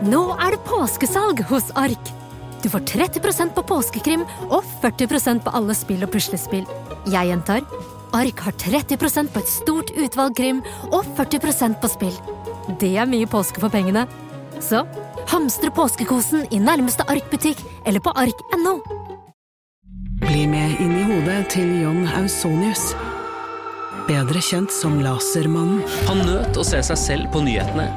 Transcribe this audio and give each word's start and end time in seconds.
Nå 0.00 0.20
er 0.40 0.54
det 0.54 0.62
påskesalg 0.64 1.42
hos 1.50 1.66
Ark! 1.76 2.10
Du 2.62 2.68
får 2.72 2.80
30% 2.88 3.52
på 3.52 3.64
påskekrim 3.68 4.22
og 4.48 4.64
40% 4.80 5.42
på 5.44 5.52
alle 5.56 5.76
spill 5.76 6.06
og 6.06 6.12
puslespill. 6.14 6.64
Jeg 7.12 7.28
gjentar 7.28 7.66
Ark 8.16 8.40
har 8.46 8.56
30% 8.56 9.28
på 9.32 9.42
et 9.42 9.52
stort 9.52 9.92
utvalg 9.92 10.34
krim 10.40 10.62
og 10.88 11.04
40% 11.18 11.76
på 11.82 11.92
spill. 11.92 12.16
Det 12.80 12.94
er 12.96 13.12
mye 13.12 13.28
påske 13.28 13.60
for 13.60 13.72
pengene. 13.72 14.06
Så 14.60 14.86
hamstre 15.28 15.68
påskekosen 15.76 16.48
i 16.48 16.60
nærmeste 16.64 17.04
Ark-butikk 17.04 17.60
eller 17.84 18.00
på 18.00 18.16
ark.no. 18.16 18.78
Bli 20.24 20.44
med 20.48 20.80
inn 20.80 20.96
i 20.96 21.06
hodet 21.12 21.42
til 21.52 21.76
John 21.82 22.06
Ausonius. 22.16 22.94
Bedre 24.08 24.40
kjent 24.42 24.72
som 24.72 24.96
Lasermannen. 25.04 25.84
Han 26.08 26.24
nøt 26.24 26.56
å 26.56 26.64
se 26.66 26.80
seg 26.88 27.04
selv 27.04 27.32
på 27.34 27.44
nyhetene, 27.44 27.90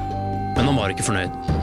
men 0.58 0.68
han 0.68 0.76
var 0.78 0.92
ikke 0.92 1.08
fornøyd. 1.08 1.63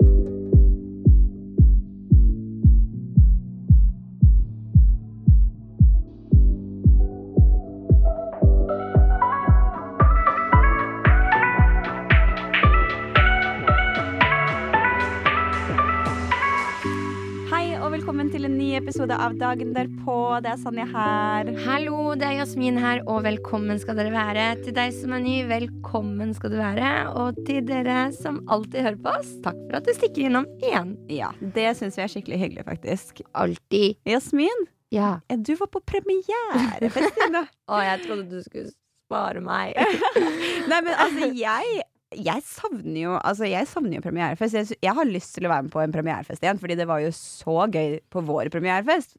Episode 19.01 19.17
av 19.17 19.33
Dagen 19.39 19.71
derpå. 19.73 20.15
Det 20.45 20.49
er 20.51 20.57
Sanja 20.61 20.83
her. 20.85 21.47
Hallo, 21.65 22.11
det 22.19 22.27
er 22.27 22.35
Jasmin 22.37 22.75
her, 22.77 22.99
og 23.09 23.23
velkommen 23.25 23.79
skal 23.81 23.97
dere 23.97 24.11
være. 24.13 24.43
Til 24.61 24.75
deg 24.77 24.91
som 24.93 25.15
er 25.17 25.23
ny, 25.23 25.37
velkommen 25.49 26.35
skal 26.37 26.53
du 26.53 26.57
være. 26.59 26.91
Og 27.17 27.39
til 27.47 27.63
dere 27.65 28.11
som 28.13 28.37
alltid 28.53 28.85
hører 28.85 28.99
på 29.01 29.13
oss, 29.15 29.31
takk 29.41 29.57
for 29.63 29.79
at 29.79 29.87
du 29.89 29.93
stikker 29.97 30.27
innom 30.27 30.45
igjen. 30.61 30.93
Ja, 31.09 31.31
Det 31.41 31.71
syns 31.79 31.97
vi 31.97 32.03
er 32.05 32.13
skikkelig 32.13 32.39
hyggelig, 32.43 32.67
faktisk. 32.69 33.23
Alltid. 33.33 33.97
Jasmin, 34.05 34.67
Ja. 34.93 35.15
eh, 35.29 35.37
du 35.41 35.55
var 35.55 35.71
på 35.73 35.81
premierefest 35.81 37.17
i 37.25 37.31
dag. 37.33 37.49
Å, 37.73 37.81
jeg 37.81 38.05
trodde 38.05 38.29
du 38.29 38.43
skulle 38.45 38.69
spare 39.09 39.41
meg. 39.41 39.73
Nei, 40.69 40.77
men 40.85 40.93
altså, 40.93 41.31
jeg 41.33 41.81
jeg 42.11 42.43
savner 42.43 43.01
jo 43.05 43.11
altså, 43.19 43.47
jeg 43.47 43.67
savner 43.71 43.97
jo 43.99 44.03
premierefest. 44.05 44.57
Jeg, 44.57 44.79
jeg 44.83 44.95
har 44.97 45.07
lyst 45.07 45.35
til 45.37 45.47
å 45.47 45.51
være 45.53 45.67
med 45.67 45.73
på 45.73 45.83
en 45.83 45.93
premierefest 45.95 46.43
igjen, 46.43 46.59
fordi 46.59 46.75
det 46.79 46.87
var 46.89 47.03
jo 47.03 47.11
så 47.15 47.67
gøy 47.71 47.99
på 48.11 48.23
vår 48.27 48.49
premierefest. 48.53 49.15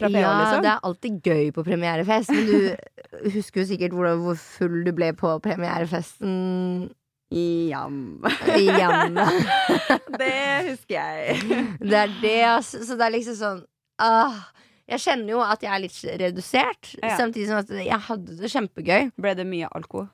Ja, 0.00 0.08
liksom. 0.08 0.62
det 0.64 0.70
er 0.72 0.84
alltid 0.88 1.26
gøy 1.28 1.50
på 1.52 1.62
premierefest, 1.66 2.30
men 2.32 2.46
du 2.48 3.32
husker 3.34 3.60
jo 3.60 3.66
sikkert 3.68 3.92
hvor, 3.92 4.08
hvor 4.16 4.38
full 4.40 4.78
du 4.86 4.92
ble 4.96 5.10
på 5.16 5.34
premierefesten 5.44 6.88
Jam. 7.34 8.22
Jam. 8.56 9.16
Det 10.20 10.34
husker 10.68 10.94
jeg. 10.94 11.38
Det 11.80 11.96
er 11.98 12.12
det, 12.22 12.34
altså. 12.46 12.80
Så 12.86 12.96
det 12.96 13.06
er 13.08 13.14
liksom 13.16 13.34
sånn 13.38 13.62
ah, 13.98 14.36
Jeg 14.86 15.02
kjenner 15.02 15.32
jo 15.32 15.40
at 15.42 15.64
jeg 15.64 15.72
er 15.72 15.82
litt 15.82 15.96
redusert, 16.20 16.92
Ja. 17.02 17.16
samtidig 17.18 17.48
som 17.48 17.58
at 17.62 17.72
jeg 17.74 18.00
hadde 18.08 18.36
det 18.38 18.50
kjempegøy. 18.52 19.08
Ble 19.18 19.32
det 19.40 19.46
mye 19.50 19.70
alko? 19.74 20.04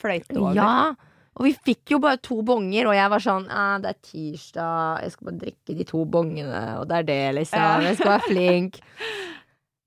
Fløyte 0.00 0.38
over? 0.38 0.56
Ja, 0.56 0.94
og 1.34 1.46
vi 1.48 1.52
fikk 1.66 1.94
jo 1.96 1.98
bare 2.02 2.20
to 2.22 2.38
bonger, 2.46 2.86
og 2.86 2.94
jeg 2.94 3.10
var 3.10 3.22
sånn 3.22 3.46
ah, 3.50 3.76
Det 3.82 3.90
er 3.90 4.00
tirsdag, 4.06 5.02
jeg 5.02 5.14
skal 5.14 5.28
bare 5.28 5.40
drikke 5.40 5.78
de 5.80 5.86
to 5.88 6.04
bongene, 6.06 6.64
og 6.78 6.86
det 6.90 7.00
er 7.00 7.08
det, 7.08 7.22
liksom. 7.40 7.86
Jeg 7.88 7.98
skal 7.98 8.12
være 8.12 8.28
flink. 8.28 8.78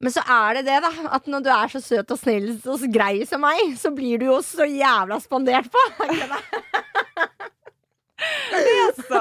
Men 0.03 0.13
så 0.13 0.22
er 0.29 0.59
det 0.59 0.66
det, 0.67 0.77
da. 0.83 0.91
At 1.17 1.29
når 1.31 1.45
du 1.45 1.49
er 1.55 1.72
så 1.73 1.81
søt 1.81 2.11
og 2.13 2.19
snill 2.19 2.51
og 2.57 2.75
så 2.81 2.89
grei 2.91 3.23
som 3.25 3.41
meg, 3.41 3.73
så 3.79 3.89
blir 3.95 4.22
du 4.22 4.27
jo 4.27 4.41
så 4.45 4.67
jævla 4.69 5.17
spandert 5.23 5.72
på. 5.73 5.85
Så. 8.97 9.19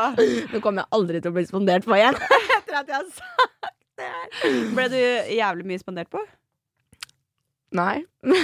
Nå 0.51 0.61
kommer 0.65 0.83
jeg 0.83 0.89
aldri 0.97 1.19
til 1.21 1.31
å 1.31 1.37
bli 1.37 1.45
spandert 1.47 1.85
på 1.87 1.95
igjen. 1.99 2.17
Etter 2.57 2.79
at 2.81 2.89
jeg 2.89 2.97
har 2.97 3.11
sagt 3.13 3.75
det 4.01 4.09
her. 4.09 4.57
Ble 4.77 4.87
du 4.93 4.97
jævlig 5.37 5.67
mye 5.69 5.83
spandert 5.83 6.09
på? 6.13 6.23
Nei. 7.75 8.05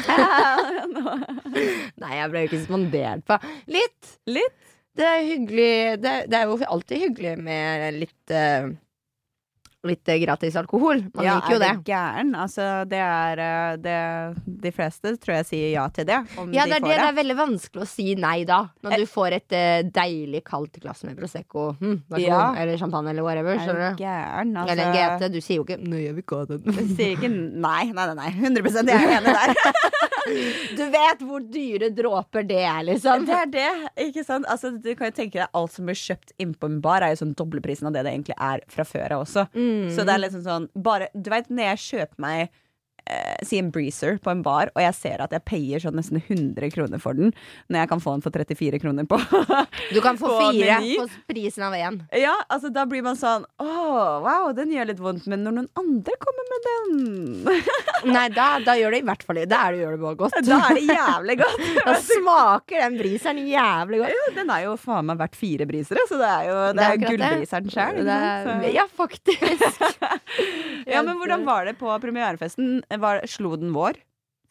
Nei, 2.02 2.12
jeg 2.18 2.30
ble 2.32 2.42
jo 2.42 2.48
ikke 2.50 2.62
spandert 2.64 3.24
på. 3.28 3.38
Litt. 3.70 4.16
Litt? 4.30 4.70
Det 4.92 5.06
er 5.08 5.22
hyggelig 5.24 5.68
Det, 6.02 6.10
det 6.28 6.36
er 6.36 6.50
jo 6.50 6.58
alltid 6.68 7.00
hyggelig 7.06 7.30
med 7.40 7.94
litt 7.96 8.34
eh, 8.34 8.66
Litt 9.82 10.09
eh, 10.09 10.20
gratis 10.22 10.54
alkohol. 10.56 11.00
Man 11.15 11.26
ja, 11.26 11.34
liker 11.41 11.56
jo 11.56 11.59
det. 11.59 11.69
Ja, 11.69 11.72
er 11.72 11.78
det 11.81 11.91
gæren? 11.91 12.28
Altså, 12.38 12.66
det 12.87 13.00
er 13.03 13.41
eh, 13.43 13.72
det, 13.82 13.97
De 14.62 14.70
fleste 14.75 15.15
tror 15.19 15.34
jeg 15.41 15.48
sier 15.48 15.72
ja 15.72 15.87
til 15.91 16.06
det. 16.06 16.20
Om 16.38 16.53
Ja, 16.54 16.69
det 16.70 16.76
er 16.78 16.84
får 16.84 16.93
det. 16.93 16.98
Det 17.00 17.09
er 17.09 17.16
veldig 17.16 17.37
vanskelig 17.41 17.82
å 17.82 17.88
si 17.91 18.06
nei 18.15 18.37
da. 18.47 18.60
Når 18.87 19.03
du 19.03 19.06
får 19.10 19.38
et 19.41 19.56
eh, 19.59 19.81
deilig 19.91 20.44
kaldt 20.47 20.78
glass 20.82 21.03
med 21.09 21.19
Prosecco 21.19 21.72
hm, 21.81 21.98
Ja. 22.22 22.53
eller 22.54 22.78
champagne 22.78 23.10
eller 23.10 23.26
whatever. 23.26 23.59
Er 23.59 23.81
du 23.97 24.03
gæren? 24.04 24.54
Altså, 24.54 24.76
Eller 24.76 24.84
en 24.87 25.19
GT. 25.19 25.32
Du 25.32 25.41
sier 25.41 25.59
jo 25.59 25.66
ikke 25.66 25.81
'nei, 25.82 26.04
jeg 26.06 26.14
vil 26.14 26.22
ikke 26.22 26.38
ha 26.38 26.44
Du 26.47 26.94
sier 26.94 27.16
ikke 27.16 27.32
nei, 27.32 27.84
nei, 27.91 28.06
nei. 28.12 28.14
nei. 28.22 28.31
100 28.38 28.87
jeg 28.87 29.03
er 29.03 29.19
enig 29.19 29.34
der. 29.34 29.54
Du 30.78 30.84
vet 30.93 31.22
hvor 31.26 31.43
dyre 31.53 31.88
dråper 31.94 32.44
det 32.47 32.60
er, 32.62 32.82
liksom. 32.87 33.25
Det 33.26 33.34
er 33.34 33.49
det, 33.50 33.70
ikke 34.06 34.22
sant? 34.26 34.47
Altså, 34.50 34.70
du 34.70 34.93
kan 34.94 35.10
jo 35.10 35.16
tenke 35.16 35.41
deg 35.41 35.56
Alt 35.59 35.75
som 35.75 35.88
blir 35.88 35.99
kjøpt 35.99 36.34
innpå 36.43 36.69
en 36.70 36.78
bar, 36.84 37.03
er 37.03 37.14
jo 37.16 37.22
sånn 37.25 37.34
dobleprisen 37.38 37.88
av 37.91 37.97
det 37.97 38.04
det 38.06 38.12
egentlig 38.14 38.37
er 38.38 38.62
fra 38.70 38.87
før 38.87 39.16
av 39.16 39.25
også. 39.26 39.47
Mm. 39.56 39.71
Så 39.94 40.04
det 40.06 40.14
er 40.14 40.22
liksom 40.24 40.42
sånn 40.46 40.68
bare, 40.74 41.08
Du 41.14 41.30
vet 41.32 41.48
når 41.50 41.72
jeg 41.72 41.82
kjøper 41.88 42.22
meg 42.24 42.50
eh, 43.06 43.36
Si 43.46 43.58
en 43.58 43.70
breezer 43.74 44.18
på 44.22 44.30
en 44.30 44.42
bar, 44.44 44.70
og 44.76 44.82
jeg 44.84 44.94
ser 44.94 45.22
at 45.24 45.32
jeg 45.34 45.42
payer 45.48 45.82
sånn 45.82 45.96
nesten 45.98 46.20
100 46.22 46.70
kroner 46.74 47.00
for 47.02 47.16
den, 47.18 47.32
når 47.68 47.82
jeg 47.82 47.90
kan 47.92 48.02
få 48.04 48.14
den 48.16 48.22
for 48.24 48.30
34 48.36 48.78
kroner 48.82 49.06
på 49.08 49.18
Du 49.92 50.00
kan 50.04 50.18
få 50.20 50.30
fire 50.52 50.78
på 51.00 51.06
prisen 51.32 51.64
av 51.66 51.74
én. 51.78 52.00
Ja, 52.18 52.34
altså 52.48 52.70
da 52.72 52.84
blir 52.88 53.02
man 53.04 53.18
sånn 53.18 53.44
Å, 53.62 53.68
wow, 54.24 54.52
den 54.56 54.72
gjør 54.74 54.90
litt 54.92 55.02
vondt, 55.02 55.26
men 55.30 55.42
når 55.46 55.56
noen 55.58 55.70
andre 55.80 56.16
kommer 56.22 56.48
med 56.52 56.68
den 56.68 57.62
Nei, 58.14 58.26
da, 58.34 58.46
da 58.64 58.74
gjør 58.78 58.94
det 58.96 59.02
i 59.02 59.06
hvert 59.06 59.22
fall 59.26 59.40
Da 59.46 59.60
er 59.66 59.74
det, 59.74 59.82
gjør 59.82 59.96
det 59.96 60.00
bare 60.02 60.19
godt. 60.19 60.38
Da 60.46 60.58
er 60.69 60.78
det 60.78 60.86
jævlig 60.90 61.36
godt. 61.42 61.66
Da 61.86 61.94
smaker 62.02 62.82
den 62.84 62.96
briseren 62.98 63.38
jævlig 63.46 64.00
godt. 64.02 64.12
Ja, 64.14 64.32
den 64.38 64.50
er 64.54 64.64
jo 64.66 64.74
faen 64.80 65.06
meg 65.08 65.20
verdt 65.20 65.36
fire 65.38 65.66
brisere, 65.69 66.04
så 66.08 66.19
det 66.20 66.28
er 66.30 66.48
jo 66.48 66.56
det 66.72 66.74
Det 66.78 66.86
er 66.86 67.42
er 67.42 67.69
sjøl. 67.72 68.00
Er- 68.12 68.66
Ja, 68.72 68.86
faktisk. 68.90 69.82
Ja, 70.88 71.02
men 71.06 71.16
hvordan 71.20 71.44
var 71.46 71.66
det 71.69 71.76
på 71.80 71.90
premierefesten? 72.02 72.80
Var, 73.00 73.22
slo 73.30 73.56
den 73.56 73.72
vår? 73.72 73.97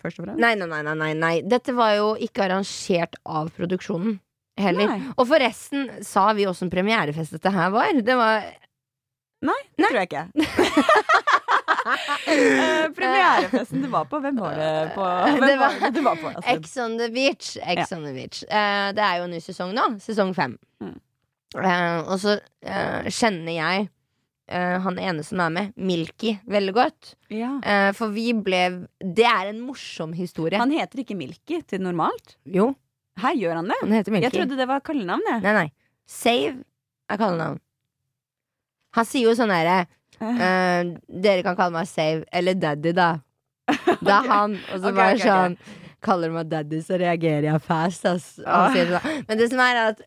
Først 0.01 0.17
og 0.19 0.25
fremst? 0.25 0.39
Nei, 0.41 0.55
nei, 0.57 0.65
nei, 0.71 0.95
nei, 0.97 1.11
nei. 1.13 1.35
Dette 1.45 1.75
var 1.77 1.93
jo 1.97 2.15
ikke 2.17 2.47
arrangert 2.47 3.15
av 3.29 3.51
produksjonen 3.53 4.17
heller. 4.57 4.87
Nei. 4.95 5.11
Og 5.17 5.27
forresten, 5.29 5.89
sa 6.05 6.31
vi 6.37 6.47
åssen 6.49 6.69
premierefest 6.73 7.31
dette 7.37 7.51
her 7.53 7.69
var? 7.73 7.93
Det 8.01 8.15
var 8.17 8.41
Nei, 9.41 9.57
det 9.77 9.87
tror 9.89 9.97
jeg 10.03 10.09
ikke. 10.11 10.25
uh, 11.81 12.89
premierefesten 12.93 13.81
du 13.81 13.87
var 13.89 14.05
på, 14.09 14.19
hvem 14.21 14.37
var 14.37 14.53
det 14.57 14.71
på? 14.95 15.05
Hvem 15.05 15.39
Det 15.47 15.55
var- 15.57 15.79
var 15.81 15.89
det 15.95 16.03
var 16.05 16.15
på? 16.21 16.33
Ex 16.45 16.77
on 16.77 16.97
the 16.97 17.09
beach. 17.09 17.57
Ex 17.61 17.91
on 17.91 18.03
the 18.05 18.13
beach. 18.13 18.43
Uh, 18.43 18.91
det 18.93 19.01
er 19.05 19.17
jo 19.17 19.23
en 19.23 19.31
ny 19.31 19.39
sesong 19.41 19.73
nå. 19.73 19.87
Sesong 19.99 20.33
fem. 20.35 20.57
Mm. 20.81 20.93
Uh, 21.55 21.99
og 22.07 22.19
så 22.21 22.37
eh, 22.63 23.09
kjenner 23.11 23.51
jeg 23.57 23.89
eh, 24.51 24.75
han 24.83 24.99
ene 24.99 25.23
som 25.25 25.39
er 25.43 25.49
med, 25.55 25.71
Milky, 25.79 26.35
veldig 26.51 26.73
godt. 26.75 27.13
ja. 27.31 27.53
Eh, 27.63 27.89
for 27.97 28.11
vi 28.13 28.31
ble 28.35 28.61
Det 28.99 29.25
er 29.25 29.49
en 29.53 29.61
morsom 29.65 30.13
historie. 30.17 30.59
Han 30.59 30.71
heter 30.75 31.01
ikke 31.05 31.15
Milky 31.17 31.61
til 31.67 31.81
normalt? 31.81 32.35
jo, 32.45 32.73
Her 33.21 33.35
gjør 33.35 33.55
han 33.61 33.67
det? 33.71 33.79
han 33.81 33.91
heter 33.97 34.11
Milky. 34.11 34.27
Jeg 34.29 34.35
trodde 34.37 34.57
det 34.59 34.67
var 34.69 34.79
kallenavn, 34.85 35.25
jeg. 35.29 35.41
Nei, 35.43 35.53
nei. 35.53 35.67
Save 36.07 36.63
er 37.11 37.17
kallenavn. 37.19 37.59
Han 38.95 39.05
sier 39.07 39.29
jo 39.29 39.35
sånn 39.39 39.51
herre 39.53 39.85
eh, 40.21 40.95
Dere 41.07 41.43
kan 41.45 41.55
kalle 41.57 41.73
meg 41.79 41.87
Save, 41.89 42.25
eller 42.31 42.53
Daddy, 42.59 42.91
da. 42.97 43.13
Det 44.01 44.11
er 44.11 44.27
han. 44.27 44.57
Og 44.73 44.81
så 44.81 44.89
okay, 44.91 44.97
bare 44.97 45.15
okay, 45.15 45.21
ok. 45.21 45.27
sånn 45.29 45.79
Kaller 46.01 46.31
du 46.31 46.33
meg 46.33 46.47
Daddy, 46.49 46.79
så 46.81 46.97
reagerer 46.97 47.45
jeg 47.45 47.61
fast, 47.61 48.05
Altså. 48.09 48.41
Ah. 48.49 48.73
sånn. 48.73 49.25
Men 49.27 49.37
det 49.37 49.47
som 49.51 49.59
er 49.61 49.79
at 49.83 49.99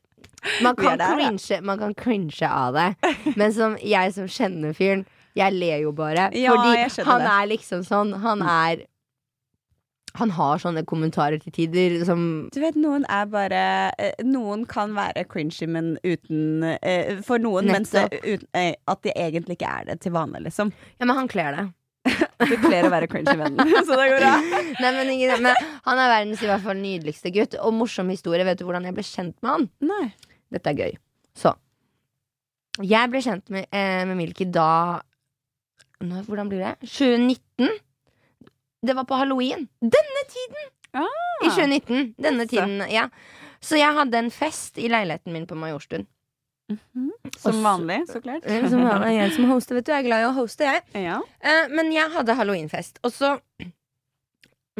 man 0.63 0.77
kan, 0.77 0.99
der, 0.99 1.15
cringe, 1.17 1.61
man 1.63 1.79
kan 1.79 1.95
cringe 1.95 2.49
av 2.49 2.75
det. 2.77 2.89
Men 3.41 3.53
som 3.53 3.77
jeg 3.83 4.15
som 4.17 4.27
kjenner 4.31 4.75
fyren, 4.77 5.05
jeg 5.35 5.55
ler 5.57 5.81
jo 5.83 5.93
bare. 5.93 6.29
Ja, 6.39 6.53
fordi 6.55 7.05
han 7.09 7.23
det. 7.25 7.31
er 7.31 7.49
liksom 7.51 7.81
sånn 7.83 8.13
Han 8.23 8.43
er 8.47 8.85
Han 10.15 10.31
har 10.37 10.61
sånne 10.63 10.85
kommentarer 10.87 11.41
til 11.43 11.51
tider 11.57 11.97
som 12.07 12.21
Du 12.55 12.61
vet, 12.63 12.77
noen 12.79 13.03
er 13.11 13.27
bare 13.33 13.63
eh, 13.99 14.13
Noen 14.23 14.63
kan 14.71 14.95
være 14.95 15.25
cringy, 15.27 15.67
men 15.67 15.97
uten 16.07 16.63
eh, 16.79 17.19
For 17.27 17.43
noen, 17.43 17.67
mens 17.67 17.91
det, 17.91 18.05
Nettopp. 18.13 18.29
uten, 18.29 18.49
eh, 18.61 18.75
at 18.87 19.03
de 19.03 19.11
egentlig 19.17 19.59
ikke 19.59 19.73
er 19.81 19.89
det 19.91 19.99
til 20.05 20.15
vanlig, 20.15 20.45
liksom. 20.47 20.71
Ja, 21.01 21.09
men 21.09 21.17
han 21.19 21.31
kler 21.33 21.59
det. 21.59 21.67
Du 22.51 22.57
kler 22.61 22.85
å 22.85 22.91
være 22.93 23.07
cringy 23.09 23.33
vennen, 23.39 23.71
så 23.89 23.97
det 23.97 24.07
går 24.11 24.19
bra. 24.21 24.33
Nei, 24.83 24.91
men, 24.99 25.11
ikke- 25.15 25.39
men 25.41 25.55
han 25.87 26.01
er 26.03 26.11
verdens 26.13 26.43
i 26.45 26.49
hvert 26.51 26.65
fall 26.67 26.77
nydeligste 26.81 27.31
gutt. 27.33 27.55
Og 27.65 27.73
morsom 27.77 28.11
historie. 28.13 28.45
Vet 28.45 28.59
du 28.61 28.67
hvordan 28.69 28.85
jeg 28.89 28.97
ble 28.99 29.05
kjent 29.07 29.37
med 29.45 29.51
han? 29.55 29.69
Nei. 29.89 30.11
Dette 30.53 30.73
er 30.75 30.81
gøy. 30.83 30.99
Så. 31.39 31.55
Jeg 32.85 33.11
ble 33.13 33.23
kjent 33.25 33.49
med, 33.55 33.69
eh, 33.73 34.03
med 34.11 34.19
Milky 34.19 34.45
da 34.51 35.01
nå, 36.05 36.21
Hvordan 36.27 36.51
blir 36.51 36.61
det? 36.61 36.75
2019? 36.91 37.71
Det 38.85 38.97
var 38.99 39.07
på 39.09 39.17
halloween. 39.17 39.69
Denne 39.81 40.25
tiden! 40.29 40.67
Ah. 40.93 41.07
I 41.47 41.49
2019. 41.49 42.15
Denne 42.21 42.45
tiden, 42.51 42.83
ja. 42.93 43.07
Så 43.65 43.79
jeg 43.81 43.95
hadde 43.97 44.19
en 44.21 44.29
fest 44.35 44.77
i 44.79 44.91
leiligheten 44.93 45.33
min 45.33 45.47
på 45.49 45.57
Majorstuen. 45.57 46.05
Som 46.71 47.11
Og 47.25 47.41
så- 47.43 47.63
vanlig, 47.63 47.99
så 48.09 48.21
klart. 48.25 48.45
Som 48.71 48.85
vanlig, 48.87 49.15
jeg 49.21 49.33
som 49.37 49.49
hoster, 49.51 49.75
vet 49.79 49.87
du. 49.87 49.93
Jeg 49.93 50.05
er 50.05 50.09
glad 50.09 50.23
i 50.25 50.29
å 50.31 50.35
hoste, 50.39 50.65
jeg. 50.65 50.83
Ja. 51.05 51.19
Eh, 51.45 51.69
men 51.75 51.91
jeg 51.93 52.11
hadde 52.15 52.37
halloweenfest, 52.39 52.99
og 53.05 53.13
så 53.13 53.35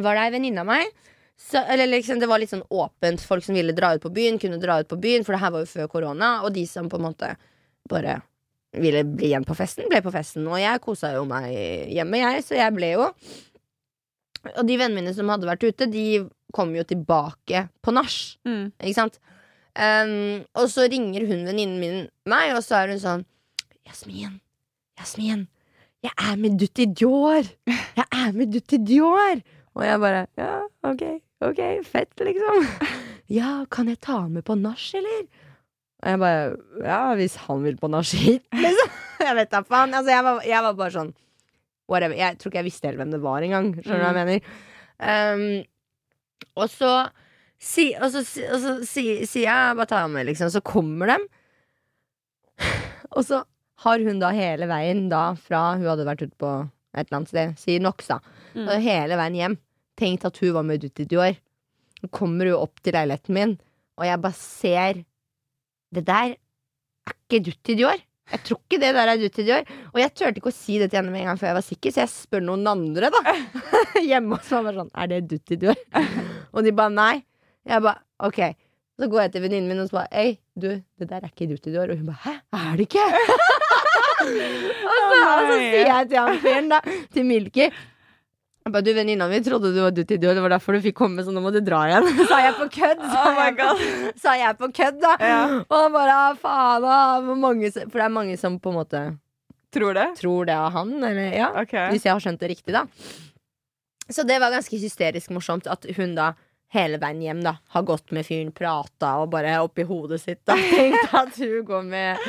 var 0.01 0.17
det 0.17 0.23
ei 0.25 0.31
venninne 0.39 0.63
av 0.65 0.67
meg 0.67 0.89
så, 1.35 1.59
eller 1.67 1.87
liksom, 1.91 2.19
Det 2.19 2.27
var 2.31 2.39
litt 2.39 2.49
sånn 2.53 2.63
åpent. 2.71 3.19
Folk 3.27 3.43
som 3.43 3.55
ville 3.57 3.73
dra 3.75 3.89
ut 3.95 4.01
på 4.01 4.09
byen, 4.15 4.37
kunne 4.39 4.55
dra 4.61 4.77
ut 4.79 4.87
på 4.87 4.95
byen, 5.03 5.25
for 5.27 5.35
det 5.35 5.41
her 5.41 5.51
var 5.51 5.65
jo 5.65 5.67
før 5.67 5.89
korona. 5.91 6.29
Og 6.47 6.53
de 6.55 6.63
som 6.65 6.87
på 6.87 6.95
en 6.95 7.03
måte 7.09 7.33
bare 7.91 8.21
ville 8.71 9.01
bli 9.03 9.27
igjen 9.33 9.43
på 9.47 9.55
festen, 9.55 9.89
ble 9.91 9.99
på 10.03 10.13
festen. 10.15 10.47
Og 10.47 10.55
jeg 10.61 10.79
kosa 10.83 11.11
jo 11.17 11.25
meg 11.27 11.49
hjemme, 11.91 12.21
jeg, 12.23 12.45
så 12.47 12.55
jeg 12.55 12.71
ble 12.77 12.93
jo. 12.93 13.09
Og 14.55 14.63
de 14.63 14.77
vennene 14.79 15.01
mine 15.01 15.13
som 15.17 15.27
hadde 15.33 15.49
vært 15.49 15.67
ute, 15.67 15.89
de 15.91 16.05
kom 16.55 16.71
jo 16.75 16.85
tilbake 16.87 17.65
på 17.83 17.93
nach. 17.95 18.15
Mm. 18.47 18.69
Ikke 18.79 18.95
sant? 18.95 19.19
Um, 19.75 20.45
og 20.55 20.69
så 20.71 20.85
ringer 20.87 21.25
hun 21.27 21.43
venninnen 21.47 21.79
min 21.81 21.97
meg, 22.31 22.53
og 22.55 22.61
så 22.63 22.77
er 22.79 22.93
hun 22.93 23.01
sånn 23.01 23.25
Jasmin, 23.85 24.37
Jasmin, 24.95 25.41
jeg 26.05 26.13
er 26.15 26.37
med 26.39 26.55
Dutti 26.61 26.85
Dior! 26.87 27.47
Jeg 27.67 28.05
er 28.07 28.31
med 28.37 28.53
Dutti 28.53 28.79
Dior! 28.79 29.41
Og 29.75 29.83
jeg 29.83 29.99
bare 29.99 30.21
Ja, 30.39 30.61
ok, 30.87 31.03
ok, 31.43 31.61
fett, 31.83 32.13
liksom. 32.23 32.69
Ja, 33.39 33.65
kan 33.73 33.89
jeg 33.89 33.99
ta 34.05 34.21
med 34.29 34.45
på 34.47 34.55
nach, 34.59 34.85
eller? 34.95 35.25
Og 36.03 36.09
jeg 36.11 36.21
bare 36.21 36.45
Ja, 36.85 37.01
hvis 37.19 37.35
han 37.47 37.63
vil 37.65 37.77
på 37.81 37.89
nach 37.91 38.13
hit, 38.15 38.45
liksom. 38.65 38.95
Jeg 39.25 39.35
vet 39.39 39.51
da 39.51 39.63
faen. 39.65 39.95
Altså, 39.97 40.11
jeg 40.13 40.23
var, 40.27 40.41
jeg 40.45 40.63
var 40.69 40.79
bare 40.79 40.93
sånn 40.93 41.13
Whatever. 41.89 42.15
Jeg 42.17 42.39
tror 42.39 42.49
ikke 42.49 42.61
jeg 42.63 42.67
visste 42.69 42.87
helt 42.89 42.97
hvem 42.97 43.11
det 43.13 43.21
var 43.21 43.43
engang. 43.45 43.67
Skjønner 43.77 43.99
du 44.01 44.05
hva 44.05 44.23
jeg 44.23 44.29
mener? 44.31 44.55
Um, 44.97 46.45
og 46.57 46.71
så 46.73 46.93
si, 47.61 47.89
og 47.95 48.11
så, 48.13 48.21
si- 48.27 48.45
så 48.61 48.75
si- 48.85 49.25
sier 49.25 49.47
jeg 49.49 49.77
bare 49.79 49.89
ta 49.89 50.03
med, 50.11 50.27
liksom. 50.29 50.51
Så 50.53 50.61
kommer 50.65 51.13
de. 51.13 51.17
Og 53.15 53.23
så 53.27 53.41
har 53.85 53.99
hun 54.05 54.19
da 54.21 54.29
hele 54.35 54.67
veien 54.69 55.05
da 55.11 55.33
fra 55.39 55.73
hun 55.75 55.85
hadde 55.87 56.05
vært 56.07 56.23
ute 56.25 56.37
på 56.41 56.51
et 56.95 57.05
eller 57.09 57.17
annet 57.19 57.31
sted, 57.31 57.53
sier 57.59 57.83
NOx, 57.83 58.07
da. 58.07 58.19
Mm. 58.55 58.67
Og 58.71 58.83
hele 58.85 59.17
veien 59.19 59.35
hjem 59.39 59.57
tenkt 59.99 60.25
at 60.27 60.37
hun 60.43 60.53
var 60.55 60.63
med 60.67 60.83
ut 60.87 61.01
i 61.03 61.07
Dior. 61.11 61.35
Så 61.99 62.09
kommer 62.15 62.47
hun 62.49 62.59
opp 62.59 62.79
til 62.83 62.95
leiligheten 62.95 63.35
min, 63.35 63.53
og 63.99 64.07
jeg 64.07 64.21
bare 64.23 64.35
ser 64.39 65.03
Det 65.95 66.01
der 66.07 66.33
er 66.35 67.13
ikke 67.15 67.43
Dutti 67.45 67.75
Dior. 67.79 67.99
Jeg 68.31 68.41
tror 68.47 68.57
ikke 68.65 68.79
det 68.81 68.89
der 68.97 69.07
er 69.11 69.19
Dutti 69.21 69.43
Dior. 69.45 69.67
Og 69.93 69.99
jeg 70.01 70.11
turte 70.17 70.41
ikke 70.41 70.49
å 70.51 70.55
si 70.55 70.79
det 70.81 70.89
til 70.91 70.97
henne 70.99 71.11
med 71.13 71.21
en 71.21 71.29
gang 71.29 71.39
før 71.39 71.51
jeg 71.51 71.57
var 71.59 71.65
sikker, 71.67 71.93
så 71.93 72.01
jeg 72.03 72.11
spør 72.11 72.43
noen 72.43 72.65
andre, 72.67 73.11
da. 73.13 73.35
Hjemme 74.09 74.39
hos 74.39 74.49
meg. 74.51 74.65
bare 74.65 74.79
Sånn, 74.81 74.89
er 74.97 75.11
det 75.13 75.19
Dutti 75.29 75.59
Dior? 75.61 75.79
og 76.55 76.65
de 76.65 76.73
bare 76.75 76.91
nei. 76.95 77.13
Jeg 77.65 77.81
bare 77.81 77.99
ok. 78.29 78.39
Så 78.95 79.09
går 79.11 79.25
jeg 79.25 79.31
til 79.33 79.43
venninnen 79.43 79.67
min 79.71 79.81
og 79.83 79.89
så 79.89 79.99
bare 79.99 80.21
Ei, 80.21 80.37
du, 80.55 80.69
det 80.99 81.09
der 81.09 81.23
er 81.23 81.31
ikke 81.31 81.49
Dutti 81.49 81.73
Dior. 81.73 81.91
Og 81.91 81.97
hun 81.99 82.05
bare 82.11 82.21
hæ, 82.23 82.37
er 82.55 82.77
det 82.77 82.87
ikke? 82.87 83.09
og, 84.91 85.01
så, 85.09 85.19
og 85.25 85.43
så 85.49 85.57
sier 85.59 85.89
jeg 85.89 86.07
til 86.13 86.21
han 86.21 86.39
fyren, 86.45 86.71
da, 86.71 86.79
til 87.13 87.27
Milky 87.27 87.67
jeg 88.65 88.73
bare, 88.73 88.81
du, 88.81 88.95
Venninna 88.97 89.25
mi 89.29 89.37
trodde 89.45 89.69
du 89.75 89.77
var 89.77 89.91
Dutti 89.93 90.15
Dior, 90.17 90.33
det 90.33 90.41
var 90.41 90.55
derfor 90.55 90.73
du 90.73 90.81
fikk 90.81 90.95
komme, 90.97 91.21
så 91.21 91.29
nå 91.29 91.41
må 91.43 91.51
du 91.53 91.59
dra 91.61 91.83
igjen. 91.85 92.07
sa 92.31 92.39
jeg 92.41 92.55
på 92.57 92.65
kødd. 92.73 93.03
Sa, 93.11 93.19
Oh 93.21 93.35
jeg, 93.37 93.53
på, 93.59 94.15
sa 94.23 94.33
jeg 94.39 94.57
på 94.57 94.69
kødd, 94.79 94.97
da. 95.03 95.11
Ja. 95.21 95.43
Og 95.61 95.75
han 95.77 95.93
bare 95.93 96.15
«Ah, 96.15 96.39
faen, 96.41 96.87
da. 96.87 97.35
mange 97.43 97.69
For 97.75 97.99
det 97.99 98.07
er 98.07 98.15
mange 98.15 98.39
som 98.41 98.57
på 98.57 98.73
en 98.73 98.79
måte 98.79 99.03
Tror 99.75 99.93
det? 99.93 100.07
tror 100.17 100.49
det 100.49 100.55
av 100.57 100.73
han, 100.73 100.95
eller 100.97 101.37
ja. 101.37 101.51
Okay. 101.61 101.91
Hvis 101.93 102.07
jeg 102.07 102.15
har 102.15 102.25
skjønt 102.25 102.41
det 102.41 102.49
riktig, 102.55 102.73
da. 102.73 102.87
Så 104.09 104.25
det 104.25 104.39
var 104.41 104.55
ganske 104.55 104.81
hysterisk 104.81 105.35
morsomt 105.35 105.69
at 105.69 105.85
hun 105.99 106.17
da 106.17 106.31
hele 106.75 106.99
veien 107.01 107.21
hjem 107.23 107.41
da 107.45 107.55
har 107.73 107.83
gått 107.87 108.11
med 108.15 108.27
fyren, 108.27 108.51
prata 108.55 109.13
og 109.23 109.29
bare 109.33 109.55
oppi 109.63 109.85
hodet 109.87 110.19
sitt 110.21 110.41
da 110.47 110.55
tenkt 110.73 111.13
at 111.15 111.37
hun 111.39 111.63
går 111.67 111.83
med 111.87 112.25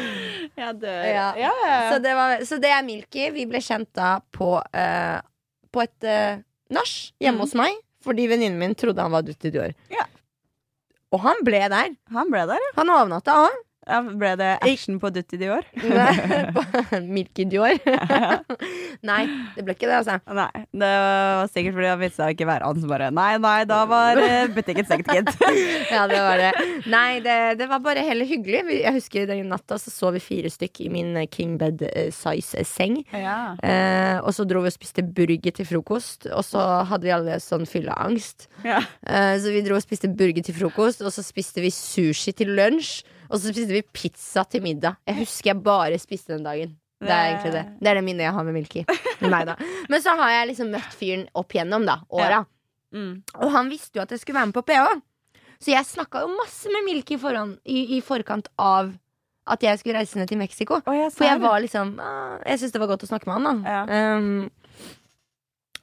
Jeg 0.57 0.79
dør. 0.83 1.03
Ja. 1.11 1.27
Ja, 1.41 1.53
ja. 1.67 1.79
Så 1.93 1.99
det, 2.05 2.15
var, 2.19 2.45
så 2.49 2.59
det 2.63 2.71
er 2.73 2.85
Milky. 2.87 3.29
Vi 3.35 3.45
ble 3.51 3.61
kjent 3.63 3.91
da 3.99 4.17
på, 4.33 4.55
uh, 4.63 5.19
på 5.75 5.83
et 5.85 6.07
uh, 6.09 6.39
nach 6.73 6.95
hjemme 7.21 7.37
Mm. 7.37 7.45
hos 7.45 7.55
meg. 7.59 7.77
Fordi 8.07 8.29
venninnen 8.31 8.59
min 8.61 8.75
trodde 8.79 9.03
han 9.03 9.11
var 9.13 9.25
Dutti 9.27 9.51
Dior. 9.51 9.73
Ja. 9.91 10.05
Og 11.15 11.21
han 11.27 11.41
ble 11.47 11.61
der. 11.73 11.93
Han 12.15 12.31
ble 12.31 12.45
der. 12.47 12.63
Han 12.77 12.91
overnatta 12.95 13.35
òg. 13.49 13.57
Ja. 13.87 14.01
Ble 14.07 14.33
det 14.41 14.51
action 14.67 15.01
på 15.03 15.11
Dutti 15.15 15.39
Dior? 15.41 15.67
Milky 17.17 17.47
Dior. 17.49 17.79
Nei, 19.07 19.23
det 19.57 19.65
ble 19.67 19.77
ikke 19.77 19.89
det, 19.89 20.01
altså. 20.01 20.19
Nei, 20.27 20.65
det 20.75 20.91
var 20.91 21.51
sikkert 21.53 21.77
fordi 21.79 21.91
han 21.93 22.03
visste 22.03 22.31
ikke 22.35 22.49
være 22.49 22.71
han 22.71 22.81
som 22.83 22.91
bare 22.91 23.11
Nei, 23.15 23.31
nei, 23.43 23.59
da 23.69 23.83
var 23.89 24.21
butikken 24.57 24.89
stengt, 24.89 25.11
gitt. 25.13 25.33
Ja, 25.93 26.07
det 26.11 26.21
var 26.23 26.41
det. 26.41 26.53
Nei, 26.91 27.19
det, 27.25 27.37
det 27.61 27.69
var 27.71 27.83
bare 27.85 28.03
heller 28.07 28.29
hyggelig. 28.29 28.65
Jeg 28.81 28.95
husker 28.97 29.29
den 29.29 29.47
natta 29.51 29.79
så 29.81 29.93
sov 29.93 30.17
vi 30.17 30.23
fire 30.23 30.51
stykk 30.53 30.83
i 30.87 30.91
min 30.93 31.15
eh, 31.17 31.29
king 31.31 31.57
bed 31.61 31.83
eh, 31.87 32.11
ja. 33.17 33.39
Eh, 33.63 34.19
og 34.21 34.33
så 34.35 34.47
dro 34.49 34.63
vi 34.65 34.71
og 34.71 34.75
spiste 34.75 35.03
burger 35.03 35.55
til 35.57 35.69
frokost, 35.69 36.29
og 36.33 36.45
så 36.47 36.63
hadde 36.89 37.07
vi 37.07 37.15
alle 37.15 37.39
sånn 37.43 37.67
fylleangst. 37.69 38.49
Ja. 38.67 38.81
Eh, 39.07 39.35
så 39.43 39.53
vi 39.55 39.65
dro 39.67 39.79
og 39.79 39.85
spiste 39.85 40.11
burger 40.11 40.47
til 40.47 40.57
frokost, 40.57 41.05
og 41.05 41.15
så 41.15 41.25
spiste 41.25 41.65
vi 41.65 41.73
sushi 41.75 42.35
til 42.37 42.55
lunsj. 42.57 43.05
Og 43.31 43.39
så 43.39 43.51
spiste 43.51 43.75
vi 43.75 43.83
pizza 43.85 44.45
til 44.49 44.65
middag. 44.65 44.99
Jeg 45.09 45.21
husker 45.23 45.53
jeg 45.53 45.63
bare 45.65 45.99
spiste 46.03 46.35
den 46.37 46.47
dagen. 46.47 46.77
Det 47.03 47.13
er 47.13 47.27
egentlig 47.31 47.53
det. 47.53 47.65
Det 47.81 47.91
er 47.91 47.99
det 47.99 48.05
minnet 48.07 48.25
jeg 48.25 48.35
har 48.37 48.45
med 48.47 48.57
Milky. 48.57 48.85
Da. 49.27 49.57
Men 49.89 50.03
så 50.05 50.13
har 50.17 50.31
jeg 50.33 50.51
liksom 50.53 50.71
møtt 50.73 50.95
fyren 50.97 51.25
opp 51.37 51.55
gjennom 51.57 51.85
da, 51.89 51.99
åra. 52.13 52.43
Mm. 52.95 53.23
Og 53.41 53.53
han 53.53 53.71
visste 53.73 53.99
jo 53.99 54.05
at 54.05 54.13
jeg 54.13 54.21
skulle 54.23 54.39
være 54.39 54.51
med 54.51 54.57
på 54.57 54.65
PH. 54.69 55.01
Så 55.61 55.73
jeg 55.73 55.89
snakka 55.89 56.23
jo 56.25 56.35
masse 56.37 56.71
med 56.73 56.85
Milky 56.85 57.19
foran, 57.21 57.57
i, 57.65 57.97
i 57.97 58.03
forkant 58.05 58.49
av 58.61 58.93
at 59.47 59.63
jeg 59.63 59.81
skulle 59.81 60.01
reise 60.01 60.19
ned 60.19 60.29
til 60.29 60.41
Mexico. 60.41 60.81
Oh, 60.85 60.97
jeg 60.97 61.13
For 61.15 61.29
jeg 61.29 61.41
var 61.41 61.61
liksom 61.63 61.95
ah, 62.03 62.37
Jeg 62.43 62.59
syntes 62.61 62.75
det 62.75 62.83
var 62.83 62.91
godt 62.91 63.07
å 63.07 63.11
snakke 63.11 63.31
med 63.31 63.39
han, 63.39 63.63
da. 63.65 63.77
Ja. 63.77 64.17
Um, 64.19 64.49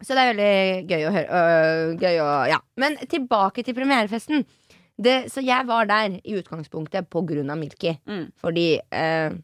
så 0.04 0.18
det 0.18 0.24
er 0.24 0.34
veldig 0.34 0.90
gøy 0.90 1.06
å 1.08 1.12
høre. 1.16 1.40
øh, 1.40 1.94
gøy 2.02 2.18
å, 2.20 2.28
ja. 2.52 2.58
Men 2.82 2.98
tilbake 3.08 3.64
til 3.64 3.76
premierefesten. 3.78 4.44
Det, 4.98 5.32
så 5.34 5.42
jeg 5.42 5.66
var 5.66 5.88
der 5.90 6.20
i 6.22 6.36
utgangspunktet 6.38 7.10
på 7.10 7.24
grunn 7.26 7.50
av 7.50 7.58
Milky. 7.58 7.96
Mm. 8.06 8.28
Fordi 8.42 8.68
eh, 8.78 9.36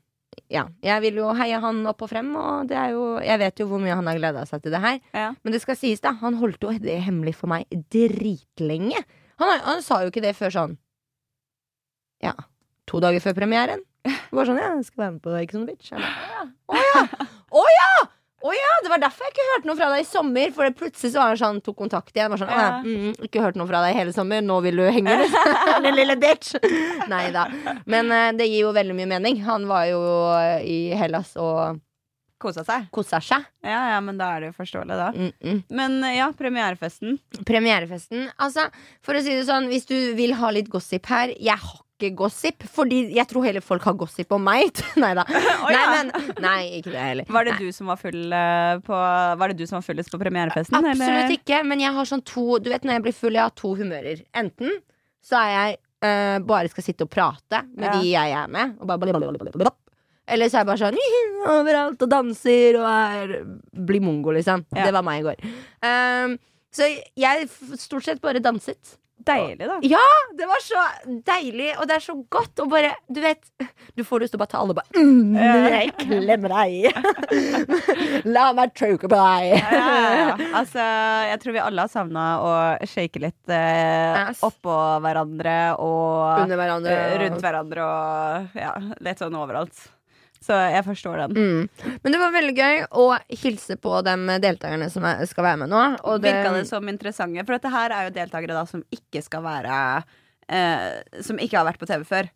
ja, 0.53 0.65
jeg 0.85 1.03
vil 1.03 1.19
jo 1.21 1.31
heie 1.37 1.57
han 1.61 1.81
opp 1.89 2.03
og 2.05 2.11
frem, 2.11 2.29
og 2.37 2.69
det 2.69 2.83
jo 2.93 3.17
Jeg 3.25 3.39
vet 3.41 3.59
jo 3.59 3.67
hvor 3.69 3.81
mye 3.81 3.97
han 3.97 4.07
har 4.07 4.19
gleda 4.19 4.45
seg 4.49 4.61
til 4.63 4.75
det 4.75 4.83
her. 4.83 4.99
Ja. 5.13 5.31
Men 5.43 5.55
det 5.55 5.63
skal 5.63 5.77
sies, 5.79 6.03
da. 6.05 6.13
Han 6.21 6.37
holdt 6.39 6.63
jo 6.63 6.73
det 6.81 6.99
hemmelig 7.05 7.35
for 7.39 7.51
meg 7.51 7.65
dritlenge. 7.91 9.01
Han, 9.41 9.59
han 9.65 9.83
sa 9.85 10.03
jo 10.03 10.13
ikke 10.13 10.23
det 10.23 10.35
før 10.37 10.53
sånn 10.53 10.77
Ja, 12.23 12.33
to 12.89 12.99
dager 13.03 13.23
før 13.23 13.37
premieren. 13.37 13.85
Bare 14.31 14.47
sånn, 14.47 14.59
ja, 14.59 14.73
jeg 14.75 14.87
skal 14.87 15.05
være 15.05 15.13
med 15.15 15.23
på 15.25 15.35
Ex 15.39 15.55
on 15.57 15.65
the 15.65 15.73
Beach. 15.73 15.91
Å 15.95 16.79
ja! 16.83 17.03
Å 17.49 17.65
ja! 17.73 17.91
Å 18.39 18.53
ja! 18.55 18.75
Det 18.83 18.91
var 18.93 19.01
derfor 19.03 19.27
jeg 19.27 19.33
ikke 19.33 19.47
hørte 19.49 19.67
noe 19.67 19.79
fra 19.79 19.89
deg 19.93 20.03
i 20.03 20.07
sommer. 20.07 20.53
For 20.55 20.67
det 20.67 20.77
plutselig 20.79 21.11
så 21.13 21.19
var 21.21 21.33
han 21.33 21.41
sånn, 21.41 21.59
tok 21.65 21.77
kontakt 21.81 22.15
igjen. 22.15 22.31
Var 22.31 22.41
sånn, 22.43 22.53
ja, 22.55 22.69
mm, 22.85 23.27
ikke 23.27 23.43
hørt 23.43 23.59
noe 23.59 23.67
fra 23.67 23.83
deg 23.83 23.97
hele 23.99 24.15
sommer. 24.15 24.45
Nå 24.45 24.61
vil 24.65 24.79
du 24.79 24.85
henge, 24.87 25.17
liksom. 25.23 25.59
Den 25.85 25.97
lille 25.97 26.15
bitch. 26.21 26.55
Nei 27.11 27.25
da. 27.35 27.49
Men 27.89 28.13
uh, 28.13 28.29
det 28.37 28.47
gir 28.47 28.63
jo 28.63 28.73
veldig 28.75 28.95
mye 28.95 29.11
mening. 29.17 29.43
Han 29.47 29.67
var 29.69 29.89
jo 29.91 30.01
eh, 30.37 30.63
i 30.63 30.79
Hellas 30.99 31.35
og 31.39 31.79
Kosa 32.39 32.63
seg. 32.63 32.85
kosa 32.95 33.19
seg. 33.19 33.43
Ja, 33.67 33.81
ja, 33.91 33.97
men 33.99 34.15
da 34.19 34.29
er 34.31 34.45
det 34.45 34.53
jo 34.53 34.55
forståelig, 34.61 34.95
da. 34.95 35.09
Mm 35.11 35.31
-mm. 35.43 35.57
Men 35.75 36.03
eh, 36.03 36.17
ja, 36.17 36.31
premierefesten. 36.31 37.19
Premierefesten. 37.45 38.29
Altså, 38.37 38.69
for 39.03 39.13
å 39.15 39.21
si 39.21 39.35
det 39.35 39.45
sånn, 39.45 39.67
hvis 39.67 39.85
du 39.85 40.15
vil 40.15 40.33
ha 40.33 40.51
litt 40.51 40.69
gossip 40.69 41.05
her 41.05 41.35
Jeg 41.35 41.57
har 41.57 41.81
ikke 41.99 42.15
gossip, 42.17 42.63
fordi 42.71 43.01
jeg 43.17 43.27
tror 43.29 43.43
hele 43.45 43.61
folk 43.61 43.83
har 43.85 43.97
gossip 43.99 44.31
om 44.35 44.43
meg. 44.47 44.71
nei 45.03 45.11
da. 45.17 45.25
nei, 45.29 45.73
ja. 45.75 45.83
men, 45.91 46.11
nei, 46.41 46.61
ikke 46.79 46.93
det 46.93 47.03
heller. 47.03 47.27
Var 47.29 47.49
det 47.49 47.57
Nei. 47.57 47.67
du 47.67 47.75
som 47.75 47.91
var 47.91 47.99
full 47.99 48.33
eh, 48.35 48.79
på 48.85 49.01
Var 49.43 49.51
det 49.51 49.59
du 49.59 49.65
som 49.69 49.79
var 49.79 49.85
fullest 49.85 50.13
på 50.13 50.21
premierefesten? 50.21 50.79
Absolutt 50.79 51.03
eller? 51.09 51.35
ikke, 51.35 51.61
men 51.67 51.83
jeg 51.83 51.93
har 51.99 52.09
sånn 52.09 52.23
to 52.25 52.47
Du 52.63 52.71
vet 52.71 52.87
når 52.87 52.97
jeg 52.97 53.05
blir 53.09 53.17
full, 53.19 53.35
jeg 53.37 53.45
har 53.45 53.55
to 53.59 53.75
humører. 53.79 54.23
Enten 54.39 54.79
så 55.25 55.35
er 55.43 55.51
jeg 55.51 55.77
uh, 56.07 56.37
bare 56.47 56.71
skal 56.71 56.85
sitte 56.85 57.05
og 57.05 57.11
prate 57.11 57.63
med 57.75 57.89
Ja. 57.89 57.95
de 57.99 58.11
jeg 58.13 58.35
er 58.39 58.51
med, 58.51 58.77
og 58.79 58.87
bare 58.87 59.03
blablabla. 59.03 59.73
Eller 60.29 60.49
så 60.49 60.59
er 60.59 60.63
jeg 60.63 60.69
bare 60.69 60.83
sånn 60.83 60.99
overalt 61.49 62.05
og 62.05 62.11
danser 62.11 62.77
og 62.79 62.87
er, 62.87 63.33
blir 63.89 64.03
mongo, 64.05 64.31
liksom. 64.35 64.63
Ja. 64.75 64.87
Det 64.87 64.93
var 64.95 65.05
meg 65.07 65.21
i 65.23 65.27
går. 65.27 65.43
Um, 65.83 66.37
så 66.71 66.87
jeg 67.17 67.47
stort 67.81 68.05
sett 68.05 68.21
bare 68.21 68.41
danset. 68.43 68.95
Deilig, 69.27 69.65
da. 69.67 69.75
Ja, 69.83 69.99
det 70.39 70.45
var 70.47 70.61
så 70.63 70.79
deilig, 71.27 71.73
og 71.77 71.87
det 71.89 71.97
er 71.97 72.03
så 72.05 72.13
godt. 72.31 72.61
å 72.63 72.65
bare, 72.71 72.93
du 73.11 73.19
vet 73.21 73.41
Du 73.97 74.03
får 74.07 74.23
lyst 74.23 74.31
til 74.33 74.39
å 74.39 74.41
bare 74.45 74.51
ta 74.53 74.61
alle 74.63 74.75
bare 74.77 74.95
mm, 74.95 75.35
Jeg 75.35 75.91
klemmer 75.99 76.53
deg. 76.55 77.03
La 78.35 78.45
meg 78.55 78.71
choke 78.79 79.09
på 79.11 79.19
deg. 79.19 79.51
Ja, 79.59 79.83
ja, 79.83 80.09
ja. 80.23 80.49
Altså, 80.61 80.85
jeg 81.33 81.41
tror 81.43 81.57
vi 81.57 81.63
alle 81.65 81.85
har 81.85 81.91
savna 81.91 82.25
å 82.41 82.53
shake 82.89 83.21
litt 83.23 83.53
eh, 83.53 84.31
oppå 84.47 84.77
hverandre 85.03 85.57
og 85.83 86.45
Under 86.45 86.59
hverandre. 86.63 86.95
eh, 86.95 87.15
rundt 87.25 87.43
hverandre 87.43 87.85
og 87.85 88.59
ja, 88.63 88.73
litt 89.05 89.21
sånn 89.21 89.35
overalt. 89.39 89.87
Så 90.43 90.55
jeg 90.55 90.85
forstår 90.87 91.25
den. 91.25 91.35
Mm. 91.35 91.95
Men 92.03 92.13
det 92.15 92.19
var 92.21 92.31
veldig 92.31 92.55
gøy 92.55 92.81
å 92.95 93.05
hilse 93.41 93.75
på 93.81 93.99
de 94.07 94.15
deltakerne 94.39 94.87
som 94.91 95.03
er, 95.07 95.25
skal 95.27 95.45
være 95.49 95.61
med 95.65 95.73
nå. 95.73 95.81
Og 96.07 96.23
det, 96.23 96.31
Virka 96.31 96.53
det 96.55 96.65
som 96.69 96.87
interessante? 96.87 97.43
For 97.43 97.57
dette 97.57 97.73
her 97.73 97.95
er 97.95 98.07
jo 98.07 98.15
deltakere 98.15 98.55
da 98.55 98.63
som 98.69 98.85
ikke 98.95 99.23
skal 99.25 99.43
være 99.43 99.79
eh, 100.47 101.19
Som 101.25 101.41
ikke 101.43 101.59
har 101.59 101.67
vært 101.67 101.81
på 101.81 101.89
TV 101.89 102.07
før. 102.07 102.31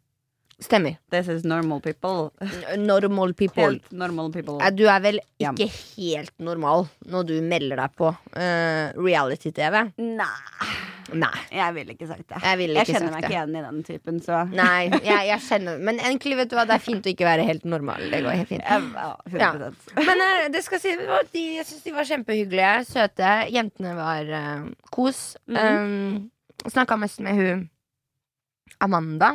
Stemmer. 0.66 0.96
This 1.14 1.28
is 1.30 1.44
normal 1.46 1.80
people. 1.84 2.32
Normal 2.80 3.34
people. 3.38 3.64
Helt 3.64 3.92
normal 3.92 4.32
people. 4.34 4.58
Eh, 4.64 4.72
Du 4.72 4.86
er 4.90 5.00
vel 5.04 5.20
Ja. 5.40 5.52
ikke 5.52 5.70
helt 5.98 6.34
normal 6.40 6.88
når 7.06 7.28
du 7.28 7.34
melder 7.42 7.78
deg 7.84 7.96
på 8.00 8.10
uh, 8.10 8.94
reality-TV? 8.98 9.92
Nei, 9.98 10.28
Nei. 11.14 11.32
jeg 11.52 11.74
ville 11.76 11.94
ikke 11.98 12.08
sagt 12.08 12.28
det. 12.30 12.42
Jeg 12.44 12.70
Jeg 12.74 12.88
kjenner 12.88 13.12
meg 13.12 13.22
det. 13.22 13.30
ikke 13.30 13.36
igjen 13.36 13.56
i 13.60 13.64
den 13.68 13.84
typen, 13.84 14.20
så 14.24 14.42
Nei, 14.50 14.88
jeg, 15.10 15.28
jeg 15.30 15.40
kjenner 15.50 15.78
Men 15.80 16.00
egentlig, 16.00 16.38
vet 16.40 16.50
du 16.50 16.56
hva, 16.58 16.66
det 16.70 16.78
er 16.80 16.86
fint 16.86 17.06
å 17.06 17.12
ikke 17.14 17.28
være 17.28 17.44
helt 17.48 17.66
normal. 17.66 18.08
Det 18.12 18.24
går 18.24 18.40
helt 18.42 18.48
fint. 18.50 18.64
Ja, 18.64 19.12
100 19.28 19.74
Men 20.10 20.24
uh, 20.24 20.48
det 20.54 20.64
skal 20.66 20.80
si, 20.84 20.96
de, 20.96 21.46
jeg 21.60 21.66
syns 21.70 21.84
de 21.84 21.92
var 21.96 22.08
kjempehyggelige. 22.10 22.74
Søte. 22.90 23.34
Jentene 23.54 23.96
var 24.00 24.32
uh, 24.32 24.70
kos. 24.92 25.36
Um, 25.48 26.30
Snakka 26.64 26.96
mest 26.98 27.20
med 27.20 27.36
hun 27.36 27.70
Amanda. 28.80 29.34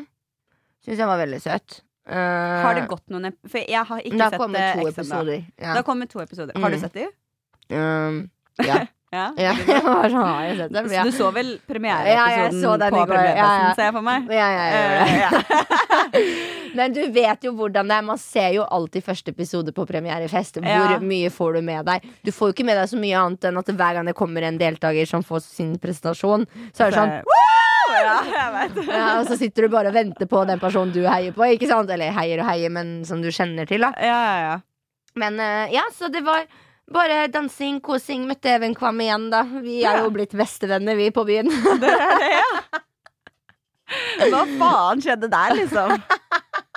Syns 0.89 0.99
jeg 1.05 1.07
var 1.11 1.19
veldig 1.21 1.41
søt. 1.45 1.81
Uh, 2.09 2.17
Har 2.65 2.75
det 2.79 2.87
gått 2.89 3.05
noen 3.13 3.35
For 3.47 3.61
jeg 3.61 3.85
har 3.85 3.99
ikke 4.01 4.17
sett 4.31 4.39
kommet 4.41 4.63
det 4.65 4.69
to 4.73 4.81
X 4.81 4.87
ennå. 4.89 4.93
episoder. 4.97 5.43
Det 5.61 5.67
har 5.77 5.83
kommet 5.85 6.09
to 6.09 6.21
episoder. 6.25 6.57
Har 6.57 6.71
du 6.73 6.77
Mm. 6.77 6.81
sett 6.81 6.95
dem? 6.97 7.11
Um, 7.71 8.31
ja. 8.65 8.87
Ja. 9.11 9.31
ja. 9.41 9.53
sånn, 10.13 10.21
har 10.21 10.43
jeg 10.45 10.57
sett 10.59 10.73
dem? 10.73 10.89
Så 10.89 10.93
Ja. 10.93 11.03
du 11.05 11.11
så 11.17 11.29
vel 11.33 11.53
Ja, 11.55 11.61
premiereepisoden 11.69 12.79
den 12.81 12.93
på. 12.93 13.15
Ja, 13.15 13.37
ja. 13.37 13.75
ser 13.75 13.85
jeg 13.87 13.93
for 13.95 14.03
meg? 14.05 14.27
Ja, 14.29 14.49
det. 14.53 15.07
Eh, 15.09 15.21
ja. 15.23 15.31
Men 16.77 16.93
du 16.93 17.01
vet 17.13 17.43
jo 17.47 17.53
hvordan 17.57 17.89
det 17.89 17.97
er. 17.97 18.03
Man 18.05 18.19
ser 18.21 18.51
jo 18.53 18.67
alltid 18.69 19.05
første 19.07 19.33
episode 19.33 19.73
på 19.73 19.87
premierefest. 19.89 20.61
Hvor 20.61 20.69
Ja. 20.69 20.99
mye 21.01 21.31
får 21.33 21.55
du 21.57 21.63
med 21.63 21.87
deg? 21.89 22.05
Du 22.23 22.31
får 22.33 22.49
jo 22.49 22.53
ikke 22.53 22.67
med 22.69 22.77
deg 22.77 22.89
så 22.93 23.01
mye 23.01 23.17
annet 23.17 23.45
enn 23.49 23.57
at 23.59 23.67
hver 23.73 23.95
gang 23.97 24.05
det 24.05 24.15
kommer 24.15 24.43
en 24.45 24.59
deltaker 24.61 25.07
som 25.09 25.23
får 25.25 25.41
sin 25.43 25.79
presentasjon, 25.79 26.47
så 26.77 26.85
er 26.87 26.91
det 26.91 26.99
sånn 27.01 27.23
Ja, 27.95 28.15
jeg 28.39 28.55
vet. 28.55 28.79
ja, 28.91 29.07
Og 29.21 29.27
så 29.31 29.37
sitter 29.41 29.67
du 29.67 29.73
bare 29.73 29.91
og 29.93 29.97
venter 29.97 30.29
på 30.31 30.45
den 30.49 30.61
personen 30.63 30.93
du 30.95 31.03
heier 31.09 31.35
på. 31.37 31.45
Ikke 31.57 31.69
sant? 31.71 31.91
Eller 31.95 32.15
heier 32.17 32.43
og 32.45 32.49
heier, 32.51 32.73
men 32.75 32.99
som 33.09 33.23
du 33.25 33.31
kjenner 33.35 33.69
til. 33.69 33.85
da 33.87 33.93
Ja, 33.97 34.19
ja, 34.29 34.41
ja. 34.47 34.57
Men 35.19 35.41
eh, 35.43 35.73
ja, 35.75 35.83
så 35.97 36.11
det 36.13 36.23
var 36.27 36.45
bare 36.93 37.27
dansing, 37.33 37.81
kosing. 37.85 38.27
Møtte 38.29 38.53
Even 38.55 38.75
Kvam 38.77 39.01
igjen, 39.03 39.29
da. 39.33 39.43
Vi 39.65 39.81
er 39.89 40.05
jo 40.05 40.13
blitt 40.15 40.37
bestevenner, 40.39 40.97
vi, 40.99 41.11
på 41.15 41.25
byen. 41.29 41.51
Hva 44.29 44.43
faen 44.61 45.01
skjedde 45.01 45.31
der, 45.33 45.55
liksom? 45.57 45.95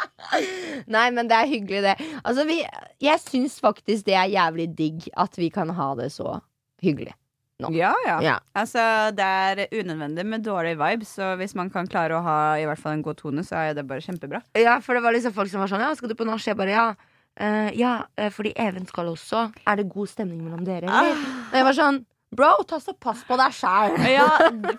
Nei, 0.96 1.08
men 1.12 1.28
det 1.28 1.36
er 1.38 1.50
hyggelig, 1.50 1.82
det. 1.84 1.96
Altså, 2.24 2.46
vi, 2.48 2.62
jeg 3.04 3.20
syns 3.24 3.58
faktisk 3.64 4.06
det 4.08 4.16
er 4.16 4.32
jævlig 4.32 4.70
digg 4.78 5.10
at 5.20 5.36
vi 5.40 5.50
kan 5.54 5.74
ha 5.76 5.92
det 6.00 6.12
så 6.16 6.38
hyggelig. 6.84 7.14
Ja, 7.70 7.94
ja. 8.08 8.18
Ja. 8.26 8.36
Altså, 8.58 8.84
det 9.14 9.28
er 9.28 9.64
unødvendig 9.72 10.26
med 10.26 10.44
dårlig 10.48 10.74
vibe, 10.80 11.06
så 11.06 11.36
hvis 11.40 11.54
man 11.56 11.70
kan 11.70 11.88
klare 11.88 12.18
å 12.18 12.24
ha 12.26 12.40
i 12.58 12.66
hvert 12.66 12.82
fall 12.82 12.98
en 12.98 13.06
god 13.06 13.22
tone, 13.22 13.46
så 13.46 13.62
er 13.62 13.78
det 13.78 13.86
bare 13.88 14.02
kjempebra. 14.02 14.42
Ja, 14.58 14.80
for 14.82 14.98
det 14.98 15.06
var 15.06 15.14
liksom 15.14 15.36
folk 15.38 15.52
som 15.52 15.62
var 15.62 15.72
sånn 15.72 15.84
Ja, 15.86 15.94
skal 15.96 16.10
du 16.10 16.18
på 16.18 16.28
nach? 16.28 16.42
Jeg 16.48 16.58
bare 16.60 16.74
ja. 16.74 16.90
Uh, 17.40 17.72
ja, 17.80 18.02
eh, 18.20 18.28
fordi 18.34 18.52
Even 18.60 18.84
skal 18.86 19.08
også. 19.08 19.46
Er 19.68 19.80
det 19.80 19.90
god 19.90 20.10
stemning 20.12 20.42
mellom 20.44 20.66
dere, 20.68 20.90
eller? 20.90 21.22
Og 21.52 21.56
jeg 21.56 21.68
var 21.70 21.78
sånn 21.78 22.02
Bro, 22.32 22.64
ta 22.64 22.78
så 22.80 22.94
pass 22.96 23.26
på 23.28 23.36
deg 23.36 23.52
sjæl. 23.52 23.98
Ja, 24.12 24.28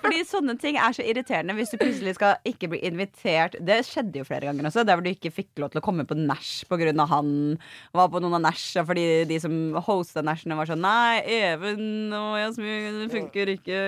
fordi 0.00 0.22
sånne 0.24 0.54
ting 0.60 0.78
er 0.80 0.94
så 0.96 1.04
irriterende 1.04 1.52
hvis 1.58 1.74
du 1.74 1.76
plutselig 1.80 2.14
skal 2.16 2.38
ikke 2.48 2.70
bli 2.72 2.80
invitert. 2.88 3.58
Det 3.60 3.82
skjedde 3.84 4.22
jo 4.22 4.24
flere 4.28 4.48
ganger 4.48 4.70
også, 4.70 4.86
der 4.88 4.96
hvor 4.96 5.04
du 5.04 5.10
ikke 5.10 5.32
fikk 5.34 5.60
lov 5.60 5.72
til 5.72 5.82
å 5.82 5.84
komme 5.84 6.06
på 6.08 6.16
nach 6.16 6.52
pga. 6.70 7.06
han 7.10 7.34
var 7.92 8.08
på 8.08 8.22
noen 8.24 8.38
av 8.38 8.44
nacha 8.46 8.86
fordi 8.88 9.04
de 9.28 9.40
som 9.42 9.58
hosta 9.84 10.24
nachene, 10.24 10.56
var 10.56 10.70
sånn 10.70 10.80
Nei, 10.82 11.20
Even 11.28 12.08
og 12.16 12.38
Jasmin, 12.40 13.02
det 13.04 13.10
funker 13.12 13.52
ikke. 13.58 13.82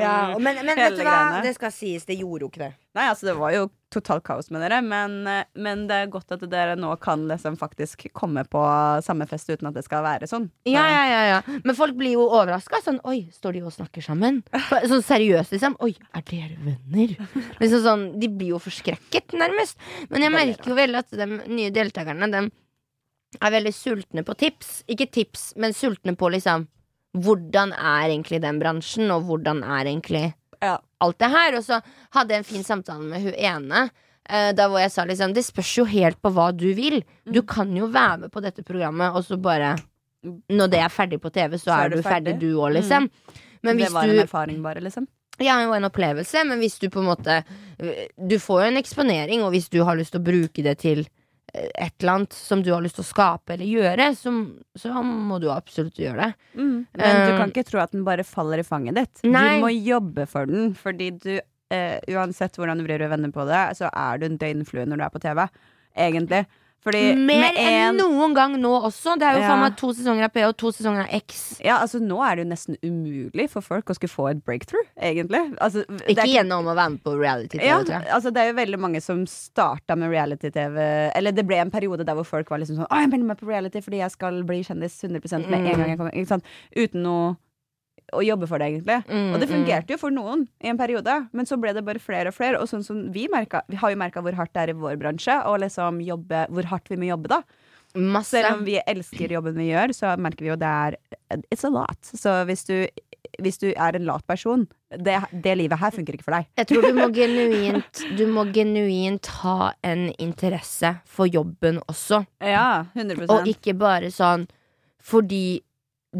Ja, 0.00 0.16
men, 0.38 0.64
men 0.64 0.72
vet 0.72 0.96
du 0.96 1.04
hva? 1.04 1.10
greiene. 1.10 1.44
Det 1.44 1.54
skal 1.58 1.76
sies, 1.76 2.08
det 2.08 2.16
gjorde 2.22 2.48
jo 2.48 2.52
ikke 2.54 2.64
det. 2.64 2.72
Nei, 2.96 3.08
altså 3.10 3.28
det 3.28 3.36
var 3.36 3.52
jo 3.52 3.68
totalt 3.94 4.24
kaos 4.26 4.50
med 4.52 4.62
dere, 4.64 4.80
men, 4.84 5.16
eh, 5.30 5.46
men 5.54 5.86
det 5.88 5.96
er 5.96 6.10
godt 6.12 6.34
at 6.36 6.42
dere 6.50 6.74
nå 6.78 6.90
kan 7.02 7.26
liksom 7.30 7.56
faktisk 7.60 8.06
komme 8.16 8.44
på 8.50 8.62
samme 9.06 9.26
fest 9.30 9.50
uten 9.52 9.70
at 9.70 9.78
det 9.78 9.84
skal 9.86 10.04
være 10.06 10.28
sånn. 10.30 10.48
Ja, 10.68 10.84
ja, 10.90 11.04
ja, 11.10 11.22
ja. 11.30 11.60
Men 11.64 11.78
folk 11.78 11.96
blir 11.98 12.16
jo 12.16 12.26
overraska. 12.26 12.82
Sånn, 12.84 13.00
oi, 13.08 13.24
står 13.34 13.58
de 13.58 13.64
og 13.64 13.74
snakker 13.74 14.04
sammen? 14.04 14.42
Sånn 14.90 15.04
seriøst, 15.06 15.54
liksom. 15.54 15.78
Oi, 15.84 15.94
er 16.14 16.26
dere 16.30 16.58
venner? 16.60 17.16
Liksom 17.62 17.82
sånn, 17.84 18.04
de 18.20 18.28
blir 18.32 18.54
jo 18.54 18.60
forskrekket, 18.62 19.34
nærmest. 19.38 19.80
Men 20.10 20.26
jeg 20.26 20.34
merker 20.34 20.72
jo 20.72 20.78
veldig 20.78 21.00
at 21.00 21.16
de 21.18 21.26
nye 21.48 21.72
deltakerne 21.74 22.30
De 22.32 22.44
er 23.40 23.54
veldig 23.54 23.74
sultne 23.74 24.24
på 24.26 24.36
tips. 24.38 24.82
Ikke 24.90 25.08
tips, 25.10 25.52
men 25.60 25.76
sultne 25.76 26.16
på 26.18 26.30
liksom 26.34 26.68
Hvordan 27.14 27.70
er 27.78 28.08
egentlig 28.08 28.40
den 28.42 28.56
bransjen, 28.58 29.06
og 29.14 29.28
hvordan 29.28 29.60
er 29.62 29.86
egentlig. 29.86 30.32
Alt 31.00 31.18
det 31.18 31.30
her. 31.30 31.56
Og 31.58 31.64
så 31.64 31.80
hadde 32.14 32.30
jeg 32.34 32.38
en 32.38 32.44
fin 32.44 32.64
samtale 32.64 33.02
med 33.08 33.22
hun 33.22 33.34
ene. 33.34 33.90
eh, 34.28 34.52
Da 34.52 34.68
hvor 34.68 34.78
jeg 34.80 34.90
sa 34.90 35.04
liksom 35.04 35.34
Det 35.34 35.44
spørs 35.44 35.76
jo 35.78 35.84
helt 35.84 36.20
på 36.22 36.30
hva 36.32 36.50
du 36.56 36.72
vil. 36.74 37.02
Du 37.26 37.40
Mm. 37.42 37.46
kan 37.46 37.76
jo 37.76 37.86
være 37.86 38.18
med 38.20 38.30
på 38.32 38.40
dette 38.42 38.62
programmet, 38.64 39.14
og 39.14 39.24
så 39.24 39.36
bare 39.40 39.76
Når 40.48 40.70
det 40.70 40.78
er 40.80 40.88
ferdig 40.88 41.20
på 41.20 41.30
TV, 41.30 41.58
så, 41.58 41.70
er, 41.84 41.88
du 41.90 42.02
ferdig, 42.02 42.38
du 42.40 42.54
òg, 42.56 42.72
liksom. 42.80 43.10
Men 43.62 43.76
det 43.76 43.90
var 43.92 44.04
en 44.04 44.18
erfaring, 44.20 44.62
bare, 44.62 44.80
liksom. 44.80 45.06
Ja, 45.40 45.58
jo 45.64 45.72
en 45.74 45.84
opplevelse, 45.84 46.44
men 46.46 46.58
hvis 46.60 46.78
du 46.78 46.88
på 46.88 47.00
en 47.00 47.06
måte 47.10 47.44
Du 48.16 48.38
får 48.38 48.62
jo 48.62 48.68
en 48.70 48.76
eksponering, 48.82 49.42
og 49.42 49.52
hvis 49.52 49.68
du 49.68 49.82
har 49.84 49.96
lyst 49.96 50.12
til 50.12 50.20
å 50.20 50.24
bruke 50.24 50.62
det 50.62 50.78
til 50.78 51.06
et 51.54 51.94
eller 52.02 52.12
annet 52.12 52.34
som 52.34 52.62
du 52.66 52.72
har 52.74 52.82
lyst 52.82 52.96
til 52.98 53.04
å 53.04 53.08
skape 53.08 53.54
eller 53.54 53.68
gjøre, 53.70 54.08
så, 54.18 54.32
så 54.78 55.02
må 55.06 55.38
du 55.38 55.46
absolutt 55.54 55.98
gjøre 56.02 56.26
det. 56.26 56.48
Men 56.58 56.80
du 56.98 57.04
Eh, 57.04 57.36
kan 57.38 57.52
ikke 57.52 57.66
tro 57.68 57.78
at 57.82 57.92
den 57.94 58.02
bare 58.06 58.24
faller 58.26 58.58
i 58.58 58.66
fanget 58.66 58.98
ditt. 58.98 59.22
Nei. 59.28 59.60
Du 59.60 59.66
må 59.66 59.70
jobbe 59.74 60.26
for 60.30 60.50
den, 60.50 60.74
fordi 60.74 61.12
du 61.22 61.32
uh, 61.38 61.98
Uansett 62.10 62.58
hvordan 62.58 62.78
du 62.82 62.84
vrir 62.86 63.02
og 63.06 63.14
vender 63.14 63.30
på 63.34 63.46
det, 63.48 63.62
så 63.78 63.88
er 63.90 64.18
du 64.18 64.26
en 64.26 64.38
døgnflue 64.40 64.84
når 64.90 65.00
du 65.00 65.06
er 65.06 65.14
på 65.14 65.22
TV. 65.22 65.44
Egentlig. 65.94 66.42
Fordi 66.84 67.14
Mer 67.16 67.40
med 67.46 67.56
enn 67.56 67.94
en 67.94 67.96
noen 67.96 68.34
gang 68.36 68.54
nå 68.60 68.70
også. 68.84 69.14
Det 69.18 69.24
er 69.24 69.38
jo 69.38 69.40
Ja. 69.40 69.48
faen 69.54 69.60
meg 69.64 69.76
to 69.80 69.88
sesonger 69.96 70.24
av 70.26 70.32
P 70.34 70.42
og 70.44 70.56
to 70.60 70.68
sesonger 70.70 71.06
av 71.06 71.14
X. 71.22 71.60
ja, 71.64 71.78
altså 71.80 71.98
Nå 72.00 72.18
er 72.22 72.36
det 72.36 72.44
jo 72.44 72.50
nesten 72.50 72.76
umulig 72.84 73.48
for 73.50 73.62
folk 73.64 73.86
å 73.88 73.94
skulle 73.96 74.12
få 74.12 74.26
et 74.30 74.42
breakthrough, 74.44 74.84
egentlig. 75.00 75.40
Altså, 75.60 75.86
det 75.88 76.12
Ikke 76.12 76.28
gjennom 76.28 76.66
å 76.68 76.74
være 76.76 76.90
med 76.90 77.02
på 77.02 77.14
reality-TV, 77.16 77.64
ja, 77.64 77.78
tror 77.82 78.02
jeg. 78.02 78.10
altså 78.12 78.32
Det 78.34 78.42
er 78.42 78.52
jo 78.52 78.58
veldig 78.60 78.78
mange 78.84 79.00
som 79.02 79.24
starta 79.26 79.96
med 79.96 80.10
reality-TV. 80.10 81.10
Eller 81.16 81.32
det 81.32 81.46
ble 81.46 81.56
en 81.56 81.70
periode 81.70 82.04
der 82.04 82.14
hvor 82.14 82.26
folk 82.26 82.50
var 82.50 82.58
liksom 82.58 82.76
sånn 82.76 82.86
Å, 82.90 83.00
jeg 83.00 83.10
melder 83.10 83.26
meg 83.32 83.38
på 83.40 83.48
reality 83.48 83.80
fordi 83.80 83.98
jeg 84.04 84.10
skal 84.10 84.42
bli 84.44 84.60
kjendis 84.62 85.00
100% 85.02 85.48
med 85.48 85.64
en 85.64 85.78
gang 85.80 85.88
jeg 85.88 85.98
kommer. 85.98 86.12
Ikke 86.12 86.28
sant? 86.28 86.44
Uten 86.76 87.06
å, 87.06 87.36
å 88.16 88.22
jobbe 88.24 88.48
for 88.50 88.62
det, 88.62 88.70
egentlig. 88.72 89.00
Mm, 89.08 89.34
Og 89.34 89.42
det 89.42 89.48
mm. 89.48 89.54
fungerte 89.54 89.94
jo 89.94 90.00
for 90.00 90.14
noen 90.14 90.46
i 90.64 90.70
en 90.72 90.80
periode, 90.80 91.18
men 91.32 91.48
så 91.48 91.58
ble 91.60 91.74
det 91.76 91.84
bare 91.86 92.02
flere 92.02 92.32
og 92.32 92.36
flere. 92.36 92.60
Og 92.62 92.70
sånn 92.70 92.84
som 92.86 93.04
vi 93.14 93.26
merka 93.32 93.64
Vi 93.70 93.78
har 93.80 93.92
jo 93.92 94.00
merka 94.00 94.22
hvor 94.24 94.36
hardt 94.38 94.54
det 94.54 94.64
er 94.64 94.74
i 94.74 94.78
vår 94.78 94.98
bransje, 95.00 95.36
og 95.50 95.60
liksom 95.64 96.00
jobbe, 96.04 96.46
hvor 96.54 96.70
hardt 96.72 96.90
vi 96.92 97.00
må 97.00 97.10
jobbe, 97.10 97.32
da. 97.36 97.42
Masse. 97.94 98.34
Selv 98.34 98.56
om 98.58 98.64
vi 98.66 98.74
elsker 98.90 99.30
jobben 99.36 99.54
vi 99.54 99.68
gjør, 99.68 99.92
så 99.94 100.14
merker 100.18 100.42
vi 100.46 100.50
jo 100.50 100.58
det 100.58 100.70
er 100.70 100.96
It's 101.52 101.62
a 101.66 101.70
lot. 101.70 102.00
Så 102.02 102.32
hvis 102.48 102.66
du, 102.66 102.74
hvis 103.42 103.60
du 103.62 103.68
er 103.70 103.94
en 103.94 104.06
lat 104.08 104.24
person, 104.26 104.64
det, 104.90 105.14
det 105.44 105.54
livet 105.60 105.78
her 105.78 105.94
funker 105.94 106.16
ikke 106.16 106.26
for 106.26 106.36
deg. 106.36 106.48
Jeg 106.58 106.70
tror 106.70 106.88
du 106.88 106.98
må 106.98 107.06
genuint 107.14 108.02
Du 108.18 108.26
må 108.30 108.46
genuint 108.54 109.30
ha 109.42 109.72
en 109.86 110.08
interesse 110.18 110.90
for 111.06 111.30
jobben 111.30 111.78
også. 111.86 112.24
Ja, 112.42 112.86
100% 112.98 113.30
Og 113.30 113.50
ikke 113.54 113.76
bare 113.78 114.10
sånn 114.14 114.48
fordi 115.04 115.60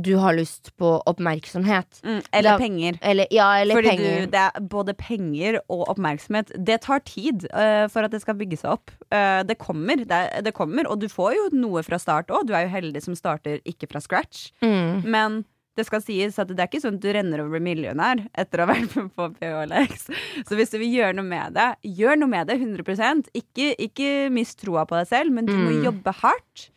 du 0.03 0.17
har 0.19 0.35
lyst 0.35 0.73
på 0.77 0.91
oppmerksomhet. 1.07 2.01
mm, 2.05 2.23
Eller 2.33 2.51
Da- 2.51 2.59
penger. 2.59 2.99
Eller, 3.03 3.27
ja, 3.31 3.49
eller 3.61 3.75
Fordi 3.75 3.89
penger. 3.89 4.21
Du, 4.21 4.27
det 4.27 4.41
er 4.41 4.61
både 4.61 4.95
penger 4.99 5.61
og 5.71 5.89
oppmerksomhet. 5.89 6.53
Det 6.65 6.81
tar 6.83 7.01
tid 7.01 7.47
uh, 7.55 7.87
for 7.89 8.03
at 8.05 8.11
det 8.11 8.21
skal 8.23 8.35
bygge 8.35 8.59
seg 8.59 8.71
opp. 8.73 8.91
Uh, 9.13 9.43
det, 9.47 9.59
kommer, 9.59 9.97
det, 10.05 10.23
det 10.45 10.53
kommer, 10.55 10.87
og 10.91 10.99
du 11.01 11.09
får 11.09 11.35
jo 11.37 11.49
noe 11.57 11.83
fra 11.87 11.99
start 11.99 12.29
òg. 12.35 12.47
Du 12.47 12.55
er 12.55 12.67
jo 12.67 12.75
heldig 12.75 13.03
som 13.03 13.15
starter 13.15 13.61
ikke 13.65 13.89
fra 13.91 14.01
scratch. 14.01 14.51
Mm. 14.63 15.03
Men 15.05 15.45
det 15.75 15.87
skal 15.89 16.03
sies 16.07 16.37
at 16.39 16.47
det 16.53 16.59
er 16.63 16.69
ikke 16.71 16.81
sånn 16.85 17.01
at 17.01 17.03
du 17.03 17.09
renner 17.11 17.41
over 17.43 17.59
millionær 17.59 18.21
etter 18.39 18.61
å 18.63 18.67
ha 18.69 18.75
vært 18.77 18.93
med 18.95 19.09
på 19.17 19.25
PHLX. 19.41 20.05
Så 20.47 20.55
hvis 20.55 20.71
du 20.71 20.79
vil 20.79 20.93
gjøre 21.01 21.17
noe 21.19 21.27
med 21.27 21.57
det, 21.57 21.65
gjør 21.99 22.21
noe 22.21 22.31
med 22.31 22.47
det 22.47 22.61
100 22.61 23.27
Ikke, 23.35 23.73
ikke 23.83 24.31
mist 24.31 24.61
troa 24.63 24.85
på 24.87 24.95
deg 25.01 25.09
selv, 25.11 25.33
men 25.35 25.47
du 25.47 25.53
må 25.57 25.73
Mm. 25.75 25.83
jobbe 25.89 26.15
hardt. 26.21 26.69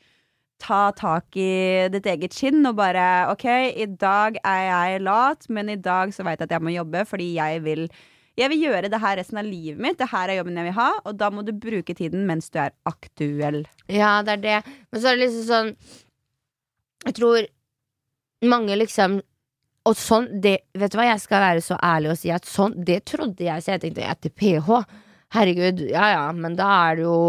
Ta 0.60 0.92
tak 0.98 1.36
i 1.38 1.88
ditt 1.94 2.08
eget 2.10 2.34
skinn 2.34 2.66
og 2.66 2.78
bare 2.80 3.28
OK, 3.32 3.46
i 3.78 3.86
dag 3.86 4.40
er 4.42 4.62
jeg 4.66 5.02
lat, 5.06 5.46
men 5.54 5.70
i 5.70 5.78
dag 5.78 6.14
så 6.16 6.26
veit 6.26 6.40
jeg 6.42 6.50
at 6.50 6.56
jeg 6.58 6.66
må 6.66 6.74
jobbe 6.74 7.04
fordi 7.06 7.34
jeg 7.38 7.64
vil 7.66 7.88
Jeg 8.38 8.52
vil 8.54 8.68
gjøre 8.68 8.90
det 8.94 9.00
her 9.02 9.18
resten 9.18 9.40
av 9.42 9.48
livet 9.50 9.82
mitt. 9.82 9.98
Det 9.98 10.12
her 10.12 10.30
er 10.30 10.38
jobben 10.38 10.58
jeg 10.60 10.68
vil 10.68 10.76
ha, 10.78 10.92
og 11.10 11.16
da 11.18 11.32
må 11.34 11.42
du 11.42 11.56
bruke 11.58 11.96
tiden 11.98 12.28
mens 12.30 12.52
du 12.54 12.60
er 12.62 12.70
aktuell. 12.86 13.64
Ja, 13.90 14.22
det 14.22 14.36
er 14.36 14.44
det. 14.44 14.58
Men 14.92 15.02
så 15.02 15.10
er 15.10 15.18
det 15.18 15.24
liksom 15.26 15.48
sånn 15.48 15.72
Jeg 17.08 17.16
tror 17.18 17.48
mange 18.46 18.76
liksom 18.78 19.20
Og 19.88 19.96
sånn 19.98 20.28
det, 20.44 20.60
Vet 20.78 20.94
du 20.94 20.98
hva, 21.00 21.08
jeg 21.10 21.24
skal 21.24 21.42
være 21.42 21.64
så 21.66 21.78
ærlig 21.82 22.12
og 22.14 22.20
si 22.22 22.30
at 22.34 22.46
sånn 22.46 22.76
Det 22.86 23.00
trodde 23.10 23.46
jeg, 23.46 23.64
så 23.64 23.74
jeg 23.74 23.86
tenkte 23.86 24.06
etter 24.06 24.34
PH. 24.34 24.82
Herregud, 25.34 25.82
ja 25.90 26.10
ja, 26.14 26.26
men 26.32 26.56
da 26.60 26.68
er 26.90 27.00
det 27.00 27.08
jo 27.08 27.20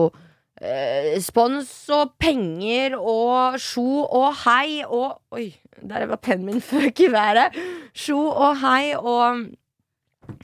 spons 1.23 1.71
og 1.95 2.17
penger 2.19 2.97
og 2.99 3.59
sjo 3.63 4.03
og 4.05 4.33
hei 4.45 4.83
og 4.85 5.21
Oi, 5.31 5.53
der 5.79 6.07
var 6.11 6.19
pennen 6.19 6.49
min 6.49 6.61
føk 6.71 7.01
i 7.07 7.13
været. 7.13 7.55
Sjo 7.95 8.19
og 8.33 8.59
hei 8.65 8.95
og 8.99 9.47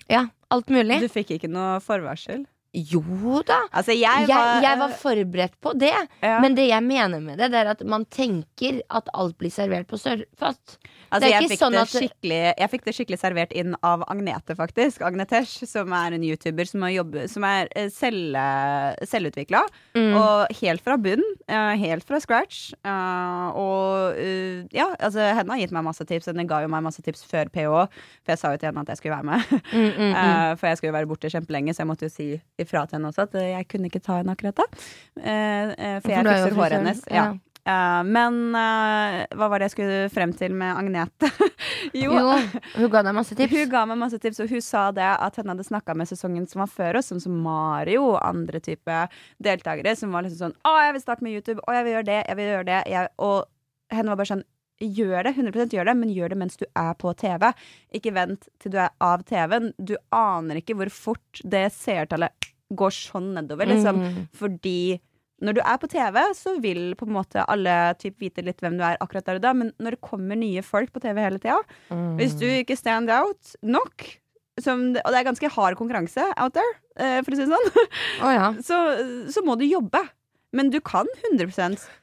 Ja, 0.09 0.27
alt 0.51 0.71
mulig. 0.73 1.01
Du 1.03 1.11
fikk 1.13 1.35
ikke 1.37 1.51
noe 1.51 1.81
forvarsel? 1.85 2.47
Jo 2.75 3.43
da. 3.47 3.61
Altså, 3.73 3.93
jeg 3.95 4.27
Jeg, 4.27 4.29
var, 4.35 4.61
jeg 4.63 4.79
var 4.81 4.95
forberedt 4.99 5.55
på 5.63 5.73
det. 5.79 5.93
ja. 6.23 6.41
Men 6.43 6.57
det 6.59 6.69
jeg 6.69 6.83
mener 6.83 7.21
med 7.23 7.39
det, 7.39 7.51
det 7.53 7.61
er 7.61 7.71
at 7.71 7.85
man 7.87 8.05
tenker 8.11 8.81
at 8.91 9.09
alt 9.15 9.37
blir 9.39 9.51
servert 9.55 9.87
på 9.87 9.97
sørfast. 10.01 10.79
Altså, 11.15 11.29
jeg, 11.31 11.47
fikk 11.53 11.61
sånn 11.61 11.77
at- 11.79 11.95
jeg 12.59 12.71
fikk 12.73 12.85
det 12.89 12.95
skikkelig 12.97 13.19
servert 13.21 13.53
inn 13.55 13.77
av 13.87 14.03
Agnete, 14.11 14.57
faktisk. 14.59 15.03
Agnetesh, 15.07 15.63
som 15.71 15.93
er 15.95 16.17
en 16.17 16.25
YouTuber 16.27 16.67
som, 16.67 16.83
har 16.83 16.91
jobbet, 16.91 17.31
som 17.31 17.45
er 17.47 17.69
eh, 17.77 17.87
selv, 17.95 18.35
selvutvikla. 19.07 19.61
Mm. 19.95 20.15
Og 20.19 20.59
helt 20.61 20.83
fra 20.83 20.97
bunn. 20.99 21.23
eh, 21.47 21.77
helt 21.79 22.03
fra 22.09 22.19
scratch. 22.19 22.73
eh, 22.85 23.49
og 23.55 24.17
eh, 24.19 24.65
ja, 24.75 24.89
altså, 24.99 25.21
henne 25.37 25.51
har 25.55 25.61
gitt 25.63 25.71
meg 25.77 25.85
masse 25.87 26.05
tips. 26.09 26.27
Henne 26.27 26.47
ga 26.49 26.63
jo 26.65 26.69
meg 26.73 26.83
masse 26.83 27.03
tips 27.05 27.23
før 27.29 27.47
PH, 27.53 27.87
for 28.25 28.33
jeg 28.35 28.39
sa 28.41 28.51
jo 28.51 28.59
til 28.59 28.71
henne 28.73 28.81
at 28.83 28.89
jeg 28.89 28.97
skulle 29.03 29.15
være 29.15 29.29
med. 29.31 29.63
Mm, 29.71 29.79
mm, 29.79 29.95
mm. 30.03 30.15
Eh, 30.25 30.55
for 30.57 30.67
jeg 30.71 30.79
skulle 30.79 30.91
jo 30.93 30.97
være 30.99 31.07
borte 31.11 31.31
kjempelenge, 31.31 31.75
så 31.77 31.83
jeg 31.85 31.89
måtte 31.91 32.07
jo 32.09 32.13
si 32.13 32.29
ifra 32.65 32.85
til 32.89 32.99
henne 32.99 33.11
også 33.13 33.27
at 33.29 33.41
jeg 33.41 33.67
kunne 33.71 33.91
ikke 33.91 34.03
ta 34.05 34.21
henne 34.21 34.35
akkurat 34.35 34.63
da. 34.63 34.69
Eh, 35.21 35.75
eh, 35.75 35.99
for 36.01 36.13
jeg 36.13 36.23
er 36.23 36.31
fikser 36.31 36.57
håret 36.59 36.81
hennes. 36.81 37.03
Ja. 37.13 37.27
Eh, 37.65 38.01
men 38.05 38.41
hva 38.53 39.49
var 39.49 39.61
det 39.61 39.71
jeg 39.71 39.75
skulle 39.75 40.01
frem 40.13 40.35
til 40.37 40.57
med 40.59 40.77
Agnete? 40.77 41.31
jo, 42.03 42.13
Jo, 42.13 42.35
hun 42.77 42.91
ga 42.93 43.05
deg 43.07 43.17
masse 43.17 43.37
tips. 43.39 43.55
hun 43.57 43.71
ga 43.73 43.85
meg 43.89 44.01
masse 44.03 44.21
tips, 44.21 44.43
og 44.45 44.53
hun 44.53 44.65
sa 44.65 44.87
det 44.97 45.11
at 45.15 45.41
hun 45.41 45.53
hadde 45.55 45.69
snakka 45.69 45.97
med 45.97 46.11
sesongen 46.11 46.49
som 46.51 46.65
var 46.65 46.73
før 46.73 47.01
oss, 47.01 47.13
som, 47.13 47.23
som 47.23 47.37
Mario 47.45 48.11
og 48.15 48.19
andre 48.25 48.61
type 48.65 49.05
deltakere, 49.43 49.97
som 49.97 50.13
var 50.13 50.27
liksom 50.27 50.51
sånn 50.51 50.59
Å, 50.65 50.75
jeg 50.89 50.99
vil 50.99 51.07
starte 51.07 51.27
med 51.27 51.39
YouTube, 51.39 51.65
å, 51.65 51.77
jeg 51.77 51.87
vil 51.89 51.97
gjøre 51.99 52.11
det, 52.11 52.21
jeg 52.29 52.41
vil 52.41 52.53
gjøre 52.53 52.69
det. 52.73 52.83
Jeg, 52.93 53.15
og 53.25 53.95
henne 53.95 54.13
var 54.13 54.21
bare 54.23 54.35
sånn 54.35 54.49
Gjør 54.83 55.23
det, 55.23 55.35
100% 55.37 55.71
gjør 55.77 55.87
det, 55.87 55.93
men 56.01 56.11
gjør 56.11 56.33
det 56.33 56.39
mens 56.41 56.59
du 56.59 56.65
er 56.67 56.97
på 56.99 57.13
TV. 57.15 57.47
Ikke 57.95 58.11
vent 58.17 58.49
til 58.59 58.75
du 58.75 58.81
er 58.83 58.91
av 58.99 59.23
TV-en. 59.23 59.71
Du 59.79 59.95
aner 60.11 60.59
ikke 60.59 60.75
hvor 60.75 60.91
fort 60.91 61.43
det 61.47 61.69
seertallet 61.77 62.51
går 62.73 62.91
sånn 62.97 63.35
nedover, 63.35 63.67
liksom. 63.67 63.99
Mm. 64.01 64.29
Fordi 64.35 65.01
når 65.45 65.55
du 65.59 65.61
er 65.61 65.77
på 65.83 65.89
TV, 65.91 66.17
så 66.39 66.55
vil 66.63 66.95
på 66.97 67.05
en 67.07 67.13
måte 67.13 67.43
alle 67.51 67.95
typ 68.01 68.19
vite 68.23 68.43
litt 68.47 68.61
hvem 68.63 68.79
du 68.79 68.85
er 68.87 68.97
akkurat 69.03 69.27
der 69.27 69.37
og 69.37 69.43
da, 69.45 69.53
men 69.53 69.73
når 69.83 69.97
det 69.97 70.01
kommer 70.01 70.39
nye 70.39 70.63
folk 70.65 70.93
på 70.95 71.03
TV 71.03 71.21
hele 71.21 71.39
tida, 71.43 71.59
Mm. 71.91 72.17
hvis 72.17 72.39
du 72.39 72.47
ikke 72.47 72.77
stand 72.79 73.11
out 73.11 73.57
nok 73.63 74.07
som, 74.63 74.95
Og 74.95 75.11
det 75.11 75.19
er 75.19 75.25
ganske 75.27 75.51
hard 75.51 75.75
konkurranse 75.77 76.23
out 76.39 76.55
there, 76.55 76.75
eh, 76.97 77.21
for 77.23 77.33
å 77.33 77.37
si 77.37 77.43
det 77.45 77.51
sånn. 77.51 77.89
Oh, 78.23 78.31
ja. 78.31 78.53
Så, 78.63 78.77
så 79.35 79.43
må 79.45 79.59
du 79.59 79.65
jobbe. 79.67 79.99
Men 80.55 80.71
du 80.71 80.79
kan 80.81 81.09
100 81.33 81.51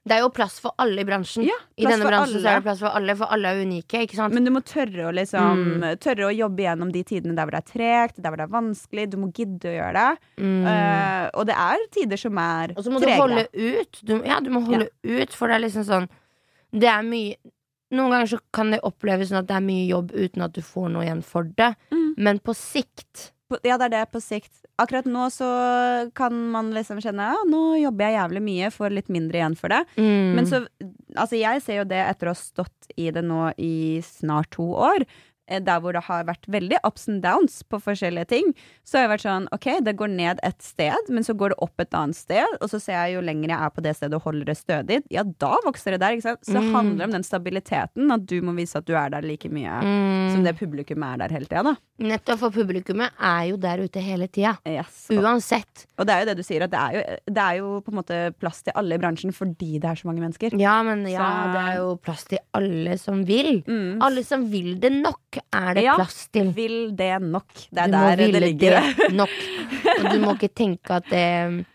Det 0.04 0.16
er 0.16 0.20
jo 0.26 0.30
plass 0.36 0.60
for 0.60 0.76
alle 0.82 1.02
i 1.02 1.08
bransjen. 1.08 1.46
Ja, 1.48 1.56
I 1.80 1.86
denne 1.88 2.08
bransjen 2.10 2.42
så 2.42 2.50
er 2.52 2.60
det 2.60 2.66
plass 2.66 2.82
for 2.84 2.92
alle, 2.98 3.16
for 3.16 3.32
alle 3.32 3.54
er 3.54 3.62
unike. 3.64 4.04
Men 4.34 4.48
du 4.48 4.52
må 4.52 4.62
tørre 4.68 5.08
å 5.08 5.14
liksom 5.16 5.62
Mm. 5.62 5.86
Tørre 6.02 6.28
å 6.28 6.34
jobbe 6.34 6.64
gjennom 6.64 6.92
de 6.92 7.04
tidene 7.08 7.36
der 7.36 7.48
hvor 7.48 7.56
det 7.56 7.62
er 7.62 7.70
tregt, 7.72 8.20
der 8.22 8.32
hvor 8.32 8.40
det 8.42 8.46
er 8.48 8.54
vanskelig. 8.54 9.08
Du 9.12 9.18
må 9.22 9.32
gidde 9.36 9.72
å 9.72 9.76
gjøre 9.76 9.94
det. 9.96 10.28
Mm. 10.44 10.68
Uh, 10.68 11.26
og 11.40 11.48
det 11.50 11.58
er 11.64 11.88
tider 11.96 12.20
som 12.20 12.38
er 12.42 12.76
Og 12.76 12.84
så 12.86 12.94
må 12.94 13.02
du 13.02 13.08
holde 13.10 13.48
ut. 13.54 14.02
Du, 14.04 14.16
ja, 14.28 14.40
du 14.44 14.52
må 14.54 14.64
holde 14.68 14.90
ut, 15.04 15.34
for 15.36 15.48
det 15.48 15.58
er 15.58 15.66
liksom 15.66 15.88
sånn 15.88 16.08
Det 16.72 16.90
er 16.92 17.04
mye 17.08 17.36
Noen 17.92 18.14
ganger 18.14 18.30
så 18.32 18.38
kan 18.56 18.72
det 18.72 18.80
oppleves 18.88 19.28
sånn 19.32 19.42
at 19.42 19.50
det 19.50 19.58
er 19.58 19.64
mye 19.66 19.84
jobb 19.90 20.14
uten 20.16 20.46
at 20.46 20.54
du 20.56 20.62
får 20.64 20.86
noe 20.94 21.04
igjen 21.04 21.24
for 21.28 21.44
det. 21.60 21.74
Mm. 21.92 22.14
Men 22.24 22.40
på 22.40 22.56
sikt 22.56 23.32
Ja, 23.68 23.78
det 23.78 23.90
er 23.90 23.94
det 23.94 24.04
på 24.14 24.22
sikt. 24.24 24.54
Akkurat 24.82 25.08
nå 25.10 25.28
så 25.34 25.48
kan 26.18 26.38
man 26.54 26.72
liksom 26.76 27.02
kjenne 27.04 27.32
ja, 27.34 27.42
nå 27.50 27.76
jobber 27.82 28.08
jeg 28.08 28.18
jævlig 28.18 28.44
mye, 28.46 28.72
får 28.74 28.96
litt 28.96 29.12
mindre 29.14 29.42
igjen 29.42 29.58
for 29.60 29.74
det. 29.74 29.84
mm. 29.98 30.32
Men 30.38 30.48
så, 30.50 30.64
altså 31.16 31.40
jeg 31.40 31.64
ser 31.66 31.82
jo 31.82 31.90
det 31.90 32.02
etter 32.06 32.32
å 32.32 32.36
ha 32.36 32.40
stått 32.40 32.96
i 32.96 33.10
det 33.14 33.24
nå 33.26 33.52
i 33.62 34.02
snart 34.06 34.52
to 34.56 34.72
år, 34.74 35.06
der 35.48 35.80
hvor 35.84 35.92
det 35.94 36.04
har 36.06 36.24
vært 36.24 36.46
veldig 36.48 36.78
ups 36.88 37.08
and 37.10 37.22
downs 37.24 37.62
på 37.68 37.80
forskjellige 37.82 38.28
ting, 38.28 38.54
så 38.88 38.98
har 38.98 39.04
jeg 39.08 39.12
vært 39.18 39.26
sånn, 39.26 39.48
ok, 39.52 39.68
det 39.84 39.96
går 40.00 40.08
ned 40.14 40.40
et 40.44 40.62
sted, 40.64 41.10
men 41.10 41.24
så 41.24 41.34
går 41.36 41.50
det 41.50 41.58
opp 41.66 41.80
et 41.84 41.94
annet 41.98 42.16
sted, 42.16 42.46
og 42.62 42.70
så 42.72 42.80
ser 42.80 42.94
jeg 42.94 43.16
jo 43.18 43.22
lenger 43.26 43.50
jeg 43.50 43.60
er 43.60 43.70
på 43.76 43.82
det 43.84 43.96
stedet 43.98 44.14
og 44.16 44.22
holder 44.30 44.46
det 44.46 44.58
stødig, 44.58 45.02
ja, 45.12 45.24
da 45.24 45.56
vokser 45.66 45.92
det 45.92 46.00
der, 46.04 46.12
ikke 46.16 46.28
sant? 46.30 46.44
Så 46.46 46.54
det 46.54 46.62
Mm. 46.64 46.74
handler 46.76 47.06
om 47.06 47.12
den 47.12 47.24
stabiliteten, 47.24 48.12
at 48.12 48.26
du 48.26 48.42
må 48.42 48.54
vise 48.56 48.78
at 48.78 48.86
du 48.86 48.94
er 48.96 49.10
der 49.10 49.22
like 49.22 49.50
mye 49.50 49.82
mm. 49.82 50.32
som 50.36 50.44
det 50.44 50.56
publikum 50.60 51.04
er 51.04 51.18
der 51.18 51.30
hele 51.36 51.46
tida, 51.50 51.64
da. 51.64 51.76
Nettopp 52.02 52.40
for 52.40 52.50
publikummet 52.56 53.12
er 53.20 53.44
jo 53.52 53.58
der 53.62 53.84
ute 53.84 54.00
hele 54.02 54.28
tida. 54.28 54.56
Yes. 54.66 55.08
Og, 55.12 55.20
Uansett. 55.22 55.86
og 56.00 56.08
det 56.08 56.16
er 56.16 56.24
jo 56.24 56.30
det 56.32 56.38
du 56.38 56.44
sier, 56.48 56.64
at 56.66 56.72
det 56.72 56.80
er 56.80 56.96
jo, 56.96 57.18
det 57.36 57.44
er 57.44 57.60
jo 57.60 57.82
på 57.86 57.92
en 57.94 58.00
måte 58.00 58.22
plass 58.40 58.64
til 58.64 58.74
alle 58.76 58.96
i 58.96 59.02
bransjen 59.04 59.34
fordi 59.36 59.80
det 59.80 59.86
er 59.92 60.00
så 60.00 60.08
mange 60.10 60.22
mennesker. 60.24 60.56
Ja, 60.60 60.82
men 60.84 61.04
ja, 61.06 61.20
Så- 61.20 61.52
det 61.54 61.62
er 61.68 61.76
jo 61.82 61.96
plass 61.98 62.24
til 62.26 62.40
alle 62.58 62.98
som 62.98 63.24
vil. 63.26 63.62
Mm. 63.68 64.02
Alle 64.02 64.24
som 64.24 64.50
vil 64.50 64.80
det 64.80 64.92
nok, 64.92 65.41
er 65.54 65.74
det 65.78 65.84
Ja. 65.84 65.96
plass 65.96 66.28
til. 66.32 66.52
Ja, 66.52 66.52
Vil 66.58 66.96
det 66.96 67.22
nok. 67.22 67.48
Det 67.72 67.78
er 67.78 67.88
du 67.88 67.98
der 67.98 68.16
det 68.16 68.42
ligger. 68.42 68.82
det 68.82 69.14
nok. 69.14 69.30
Og 70.00 70.12
du 70.12 70.20
må 70.20 70.36
ikke 70.38 70.54
tenke 70.54 70.90
at 71.02 71.10
det 71.10 71.66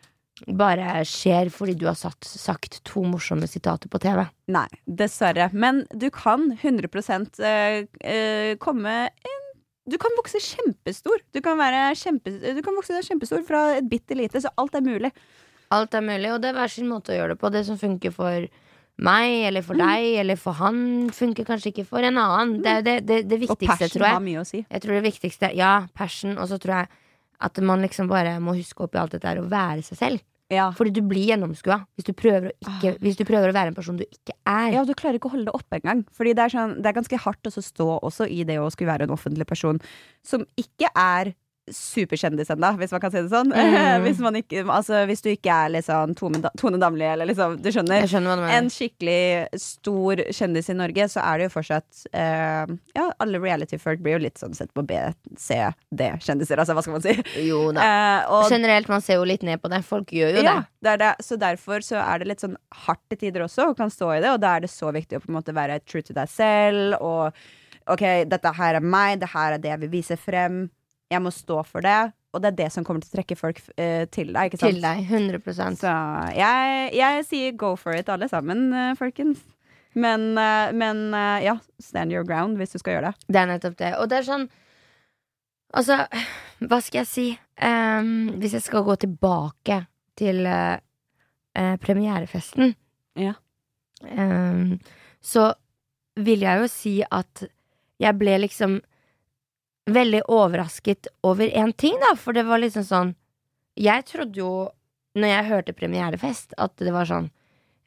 bare 0.52 1.00
skjer 1.08 1.48
fordi 1.52 1.74
du 1.80 1.86
har 1.88 1.96
satt, 1.96 2.24
sagt 2.24 2.82
to 2.84 3.02
morsomme 3.08 3.48
sitater 3.48 3.88
på 3.88 4.00
TV. 4.02 4.26
Nei, 4.52 4.66
dessverre. 4.86 5.48
Men 5.52 5.86
du 5.96 6.10
kan 6.10 6.50
100 6.60 7.40
eh, 7.40 7.86
eh, 8.04 8.56
komme 8.56 8.98
en 9.08 9.42
Du 9.88 9.94
kan 10.02 10.10
vokse 10.18 10.40
kjempestor. 10.42 11.20
Du 11.32 11.40
kan, 11.40 11.60
kjempe, 11.94 12.26
du 12.26 12.60
kan 12.60 12.74
vokse 12.74 12.90
kjempestor 13.06 13.44
fra 13.46 13.76
et 13.76 13.86
bitte 13.88 14.16
lite, 14.18 14.40
så 14.42 14.50
alt 14.58 14.74
er 14.74 14.82
mulig. 14.82 15.12
Alt 15.70 15.94
er 15.94 16.02
mulig, 16.02 16.32
og 16.32 16.40
det 16.42 16.50
er 16.50 16.56
hver 16.58 16.72
sin 16.72 16.88
måte 16.90 17.12
å 17.14 17.14
gjøre 17.14 17.36
det 17.36 17.38
på. 17.38 17.52
Det 17.54 17.62
som 17.68 17.78
funker 17.78 18.10
for 18.10 18.48
meg 18.96 19.48
eller 19.50 19.64
for 19.64 19.76
deg 19.78 20.20
eller 20.22 20.38
for 20.40 20.56
han, 20.56 21.10
funker 21.12 21.44
kanskje 21.48 21.72
ikke 21.72 21.86
for 21.88 22.04
en 22.06 22.20
annen. 22.20 22.54
Det 22.64 22.70
er 22.70 22.78
jo 22.78 22.86
det, 22.86 22.94
det, 23.08 23.18
det 23.28 23.40
Og 23.40 23.42
viktigste, 23.48 23.90
passion 23.90 24.06
har 24.08 24.22
mye 24.24 24.40
å 24.40 24.46
si. 24.48 24.62
Jeg 24.64 24.84
tror 24.84 24.96
det 24.96 25.04
viktigste 25.04 25.52
Ja, 25.56 25.74
passion, 25.96 26.38
og 26.40 26.48
så 26.52 26.60
tror 26.62 26.80
jeg 26.80 26.88
at 27.46 27.60
man 27.60 27.84
liksom 27.84 28.08
bare 28.08 28.38
må 28.40 28.56
huske 28.56 28.86
oppi 28.86 28.96
alt 29.00 29.12
dette 29.12 29.28
her 29.28 29.42
å 29.42 29.50
være 29.50 29.84
seg 29.84 30.00
selv. 30.00 30.24
Ja. 30.52 30.68
Fordi 30.78 30.92
du 30.94 31.00
blir 31.02 31.26
gjennomskua 31.32 31.80
hvis 31.98 32.06
ikke, 32.06 32.92
hvis 33.02 33.16
du 33.18 33.24
prøver 33.26 33.50
å 33.50 33.54
være 33.56 33.72
en 33.72 33.76
person 33.76 33.96
du 33.98 34.04
ikke 34.06 34.36
er. 34.46 34.76
ja, 34.76 34.84
du 34.86 34.94
klarer 34.94 35.18
ikke 35.18 35.28
å 35.30 35.34
holde 35.34 35.50
det 35.50 35.56
oppe 35.58 35.80
engang. 35.80 36.04
Fordi 36.14 36.36
det 36.38 36.44
er, 36.44 36.54
sånn, 36.54 36.76
det 36.78 36.90
er 36.90 36.98
ganske 37.00 37.18
hardt 37.24 37.50
å 37.50 37.52
stå 37.54 37.88
også 37.98 38.28
i 38.30 38.44
det 38.46 38.60
å 38.62 38.70
skulle 38.70 38.92
være 38.92 39.08
en 39.08 39.16
offentlig 39.16 39.48
person 39.48 39.80
som 40.24 40.46
ikke 40.60 40.92
er 40.94 41.34
superkjendis 41.72 42.50
ennå, 42.54 42.70
hvis 42.80 42.92
man 42.94 43.02
kan 43.02 43.12
si 43.12 43.20
det 43.24 43.30
sånn. 43.32 43.50
Mm. 43.50 44.02
hvis, 44.06 44.20
man 44.22 44.38
ikke, 44.38 44.62
altså, 44.70 45.02
hvis 45.08 45.24
du 45.24 45.30
ikke 45.32 45.52
er 45.52 45.72
liksom 45.74 46.14
Tone, 46.18 46.40
Tone 46.60 46.80
Damli, 46.82 47.06
eller 47.08 47.28
liksom 47.30 47.56
Du 47.62 47.70
skjønner? 47.74 48.06
Skjønner 48.10 48.42
du 48.42 48.46
en 48.56 48.70
skikkelig 48.72 49.60
stor 49.62 50.22
kjendis 50.38 50.70
i 50.72 50.78
Norge, 50.78 51.08
så 51.12 51.24
er 51.24 51.40
det 51.40 51.48
jo 51.48 51.54
fortsatt 51.56 52.06
eh, 52.12 52.76
Ja, 52.96 53.08
alle 53.22 53.42
reality-folk 53.42 54.04
blir 54.04 54.18
jo 54.18 54.24
litt 54.26 54.40
sånn 54.42 54.54
sett 54.56 54.72
på 54.76 54.84
B, 54.86 55.00
C, 55.40 55.58
D-kjendiser, 55.90 56.62
altså 56.62 56.76
hva 56.76 56.86
skal 56.86 56.98
man 56.98 57.06
si? 57.06 57.16
Jo 57.48 57.66
da. 57.74 57.84
Eh, 57.86 58.30
og, 58.30 58.46
Generelt, 58.52 58.90
man 58.92 59.04
ser 59.04 59.20
jo 59.20 59.26
litt 59.28 59.44
ned 59.46 59.62
på 59.62 59.70
det. 59.72 59.82
Folk 59.86 60.14
gjør 60.14 60.38
jo 60.38 60.46
ja, 60.46 60.56
det. 60.62 60.86
det 60.86 60.96
det. 61.02 61.12
Så 61.26 61.38
derfor 61.40 61.84
så 61.84 62.00
er 62.02 62.22
det 62.22 62.30
litt 62.30 62.44
sånn 62.44 62.56
hardt 62.86 63.02
til 63.10 63.24
tider 63.26 63.46
også, 63.46 63.70
og 63.72 63.78
kan 63.78 63.92
stå 63.92 64.14
i 64.16 64.22
det, 64.24 64.32
og 64.32 64.42
da 64.42 64.56
er 64.56 64.66
det 64.66 64.72
så 64.72 64.92
viktig 64.94 65.18
å 65.18 65.24
på 65.24 65.32
en 65.32 65.38
måte 65.40 65.54
være 65.56 65.82
true 65.84 66.04
to 66.06 66.14
deg 66.16 66.30
selv, 66.30 67.00
og 67.02 67.34
OK, 67.86 68.02
dette 68.26 68.50
her 68.56 68.78
er 68.78 68.84
meg, 68.84 69.20
det 69.22 69.30
her 69.30 69.54
er 69.54 69.62
det 69.62 69.70
jeg 69.70 69.82
vil 69.84 69.92
vise 69.92 70.16
frem, 70.18 70.64
jeg 71.12 71.22
må 71.22 71.30
stå 71.30 71.60
for 71.66 71.84
det, 71.86 72.12
og 72.34 72.42
det 72.42 72.48
er 72.50 72.56
det 72.58 72.68
som 72.74 72.84
kommer 72.84 73.00
til 73.04 73.12
å 73.12 73.16
trekke 73.16 73.36
folk 73.38 73.60
uh, 73.78 74.04
til 74.12 74.32
deg, 74.34 74.50
ikke 74.50 74.58
sant? 74.60 74.74
Til 74.74 74.82
deg. 74.82 75.04
100% 75.08 75.78
Så 75.80 75.92
jeg, 76.36 76.90
jeg 76.98 77.26
sier 77.28 77.54
go 77.56 77.74
for 77.80 77.96
it, 77.96 78.10
alle 78.12 78.28
sammen, 78.28 78.66
uh, 78.74 78.90
folkens. 78.98 79.40
Men, 79.96 80.34
uh, 80.36 80.68
men 80.76 81.06
ja, 81.40 81.54
stand 81.80 82.12
your 82.12 82.26
ground 82.28 82.58
hvis 82.60 82.74
du 82.74 82.78
skal 82.82 82.98
gjøre 82.98 83.12
det. 83.14 83.28
Det 83.32 83.40
er 83.40 83.48
nettopp 83.48 83.78
det. 83.80 83.92
Og 84.02 84.10
det 84.12 84.18
er 84.20 84.26
sånn 84.28 84.48
Altså, 85.76 85.96
hva 86.62 86.76
skal 86.80 87.02
jeg 87.02 87.08
si? 87.10 87.24
Um, 87.60 88.36
hvis 88.40 88.54
jeg 88.54 88.62
skal 88.64 88.84
gå 88.86 88.94
tilbake 89.02 89.80
til 90.16 90.46
premierefesten, 91.82 92.74
Ja. 93.18 93.32
um, 94.04 94.78
så 95.20 95.50
vil 96.16 96.44
jeg 96.46 96.62
jo 96.62 96.68
si 96.70 96.94
at 97.04 97.42
jeg 98.00 98.18
ble 98.20 98.38
liksom 98.44 98.78
veldig 99.86 100.22
overrasket 100.32 101.06
over 101.26 101.46
én 101.48 101.72
ting, 101.78 101.94
da, 102.02 102.14
for 102.18 102.32
det 102.36 102.42
var 102.48 102.58
liksom 102.62 102.84
sånn 102.86 103.14
Jeg 103.78 104.06
trodde 104.08 104.40
jo, 104.40 104.68
når 105.14 105.28
jeg 105.28 105.48
hørte 105.50 105.74
premierefest, 105.76 106.54
at 106.58 106.76
det 106.80 106.92
var 106.94 107.04
sånn 107.08 107.30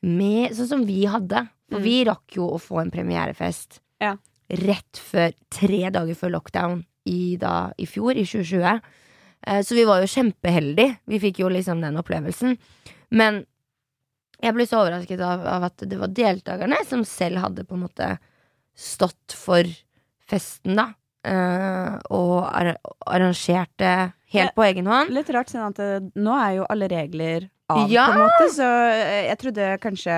med, 0.06 0.52
Sånn 0.56 0.68
som 0.70 0.86
vi 0.86 1.06
hadde. 1.10 1.48
For 1.70 1.80
Mm. 1.80 1.84
vi 1.84 2.06
rakk 2.06 2.36
jo 2.38 2.46
å 2.56 2.60
få 2.62 2.82
en 2.82 2.92
premierefest 2.92 3.80
Ja. 4.00 4.16
rett 4.50 4.94
før 4.98 5.34
Tre 5.50 5.90
dager 5.92 6.16
før 6.16 6.32
lockdown 6.38 6.86
i, 7.06 7.36
da, 7.38 7.72
i 7.78 7.86
fjor, 7.86 8.12
i 8.16 8.24
2020. 8.24 8.82
Eh, 9.48 9.62
så 9.62 9.76
vi 9.76 9.84
var 9.86 10.00
jo 10.02 10.08
kjempeheldige. 10.08 10.98
Vi 11.08 11.20
fikk 11.20 11.40
jo 11.40 11.50
liksom 11.50 11.82
den 11.82 11.98
opplevelsen. 11.98 12.58
Men 13.12 13.46
jeg 14.42 14.54
ble 14.54 14.64
så 14.66 14.80
overrasket 14.86 15.20
av, 15.20 15.46
av 15.46 15.64
at 15.64 15.78
det 15.78 15.98
var 16.00 16.08
deltakerne 16.08 16.86
som 16.86 17.04
selv 17.04 17.38
hadde 17.38 17.66
på 17.66 17.74
en 17.76 17.84
måte 17.88 18.20
stått 18.76 19.34
for 19.34 19.64
festen, 20.30 20.76
da. 20.76 20.94
Eh, 21.26 21.98
og 22.10 22.46
ar 22.48 22.76
arrangert 23.08 23.86
helt 24.34 24.56
på 24.56 24.64
egen 24.68 24.86
hånd. 24.88 25.10
Litt 25.16 25.30
rart, 25.34 25.50
siden 25.50 25.72
at 25.72 25.80
det, 25.80 26.12
nå 26.16 26.36
er 26.38 26.56
jo 26.60 26.66
alle 26.70 26.88
regler 26.92 27.50
av, 27.70 27.90
Ja! 27.92 28.06
på 28.08 28.14
en 28.18 28.24
måte. 28.26 28.48
Så 28.56 28.68
eh, 28.94 29.28
jeg 29.30 29.38
trodde 29.42 29.68
kanskje 29.84 30.16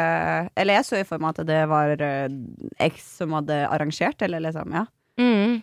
Eller 0.55 0.73
jeg 0.79 0.85
så 0.87 0.99
i 1.01 1.03
for 1.07 1.19
meg 1.19 1.33
at 1.39 1.45
det 1.47 1.61
var 1.71 1.95
eh, 2.01 2.29
X 2.91 3.17
som 3.21 3.33
hadde 3.39 3.61
arrangert, 3.67 4.21
eller 4.21 4.39
liksom, 4.47 4.71
ja. 4.75 4.85
Mm. 5.19 5.61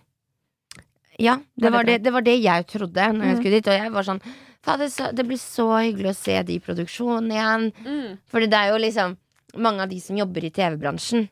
Ja, 1.19 1.39
det 1.59 1.71
var 1.75 1.83
det, 1.85 1.97
det 2.05 2.13
var 2.15 2.23
det 2.23 2.37
jeg 2.39 2.67
trodde 2.71 3.09
når 3.13 3.25
jeg 3.27 3.35
Mm. 3.35 3.41
skulle 3.41 3.57
dit. 3.59 3.67
Og 3.69 3.75
jeg 3.75 3.93
var 3.93 4.03
sånn 4.07 4.21
Fader, 4.63 4.91
det 5.15 5.25
blir 5.27 5.39
så 5.39 5.65
hyggelig 5.81 6.11
å 6.13 6.17
se 6.19 6.43
de 6.43 6.55
i 6.59 6.61
produksjonen 6.61 7.31
igjen. 7.31 7.73
Mm. 7.87 8.19
Fordi 8.31 8.47
det 8.51 8.59
er 8.59 8.71
jo 8.73 8.79
liksom 8.83 9.17
Mange 9.57 9.81
av 9.83 9.89
de 9.89 9.99
som 9.99 10.15
jobber 10.19 10.45
i 10.45 10.51
TV-bransjen, 10.53 11.23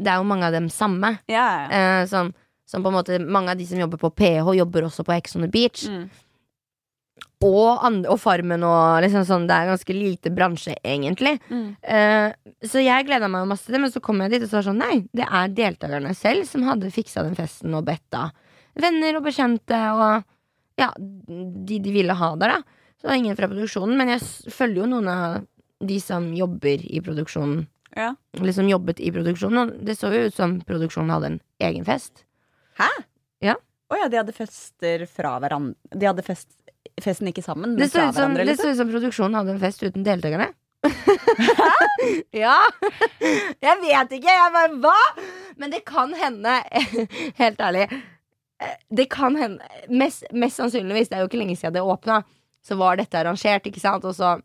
det 0.00 0.08
er 0.08 0.16
jo 0.16 0.24
mange 0.24 0.46
av 0.48 0.52
dem 0.54 0.68
samme. 0.72 1.18
Ja, 1.28 1.44
ja. 1.68 2.00
Eh, 2.00 2.06
som, 2.08 2.30
som 2.66 2.82
på 2.82 2.90
en 2.90 2.96
måte 2.98 3.18
Mange 3.22 3.52
av 3.52 3.58
de 3.58 3.66
som 3.66 3.78
jobber 3.78 4.00
på 4.00 4.10
PH, 4.10 4.54
jobber 4.58 4.88
også 4.88 5.04
på 5.06 5.14
Ex 5.16 5.36
on 5.38 5.46
the 5.46 5.50
Beach. 5.50 5.86
Mm. 5.88 6.08
Og, 7.46 7.84
andre, 7.84 8.10
og 8.12 8.18
Farmen 8.20 8.64
og 8.66 9.02
liksom 9.04 9.24
sånn. 9.28 9.46
Det 9.48 9.56
er 9.56 9.70
ganske 9.70 9.96
lite 9.96 10.32
bransje, 10.34 10.74
egentlig. 10.84 11.36
Mm. 11.50 11.68
Uh, 11.84 12.56
så 12.66 12.82
jeg 12.82 13.06
gleda 13.08 13.28
meg 13.30 13.46
masse 13.48 13.68
til 13.68 13.76
det, 13.76 13.82
men 13.84 13.92
så 13.92 14.02
kom 14.04 14.20
jeg 14.24 14.34
dit 14.34 14.44
og 14.44 14.50
så 14.50 14.58
var 14.58 14.64
det 14.64 14.70
sånn 14.70 14.82
Nei, 14.82 14.98
det 15.16 15.28
er 15.28 15.54
deltakerne 15.54 16.16
selv 16.16 16.48
som 16.48 16.66
hadde 16.66 16.92
fiksa 16.94 17.24
den 17.26 17.38
festen 17.38 17.76
og 17.76 17.86
bedt 17.86 18.18
av 18.18 18.34
venner 18.76 19.16
og 19.16 19.24
bekjente 19.24 19.78
og 19.96 20.26
ja, 20.76 20.90
de 20.98 21.78
de 21.80 21.92
ville 21.94 22.12
ha 22.12 22.34
der, 22.36 22.58
da. 22.58 22.82
Så 22.96 23.06
det 23.06 23.10
var 23.10 23.20
ingen 23.22 23.38
fra 23.38 23.48
produksjonen, 23.48 23.96
men 23.96 24.12
jeg 24.12 24.52
følger 24.52 24.82
jo 24.82 24.90
noen 24.90 25.08
av 25.08 25.38
de 25.86 25.96
som 26.00 26.28
jobber 26.36 26.84
i 26.84 27.00
produksjonen. 27.04 27.64
Ja. 27.96 28.10
Liksom 28.36 28.68
jobbet 28.68 29.00
i 29.00 29.12
produksjonen, 29.12 29.58
og 29.62 29.86
det 29.88 29.96
så 29.96 30.10
jo 30.12 30.26
ut 30.28 30.36
som 30.36 30.58
produksjonen 30.68 31.14
hadde 31.14 31.30
en 31.30 31.38
egen 31.64 31.86
fest. 31.88 32.25
Hæ? 32.80 32.88
Ja. 33.44 33.56
Å 33.92 33.98
ja, 34.00 34.08
de 34.10 34.18
hadde 34.20 34.34
fester 34.34 35.04
fra 35.10 35.36
hverandre 35.42 35.98
De 35.98 36.08
hadde 36.08 36.24
fest, 36.26 36.48
festen 37.02 37.30
ikke 37.30 37.44
sammen, 37.44 37.74
men 37.74 37.80
Det 37.80 37.90
så 37.90 37.98
fra 37.98 38.08
ut 38.08 38.14
som, 38.14 38.20
hverandre, 38.20 38.44
det 38.44 38.52
liksom? 38.54 38.66
så 38.66 38.74
ut 38.74 38.80
som 38.80 38.92
produksjonen 38.94 39.38
hadde 39.40 39.54
en 39.56 39.62
fest 39.62 39.84
uten 39.84 40.06
deltakerne. 40.06 40.50
ja! 42.44 42.56
Jeg 43.62 43.78
vet 43.82 44.12
ikke, 44.18 44.34
jeg 44.34 44.52
bare 44.54 44.80
hva? 44.84 44.98
Men 45.58 45.72
det 45.72 45.82
kan 45.88 46.12
hende, 46.16 46.58
helt 47.40 47.62
ærlig 47.64 47.86
eh, 47.88 48.74
Det 48.92 49.06
kan 49.10 49.38
hende 49.40 49.88
Mest, 49.88 50.26
mest 50.36 50.60
sannsynligvis, 50.60 51.08
det 51.10 51.18
er 51.18 51.24
jo 51.24 51.30
ikke 51.30 51.40
lenge 51.40 51.56
siden 51.58 51.74
det 51.78 51.82
åpna, 51.82 52.20
så 52.66 52.76
var 52.78 53.00
dette 53.00 53.18
arrangert, 53.18 53.66
ikke 53.66 53.82
sant? 53.82 54.04
Og 54.06 54.14
så 54.18 54.36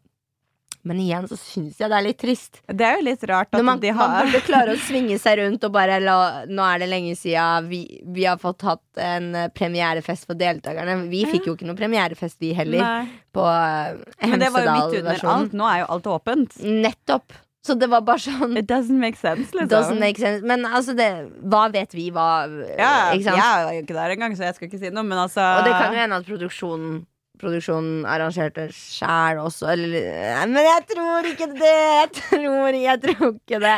men 0.88 1.02
igjen 1.04 1.28
så 1.30 1.38
syns 1.40 1.80
jeg 1.82 1.92
det 1.92 1.98
er 1.98 2.06
litt 2.06 2.20
trist. 2.22 2.62
Det 2.68 2.88
er 2.88 2.98
jo 3.00 3.06
litt 3.06 3.26
rart 3.30 3.52
at 3.54 3.66
man, 3.66 3.82
de 3.82 3.92
man 3.96 4.16
burde 4.18 4.42
klare 4.48 4.76
å 4.76 4.80
svinge 4.82 5.18
seg 5.22 5.40
rundt 5.42 5.68
og 5.68 5.76
bare 5.76 6.00
la 6.02 6.18
Nå 6.50 6.66
er 6.66 6.82
det 6.84 6.90
lenge 6.92 7.14
siden 7.20 7.70
vi, 7.70 7.82
vi 8.16 8.26
har 8.28 8.40
fått 8.42 8.66
hatt 8.68 9.02
en 9.02 9.30
eh, 9.38 9.52
premierefest 9.54 10.28
for 10.30 10.40
deltakerne. 10.40 10.98
Vi 11.12 11.24
fikk 11.30 11.50
jo 11.50 11.56
ikke 11.58 11.70
noe 11.70 11.80
premierefest, 11.80 12.40
vi 12.42 12.52
heller, 12.58 12.82
Nei. 12.82 13.22
på 13.36 13.46
uh, 13.46 14.02
Men 14.26 14.42
det 14.42 14.52
var 14.54 14.66
jo 14.66 14.74
midt 14.76 15.00
under 15.02 15.16
Hemsedal-versjonen. 15.16 15.48
alt. 15.48 15.56
Nå 15.58 15.70
er 15.70 15.80
jo 15.84 15.88
alt 15.96 16.12
åpent. 16.18 16.60
Nettopp. 16.66 17.40
Så 17.62 17.76
det 17.78 17.92
var 17.92 18.02
bare 18.06 18.22
sånn 18.24 18.58
It 18.58 18.66
doesn't 18.70 18.98
make 18.98 19.20
sense, 19.20 19.54
liksom. 19.54 19.70
Doesn't 19.70 20.02
make 20.02 20.22
sense. 20.22 20.42
Men 20.48 20.66
altså, 20.66 20.96
det, 20.98 21.10
hva 21.46 21.68
vet 21.74 21.94
vi, 21.94 22.10
hva 22.14 22.30
ja? 22.74 23.14
Jeg 23.14 23.38
er 23.38 23.78
jo 23.78 23.84
ikke 23.84 23.98
der 23.98 24.16
engang, 24.16 24.36
så 24.38 24.48
jeg 24.50 24.58
skal 24.58 24.70
ikke 24.70 24.82
si 24.82 24.90
noe, 24.94 25.06
men 25.06 25.22
altså 25.22 25.46
Og 25.60 25.70
det 25.70 25.76
kan 25.78 25.94
jo 25.94 26.02
hende 26.02 26.22
at 26.22 26.30
produksjonen 26.30 27.02
Produksjonen 27.42 28.04
arrangerte 28.06 28.68
sjæl 28.76 29.40
også, 29.42 29.72
eller 29.74 30.46
Men 30.52 30.62
jeg 30.68 30.84
tror 30.92 31.28
ikke 31.32 31.48
det! 31.56 31.72
Jeg 31.72 32.12
tror, 32.20 32.78
jeg 32.78 33.02
tror 33.02 33.32
ikke 33.34 33.60
det. 33.64 33.78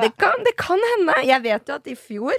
Det 0.00 0.10
kan, 0.22 0.44
det 0.46 0.54
kan 0.60 0.80
hende. 0.92 1.16
Jeg 1.26 1.42
vet 1.44 1.68
jo 1.68 1.74
at 1.80 1.90
i 1.90 1.96
fjor, 1.98 2.38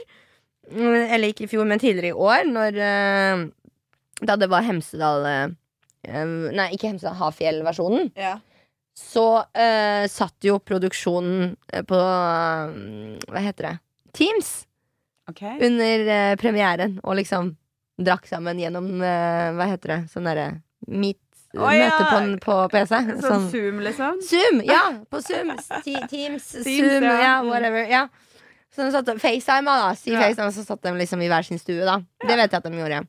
mm, 0.71 1.11
eller 1.15 1.27
ikke 1.33 1.45
i 1.45 1.51
fjor, 1.51 1.67
men 1.67 1.79
tidligere 1.83 2.13
i 2.13 2.17
år, 2.31 2.47
når 2.49 2.79
eh, 2.87 3.45
Da 4.25 4.35
det 4.39 4.49
var 4.49 4.63
Hemsedal 4.65 5.27
eh, 5.29 5.47
Nei, 6.05 6.69
ikke 6.75 6.91
Hemsedal, 6.93 7.17
Hafjell-versjonen. 7.19 8.11
ja. 8.15 8.35
så 8.95 9.23
uh, 9.43 10.05
satt 10.07 10.45
jo 10.47 10.59
produksjonen 10.63 11.55
eh, 11.73 11.81
på 11.83 11.97
eh, 11.99 13.25
Hva 13.27 13.41
heter 13.43 13.67
det? 13.71 13.75
Teams 14.15 14.53
Okay. 15.27 15.57
under 15.65 16.03
uh, 16.05 16.35
premieren 16.37 16.99
og 17.03 17.15
liksom 17.17 17.55
drakk 18.01 18.25
sammen 18.27 18.59
gjennom 18.59 18.89
eh, 19.01 19.51
Hva 19.55 19.67
heter 19.71 19.93
det? 19.93 19.99
Sånn 20.11 20.27
derre 20.27 20.47
meet 20.87 21.19
Å, 21.55 21.69
ja. 21.71 21.85
Møte 21.87 22.07
på, 22.43 22.45
på 22.45 22.55
PC. 22.73 22.97
Sånn 23.23 23.45
Zoom, 23.53 23.77
liksom? 23.85 24.17
Zoom! 24.27 24.59
Ja, 24.67 24.81
på 25.09 25.21
Zoom. 25.27 25.53
Ti- 25.85 26.01
Teams, 26.11 26.49
Zoom, 26.65 27.05
ja. 27.07 27.13
Yeah, 27.21 27.45
whatever. 27.47 27.85
Ja. 27.87 28.07
Så 28.75 28.83
de 28.83 28.91
satt, 28.91 29.07
FaceTime, 29.23 29.71
da. 29.71 29.93
Si 29.95 30.11
Ja. 30.11 30.19
FaceTime, 30.25 30.51
så 30.51 30.65
satt 30.67 30.81
de 30.83 30.91
liksom 30.99 31.21
i 31.23 31.29
hver 31.31 31.47
sin 31.47 31.61
stue, 31.61 31.85
da. 31.87 32.01
Det 32.27 32.35
vet 32.35 32.51
jeg 32.51 32.59
at 32.59 32.67
de 32.67 32.81
gjorde. 32.81 32.99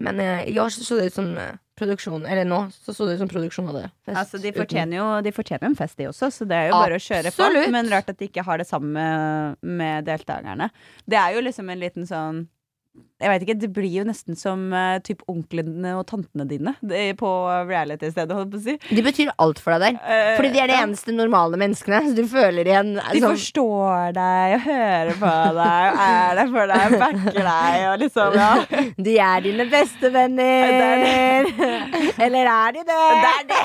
Men 0.00 0.20
eh, 0.22 0.44
i 0.52 0.54
år 0.62 0.70
så, 0.70 0.84
så 0.86 1.00
det 1.00 1.08
ut 1.10 1.16
som 1.18 1.26
eh, 1.36 1.58
produksjon 1.80 2.22
Eller 2.28 2.46
nå 2.48 2.60
så 2.72 2.94
så 2.94 3.04
det 3.08 3.18
ut 3.18 3.24
som 3.24 3.28
produksjon 3.28 3.66
hadde 3.72 3.82
fest. 4.06 4.14
Altså, 4.16 4.38
de 4.40 4.52
fortjener 4.56 4.96
jo 5.00 5.08
de 5.26 5.32
fortjener 5.34 5.66
en 5.72 5.76
fest, 5.76 5.96
de 5.98 6.06
også, 6.08 6.30
så 6.32 6.46
det 6.48 6.56
er 6.56 6.70
jo 6.70 6.78
bare 6.78 6.96
å 6.96 7.02
kjøre 7.02 7.34
på. 7.34 7.50
Men 7.74 7.90
rart 7.92 8.08
at 8.14 8.20
de 8.22 8.28
ikke 8.30 8.44
har 8.46 8.62
det 8.62 8.68
samme 8.70 8.94
med, 8.94 9.58
med 9.82 10.06
deltakerne. 10.08 10.70
Det 11.04 11.18
er 11.20 11.34
jo 11.36 11.42
liksom 11.44 11.68
en 11.74 11.82
liten 11.82 12.06
sånn 12.08 12.44
Jeg 13.20 13.28
vet 13.28 13.42
ikke, 13.44 13.54
det 13.60 13.68
blir 13.76 13.92
jo 14.00 14.02
nesten 14.08 14.36
som 14.38 14.62
uh, 14.72 14.96
typ 15.04 15.20
onklene 15.28 15.92
og 15.98 16.06
tantene 16.08 16.46
dine 16.48 16.72
det, 16.80 17.02
på 17.20 17.28
reality-stedet, 17.68 18.32
holdt 18.34 18.50
på 18.54 18.58
å 18.58 18.62
si. 18.64 18.74
De 18.96 19.04
betyr 19.04 19.30
alt 19.44 19.60
for 19.60 19.76
deg 19.76 19.84
der. 19.84 19.98
Uh, 20.00 20.32
Fordi 20.38 20.50
de 20.54 20.62
er 20.64 20.72
de 20.72 20.78
eneste 20.78 21.12
normale 21.14 21.60
menneskene. 21.60 22.00
Så 22.08 22.16
du 22.16 22.24
føler 22.32 22.66
igjen 22.72 22.94
De 22.96 23.20
sånn- 23.20 23.36
forstår 23.36 24.16
deg 24.16 24.56
og 24.56 24.64
hører 24.66 25.12
på 25.20 25.34
deg 25.60 25.90
og 25.90 26.02
er 26.06 26.40
der 26.40 26.52
for 26.56 26.72
deg 26.72 26.86
og 26.88 27.04
backer 27.04 27.50
deg 27.50 27.86
og 27.90 28.04
liksom, 28.06 28.40
ja. 28.40 28.50
De 29.10 29.18
er 29.28 29.46
dine 29.46 29.68
beste 29.76 30.12
venner. 30.16 31.52
Eller 32.24 32.54
er 32.56 32.78
de 32.80 32.86
det? 32.88 33.02
Det 33.20 33.34
er 33.36 33.50
det! 33.52 33.62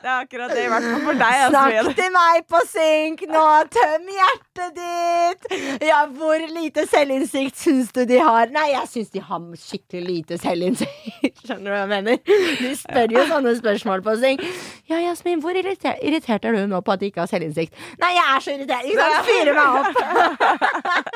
Det 0.00 0.08
er 0.08 0.22
akkurat 0.22 0.52
det, 0.54 0.62
i 0.64 0.68
hvert 0.70 0.84
fall 0.86 1.02
for 1.04 1.18
deg. 1.20 1.40
Altså, 1.44 1.62
Snakk 1.84 1.96
til 1.98 2.12
meg 2.14 2.44
på 2.48 2.60
synk 2.70 3.24
nå! 3.28 3.42
Tøm 3.74 4.06
hjertet 4.14 4.78
ditt! 4.78 5.48
Ja, 5.84 5.98
hvor 6.16 6.40
lite 6.54 6.86
selvinnsikt 6.88 7.58
syns 7.60 7.89
du 7.96 8.02
de 8.08 8.18
har? 8.20 8.50
Nei, 8.54 8.66
jeg 8.72 8.88
syns 8.90 9.10
de 9.14 9.20
har 9.24 9.40
skikkelig 9.60 10.02
lite 10.06 10.38
selvinnsikt. 10.40 11.40
Skjønner 11.44 11.66
du 11.66 11.72
hva 11.72 11.80
jeg 11.80 11.90
mener? 11.92 12.16
De 12.60 12.72
spør 12.78 13.14
jo 13.16 13.24
sånne 13.30 13.54
spørsmål 13.58 14.04
på 14.06 14.16
synk. 14.22 14.44
Ja, 14.90 15.00
Jasmin, 15.04 15.42
hvor 15.44 15.56
irritert, 15.56 16.00
irritert 16.06 16.44
er 16.48 16.56
du 16.56 16.66
nå 16.70 16.80
på 16.86 16.94
at 16.94 17.02
de 17.02 17.10
ikke 17.10 17.24
har 17.24 17.30
selvinnsikt? 17.30 17.78
Nei, 18.02 18.12
jeg 18.16 18.26
er 18.26 18.44
så 18.44 18.56
irritert! 18.56 18.84
Ikke 18.90 19.06
sant? 19.06 19.24
Fyrer 19.30 19.54
meg 19.60 19.68
opp! 19.80 19.94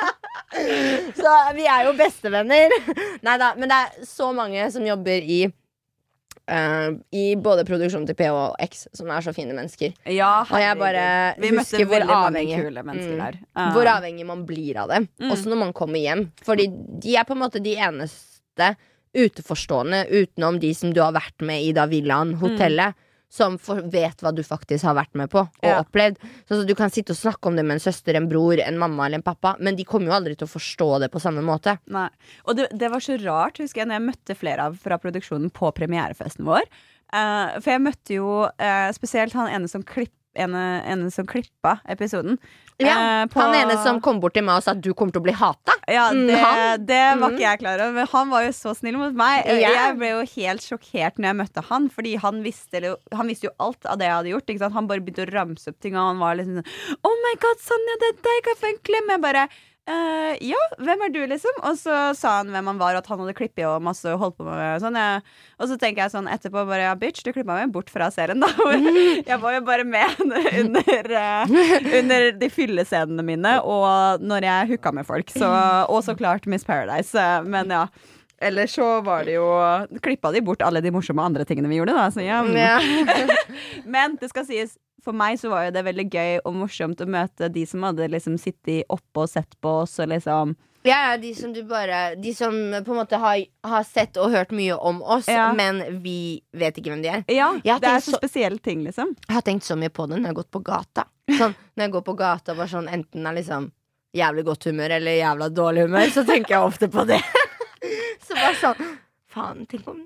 så 1.23 1.35
vi 1.59 1.65
er 1.69 1.81
jo 1.89 1.93
bestevenner. 1.99 2.79
Nei 3.25 3.37
da, 3.41 3.53
men 3.59 3.71
det 3.71 3.79
er 3.83 4.09
så 4.09 4.33
mange 4.37 4.71
som 4.75 4.87
jobber 4.87 5.21
i 5.37 5.45
eh, 6.49 6.91
I 7.13 7.25
både 7.37 7.65
produksjonen 7.65 8.07
til 8.07 8.15
PH 8.19 8.31
og 8.33 8.57
X, 8.61 8.87
som 8.95 9.09
er 9.11 9.21
så 9.25 9.33
fine 9.35 9.55
mennesker. 9.57 9.95
Ja, 10.07 10.43
Og 10.43 10.59
jeg 10.61 10.79
bare. 10.79 11.05
Vi 11.39 11.49
husker 11.57 11.85
hvor 11.87 12.01
avhengig 12.27 12.59
Mm. 13.15 13.19
der. 13.19 13.39
Ah. 13.57 13.73
Hvor 13.73 13.87
avhengig 13.87 14.27
man 14.27 14.45
blir 14.47 14.77
av 14.77 14.89
dem. 14.89 15.09
Mm. 15.21 15.31
Også 15.31 15.47
når 15.49 15.57
man 15.59 15.73
kommer 15.73 15.99
hjem. 15.99 16.33
Fordi 16.45 16.67
de 17.01 17.17
er 17.17 17.25
på 17.25 17.33
en 17.33 17.43
måte 17.43 17.63
de 17.63 17.75
eneste 17.77 18.77
uteforstående 19.15 20.05
utenom 20.11 20.59
de 20.61 20.73
som 20.75 20.93
du 20.93 21.01
har 21.01 21.13
vært 21.15 21.41
med 21.47 21.63
i 21.63 21.73
da 21.73 21.87
villaen, 21.87 22.35
hotellet. 22.41 22.95
Som 23.33 23.57
vet 23.91 24.21
hva 24.23 24.31
du 24.35 24.43
faktisk 24.47 24.85
har 24.87 24.95
vært 24.95 25.15
med 25.19 25.31
på 25.33 25.41
og 25.43 25.67
Ja. 25.67 25.81
opplevd. 25.83 26.19
Så 26.47 26.55
altså, 26.55 26.67
Du 26.67 26.75
kan 26.75 26.91
sitte 26.91 27.11
og 27.11 27.19
snakke 27.19 27.47
om 27.51 27.57
det 27.57 27.65
med 27.65 27.77
en 27.77 27.83
søster, 27.83 28.15
en 28.15 28.29
bror, 28.29 28.61
en 28.61 28.79
mamma 28.79 29.07
eller 29.07 29.19
en 29.19 29.27
pappa, 29.27 29.57
men 29.59 29.75
de 29.77 29.85
kommer 29.85 30.07
jo 30.13 30.19
aldri 30.19 30.37
til 30.37 30.47
å 30.47 30.53
forstå 30.55 31.01
det 31.01 31.11
på 31.11 31.21
samme 31.21 31.43
måte. 31.43 31.79
Nei. 31.91 32.09
Og 32.47 32.57
det, 32.57 32.69
det 32.71 32.91
var 32.91 33.01
så 33.01 33.19
rart, 33.25 33.59
husker 33.59 33.83
jeg, 33.83 33.89
når 33.89 33.99
jeg 33.99 34.09
møtte 34.09 34.37
flere 34.39 34.69
av 34.69 34.77
fra 34.79 34.99
produksjonen 34.99 35.51
på 35.51 35.73
premierefesten 35.75 36.45
vår. 36.47 36.63
Uh, 37.15 37.61
for 37.61 37.71
jeg 37.75 37.83
møtte 37.83 38.15
jo 38.17 38.29
uh, 38.47 38.91
spesielt 38.95 39.35
han 39.35 39.51
ene 39.53 39.69
som, 39.69 39.83
klipp, 39.83 40.15
ene, 40.35 40.83
ene 40.87 41.11
som 41.15 41.27
klippa 41.27 41.77
episoden. 41.91 42.39
Ja, 42.83 43.23
Eh, 43.23 43.27
på- 43.31 43.41
Han 43.41 43.55
ene 43.55 43.77
som 43.85 44.01
kom 44.01 44.19
bort 44.21 44.35
til 44.35 44.43
meg 44.43 44.57
og 44.57 44.63
sa 44.65 44.73
at 44.73 44.81
du 44.81 44.93
kommer 44.95 45.13
til 45.13 45.21
å 45.23 45.25
bli 45.25 45.33
hata. 45.33 45.73
Ja, 45.87 46.11
Mm, 46.11 46.27
det, 46.27 46.87
det 46.89 47.21
var 47.21 47.31
Mm. 47.31 47.37
ikke 47.37 47.45
jeg 47.47 47.59
klar 47.61 47.75
over. 47.81 47.93
Men 47.93 48.07
han 48.07 48.31
var 48.31 48.43
jo 48.43 48.49
så 48.51 48.75
snill 48.77 48.97
mot 48.99 49.15
meg. 49.15 49.47
Yeah. 49.47 49.71
Jeg 49.71 49.99
ble 49.99 50.09
jo 50.11 50.25
helt 50.43 50.61
sjokkert 50.61 51.15
når 51.19 51.29
jeg 51.31 51.37
møtte 51.39 51.65
han, 51.69 51.89
fordi 51.89 52.17
han 52.19 52.43
visste, 52.43 52.97
han 53.13 53.27
visste 53.29 53.45
jo 53.45 53.51
alt 53.61 53.85
av 53.87 53.99
det 53.99 54.07
jeg 54.09 54.15
hadde 54.17 54.33
gjort. 54.35 54.73
Han 54.73 54.87
bare 54.89 55.01
begynte 55.01 55.27
å 55.29 55.33
ramse 55.33 55.69
opp 55.69 55.79
ting, 55.81 55.95
og 55.95 56.03
han 56.09 56.19
var 56.19 56.35
liksom 56.35 56.63
sånn 56.63 56.99
Oh 57.05 57.15
my 57.23 57.35
god, 57.41 57.59
Sonja, 57.63 57.95
det 58.01 58.09
er 58.11 58.19
deg, 58.27 58.43
kan 58.43 58.55
jeg 58.55 58.61
få 58.65 58.69
en 58.73 58.83
klem? 58.83 59.09
Jeg 59.15 59.21
bare 59.23 59.49
eh, 59.91 60.37
ja, 60.49 60.61
hvem 60.81 61.03
er 61.07 61.13
du, 61.15 61.21
liksom? 61.31 61.59
Og 61.69 61.77
så 61.81 61.97
sa 62.17 62.39
han 62.41 62.51
hvem 62.55 62.71
han 62.73 62.81
var, 62.81 62.95
og 62.97 63.03
at 63.03 63.11
han 63.13 63.21
hadde 63.23 63.35
klippet 63.39 63.67
og 63.69 63.83
masse 63.85 64.09
og 64.13 64.21
holdt 64.23 64.39
på 64.41 64.47
med 64.49 64.81
sånn. 64.83 64.97
Ja. 64.99 65.21
Og 65.61 65.71
så 65.71 65.77
tenker 65.81 66.05
jeg 66.05 66.15
sånn 66.15 66.31
etterpå 66.33 66.65
bare 66.69 66.87
ja, 66.89 66.95
bitch, 66.99 67.23
du 67.27 67.31
klippa 67.35 67.59
meg 67.59 67.73
bort 67.75 67.93
fra 67.93 68.09
serien, 68.15 68.41
da. 68.43 68.49
jeg 69.31 69.39
var 69.43 69.59
jo 69.59 69.63
bare 69.69 69.85
med 69.85 70.25
under, 70.63 71.13
uh, 71.13 71.55
under 72.01 72.31
de 72.41 72.51
fyllescenene 72.53 73.25
mine, 73.27 73.55
og 73.63 74.25
når 74.25 74.49
jeg 74.49 74.73
hooka 74.75 74.95
med 74.97 75.07
folk. 75.09 75.31
Så, 75.35 75.49
og 75.89 76.03
så 76.07 76.17
klart 76.19 76.49
Miss 76.51 76.65
Paradise. 76.67 77.15
eh, 77.15 77.43
Men 77.45 77.73
ja. 77.73 77.87
Eller 78.45 78.67
så 78.69 78.99
var 79.07 79.23
det 79.25 79.37
jo 79.37 79.45
Klippa 80.03 80.33
de 80.35 80.41
bort 80.45 80.61
alle 80.67 80.81
de 80.85 80.91
morsomme 80.93 81.23
andre 81.23 81.45
tingene 81.49 81.71
vi 81.71 81.79
gjorde, 81.79 81.95
da. 81.97 82.09
Så 82.13 82.21
ja. 82.25 82.43
Ja. 82.51 82.81
Men 83.95 84.19
det 84.21 84.29
skal 84.33 84.45
sies, 84.49 84.75
for 85.05 85.13
meg 85.17 85.39
så 85.41 85.51
var 85.53 85.67
jo 85.69 85.75
det 85.77 85.85
veldig 85.87 86.07
gøy 86.11 86.39
og 86.45 86.55
morsomt 86.57 87.01
å 87.05 87.07
møte 87.11 87.49
de 87.53 87.65
som 87.69 87.83
hadde 87.87 88.09
liksom 88.13 88.39
sittet 88.41 88.85
oppe 88.93 89.25
og 89.25 89.29
sett 89.31 89.55
på 89.61 89.81
oss 89.85 89.99
og 90.01 90.09
liksom 90.15 90.57
Ja, 90.85 90.99
ja, 91.11 91.13
de 91.17 91.31
som 91.35 91.53
du 91.57 91.63
bare 91.65 92.15
De 92.21 92.35
som 92.37 92.53
på 92.85 92.93
en 92.93 92.99
måte 92.99 93.17
har, 93.17 93.39
har 93.65 93.85
sett 93.89 94.19
og 94.21 94.31
hørt 94.35 94.51
mye 94.53 94.77
om 94.77 94.99
oss, 95.03 95.29
Ja. 95.29 95.47
men 95.57 95.81
vi 96.03 96.43
vet 96.53 96.77
ikke 96.77 96.91
hvem 96.93 97.03
de 97.03 97.09
er. 97.09 97.25
Ja, 97.33 97.55
det 97.65 97.89
er 97.89 98.01
så 98.05 98.11
så- 98.13 98.19
spesielle 98.21 98.59
ting, 98.61 98.83
liksom. 98.85 99.15
Jeg 99.29 99.35
har 99.35 99.43
tenkt 99.43 99.65
så 99.65 99.77
mye 99.81 99.89
på 99.89 100.05
det 100.09 100.19
når 100.19 100.29
jeg 100.29 100.35
har 100.35 100.43
gått 100.43 100.51
på 100.51 100.63
gata. 100.63 101.07
Sånn, 101.31 101.55
når 101.77 101.85
jeg 101.87 101.93
går 101.93 102.05
på 102.05 102.17
gata 102.19 102.55
bare 102.55 102.69
sånn 102.69 102.89
enten 102.93 103.27
er 103.27 103.33
liksom 103.41 103.71
jævlig 104.15 104.45
godt 104.45 104.65
humør 104.69 104.91
eller 104.99 105.17
jævla 105.17 105.49
dårlig 105.51 105.87
humør, 105.89 106.07
så 106.13 106.25
tenker 106.27 106.49
jeg 106.59 106.61
ofte 106.69 106.89
på 106.93 107.07
det. 107.09 107.23
så 108.29 108.35
bare 108.35 108.55
sånn 108.61 108.99
Faen, 109.35 109.65
tenk 109.67 109.89
om 109.89 109.97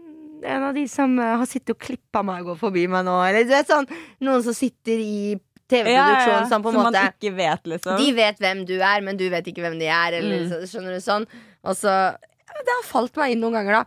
en 0.45 0.63
av 0.69 0.75
de 0.77 0.85
som 0.89 1.19
eh, 1.19 1.37
har 1.41 1.47
sittet 1.49 1.75
og 1.77 1.81
klippa 1.83 2.23
meg, 2.27 2.43
og 2.45 2.53
går 2.55 2.59
forbi 2.63 2.87
meg 2.91 3.05
nå. 3.07 3.17
Eller 3.27 3.45
du 3.49 3.53
vet 3.55 3.69
sånn 3.71 3.89
Noen 4.27 4.43
som 4.47 4.55
sitter 4.57 5.01
i 5.03 5.37
TV-produksjon 5.69 6.49
som 6.49 6.63
på 6.65 6.71
en 6.73 6.79
måte 6.81 7.33
vet, 7.37 7.67
liksom. 7.69 7.99
De 8.01 8.13
vet 8.17 8.39
hvem 8.41 8.63
du 8.69 8.77
er, 8.81 9.03
men 9.05 9.19
du 9.21 9.27
vet 9.29 9.47
ikke 9.51 9.65
hvem 9.67 9.79
de 9.81 9.87
er. 9.93 10.17
Eller, 10.21 10.47
Mm. 10.49 10.65
skjønner 10.71 10.95
du 10.97 11.01
sånn 11.05 11.27
Og 11.65 11.75
så 11.77 11.89
ja, 11.93 12.63
Det 12.65 12.73
har 12.79 12.87
falt 12.89 13.17
meg 13.21 13.33
inn 13.35 13.41
noen 13.45 13.53
ganger, 13.59 13.83
da. 13.83 13.85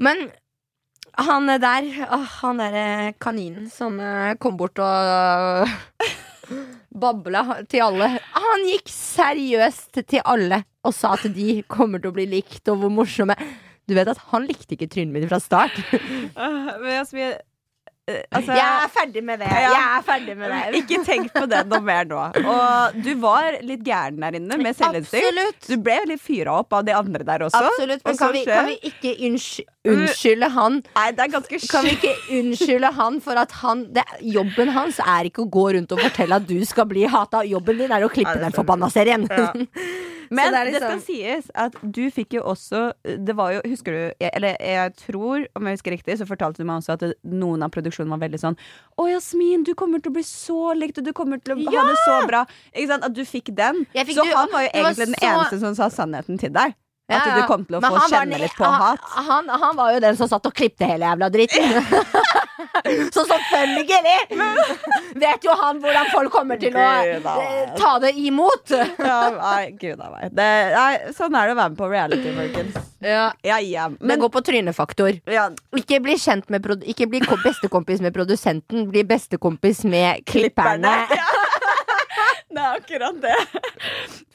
Men 0.00 0.30
han 1.18 1.46
der, 1.60 1.88
han 2.40 2.56
derre 2.62 3.12
kaninen 3.20 3.68
som 3.70 3.98
eh, 4.00 4.34
kom 4.40 4.56
bort 4.56 4.78
og 4.78 5.68
babla 7.02 7.42
til 7.70 7.82
alle. 7.84 8.08
Han 8.34 8.64
gikk 8.68 8.88
seriøst 8.90 10.00
til 10.08 10.22
alle 10.24 10.62
og 10.86 10.94
sa 10.96 11.12
at 11.18 11.26
de 11.34 11.60
kommer 11.68 12.00
til 12.00 12.10
å 12.12 12.16
bli 12.16 12.24
likt, 12.30 12.62
og 12.72 12.80
hvor 12.80 12.92
morsomme 12.94 13.36
Du 13.88 13.94
vet 13.96 14.10
at 14.10 14.18
han 14.30 14.48
likte 14.48 14.76
ikke 14.76 14.90
trynet 14.90 15.14
mitt 15.14 15.28
fra 15.30 15.40
start. 15.42 15.78
Men 16.82 16.92
altså, 17.00 17.16
vi, 17.16 17.30
altså, 18.30 18.52
Jeg 18.54 18.66
er 18.84 18.90
ferdig 18.94 19.22
med 19.26 19.40
det. 19.42 19.48
Jeg 19.50 19.80
er 19.80 20.04
ferdig 20.06 20.36
med 20.38 20.52
det. 20.52 20.60
Ikke 20.80 21.00
tenk 21.06 21.32
på 21.34 21.42
det 21.50 21.62
noe 21.70 21.80
mer 21.84 22.06
nå. 22.10 22.20
Og 22.40 23.00
du 23.04 23.10
var 23.22 23.58
litt 23.66 23.82
gæren 23.86 24.20
der 24.22 24.38
inne 24.38 24.58
med 24.62 24.78
selvinnsikt. 24.78 25.68
Du 25.70 25.76
ble 25.82 25.98
litt 26.10 26.22
fyra 26.22 26.60
opp 26.62 26.76
av 26.78 26.86
de 26.86 26.94
andre 26.96 27.26
der 27.26 27.46
også. 27.48 27.62
Absolutt, 27.70 28.04
men 28.04 28.14
Og 28.14 28.22
kan 28.22 28.34
vi, 28.36 28.44
kan 28.48 28.70
vi 28.70 28.78
ikke 28.92 29.16
unnsky 29.28 29.66
unnskylde 29.90 30.50
han 30.52 30.74
Nei, 30.92 31.06
det 31.16 31.22
er 31.24 31.30
ganske 31.32 31.58
Kan 31.70 31.86
vi 31.86 31.94
ikke 31.94 32.10
unnskylde 32.36 32.90
han 32.98 33.14
for 33.24 33.40
at 33.40 33.54
han 33.62 33.86
det, 33.96 34.04
Jobben 34.28 34.68
hans 34.74 34.98
er 35.00 35.30
ikke 35.30 35.46
å 35.46 35.48
gå 35.48 35.70
rundt 35.78 35.94
og 35.96 36.02
fortelle 36.04 36.36
at 36.36 36.44
du 36.44 36.58
skal 36.68 36.84
bli 36.90 37.06
hata. 37.08 37.40
Jobben 37.48 37.80
din 37.80 37.94
er 37.96 38.04
å 38.04 38.12
klippe 38.12 38.36
den 38.42 38.52
forbanna 38.52 38.92
serien. 38.92 39.24
Ja. 39.30 39.52
Men 40.30 40.52
det, 40.52 40.58
det, 40.64 40.72
det 40.72 40.82
er 40.82 40.90
liksom- 40.90 41.00
skal 41.00 41.14
sies 41.14 41.50
at 41.54 41.74
du 41.82 42.02
fikk 42.14 42.34
jo 42.38 42.42
også 42.52 42.92
Det 43.26 43.34
var 43.34 43.50
jo, 43.56 43.60
husker 43.66 43.92
du 43.92 44.14
jeg- 44.20 44.30
Eller 44.36 44.56
jeg 44.60 44.94
tror, 44.96 45.46
om 45.56 45.66
jeg 45.66 45.74
husker 45.78 45.90
riktig, 45.96 46.18
så 46.20 46.26
fortalte 46.28 46.58
du 46.58 46.64
meg 46.64 46.78
også 46.82 46.92
at 46.94 47.00
det, 47.00 47.14
noen 47.24 47.62
av 47.66 47.70
produksjonen 47.74 48.08
var 48.14 48.18
veldig 48.22 48.38
sånn 48.38 48.56
Å, 48.96 49.08
Jasmin, 49.10 49.64
du 49.66 49.74
kommer 49.74 49.98
til 50.00 50.12
å 50.12 50.14
bli 50.14 50.22
så 50.22 50.74
likt, 50.78 50.98
og 50.98 51.04
du 51.04 51.12
kommer 51.12 51.42
til 51.42 51.56
å 51.56 51.64
ha 51.74 51.86
det 51.88 51.96
så 52.04 52.20
bra. 52.28 52.44
Ikke 52.74 52.88
sant? 52.92 53.04
At 53.04 53.12
du 53.16 53.24
fikk 53.24 53.50
den. 53.56 53.84
Fikk 53.94 54.14
så 54.14 54.22
du- 54.24 54.36
han 54.36 54.48
var 54.52 54.62
jo 54.62 54.68
egentlig 54.74 54.84
var 54.84 55.06
den 55.06 55.14
så- 55.14 55.26
eneste 55.34 55.60
som 55.60 55.74
sa 55.74 55.88
sannheten 55.88 56.38
til 56.38 56.50
deg. 56.50 56.74
At 57.10 57.26
Ja, 57.26 57.34
ja. 57.34 57.40
du 57.40 57.46
kom 57.48 57.64
til 57.66 57.74
å 57.74 57.80
Men 57.82 57.90
få 57.90 58.06
kjenne 58.06 58.38
litt 58.38 58.52
på 58.54 58.64
hat. 58.70 59.00
Han, 59.26 59.48
han 59.48 59.74
var 59.76 59.94
jo 59.94 59.98
den 59.98 60.14
som 60.16 60.28
satt 60.28 60.46
og 60.46 60.54
klippte 60.54 60.86
hele 60.86 61.02
jævla 61.10 61.26
dritten. 61.32 61.82
så 63.14 63.24
selvfølgelig 63.28 63.98
vet 65.20 65.44
jo 65.46 65.54
han 65.60 65.80
hvordan 65.82 66.10
folk 66.12 66.32
kommer 66.34 66.60
til 66.60 66.76
å 66.76 66.86
eh, 67.04 67.74
ta 67.78 67.96
det 68.02 68.14
imot. 68.20 68.74
Ja, 69.10 69.20
nei, 69.34 69.70
gud 69.80 70.00
a 70.02 70.10
meg. 70.12 70.34
Det, 70.36 70.46
nei, 70.74 71.12
sånn 71.16 71.34
er 71.34 71.48
det 71.48 71.54
å 71.54 71.58
være 71.58 71.72
med 71.72 71.78
på 71.80 71.88
reality, 71.90 72.32
folkens. 72.36 72.76
Ja. 73.02 73.30
Ja, 73.46 73.58
ja. 73.64 73.88
Det 73.92 74.06
Men 74.06 74.20
går 74.22 74.32
på 74.34 74.42
trynefaktor. 74.46 75.20
ja, 75.30 75.48
Ikke 75.76 76.00
bli 76.04 76.16
Ikke 76.92 77.08
bli 77.10 77.22
bestekompis 77.44 78.02
med 78.04 78.14
produsenten, 78.14 78.88
bli 78.90 79.04
bestekompis 79.08 79.84
med 79.84 80.24
klipperne. 80.28 80.94
Det 82.50 82.58
er 82.58 82.76
akkurat 82.80 83.18
det. 83.22 83.36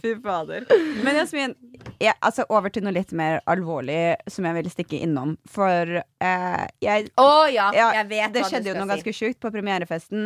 Fy 0.01 0.13
fader. 0.23 0.63
Men 1.03 1.17
Jasmin, 1.19 1.55
jeg, 2.01 2.15
altså 2.21 2.45
over 2.49 2.71
til 2.73 2.85
noe 2.85 2.93
litt 2.95 3.13
mer 3.15 3.41
alvorlig 3.49 4.15
som 4.31 4.47
jeg 4.47 4.57
vil 4.59 4.71
stikke 4.71 5.01
innom. 5.05 5.35
For 5.49 5.99
eh, 5.99 6.65
jeg 6.83 7.09
Å 7.21 7.29
ja, 7.51 7.69
ja, 7.75 7.91
jeg 8.01 8.09
vet 8.11 8.35
Det 8.35 8.45
skjedde 8.49 8.71
jo 8.71 8.75
noe 8.77 8.85
noe 8.85 8.95
ganske 8.95 9.13
si. 9.13 9.19
sjukt 9.23 9.41
på 9.43 9.51
premierefesten. 9.53 10.25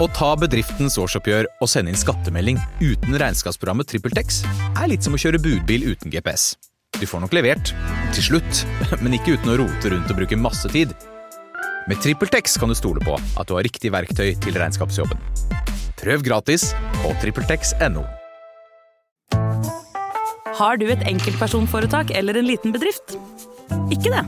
Å 0.00 0.06
ta 0.16 0.30
bedriftens 0.40 0.96
årsoppgjør 1.00 1.48
og 1.60 1.68
sende 1.68 1.92
inn 1.92 2.00
skattemelding 2.00 2.60
uten 2.80 3.18
regnskapsprogrammet 3.20 3.90
TrippelTex 3.90 4.42
er 4.72 4.88
litt 4.88 5.04
som 5.04 5.16
å 5.16 5.20
kjøre 5.20 5.42
budbil 5.44 5.90
uten 5.92 6.12
GPS. 6.12 6.54
Du 6.96 7.04
får 7.08 7.22
nok 7.26 7.36
levert, 7.36 7.74
til 8.16 8.26
slutt, 8.30 8.62
men 9.04 9.18
ikke 9.18 9.36
uten 9.36 9.52
å 9.52 9.58
rote 9.60 9.92
rundt 9.92 10.10
og 10.10 10.22
bruke 10.22 10.40
masse 10.40 10.72
tid. 10.72 10.94
Med 11.88 12.00
TrippelTex 12.00 12.56
kan 12.60 12.72
du 12.72 12.76
stole 12.78 13.02
på 13.04 13.16
at 13.16 13.48
du 13.48 13.56
har 13.56 13.66
riktig 13.66 13.92
verktøy 13.92 14.32
til 14.40 14.56
regnskapsjobben. 14.56 15.20
Prøv 16.00 16.24
gratis 16.24 16.70
på 17.02 17.12
TrippelTex.no. 17.20 18.06
Har 20.60 20.76
du 20.76 20.90
et 20.92 21.02
enkeltpersonforetak 21.08 22.10
eller 22.12 22.36
en 22.36 22.44
liten 22.44 22.74
bedrift? 22.74 23.14
Ikke 23.88 24.10
det? 24.12 24.20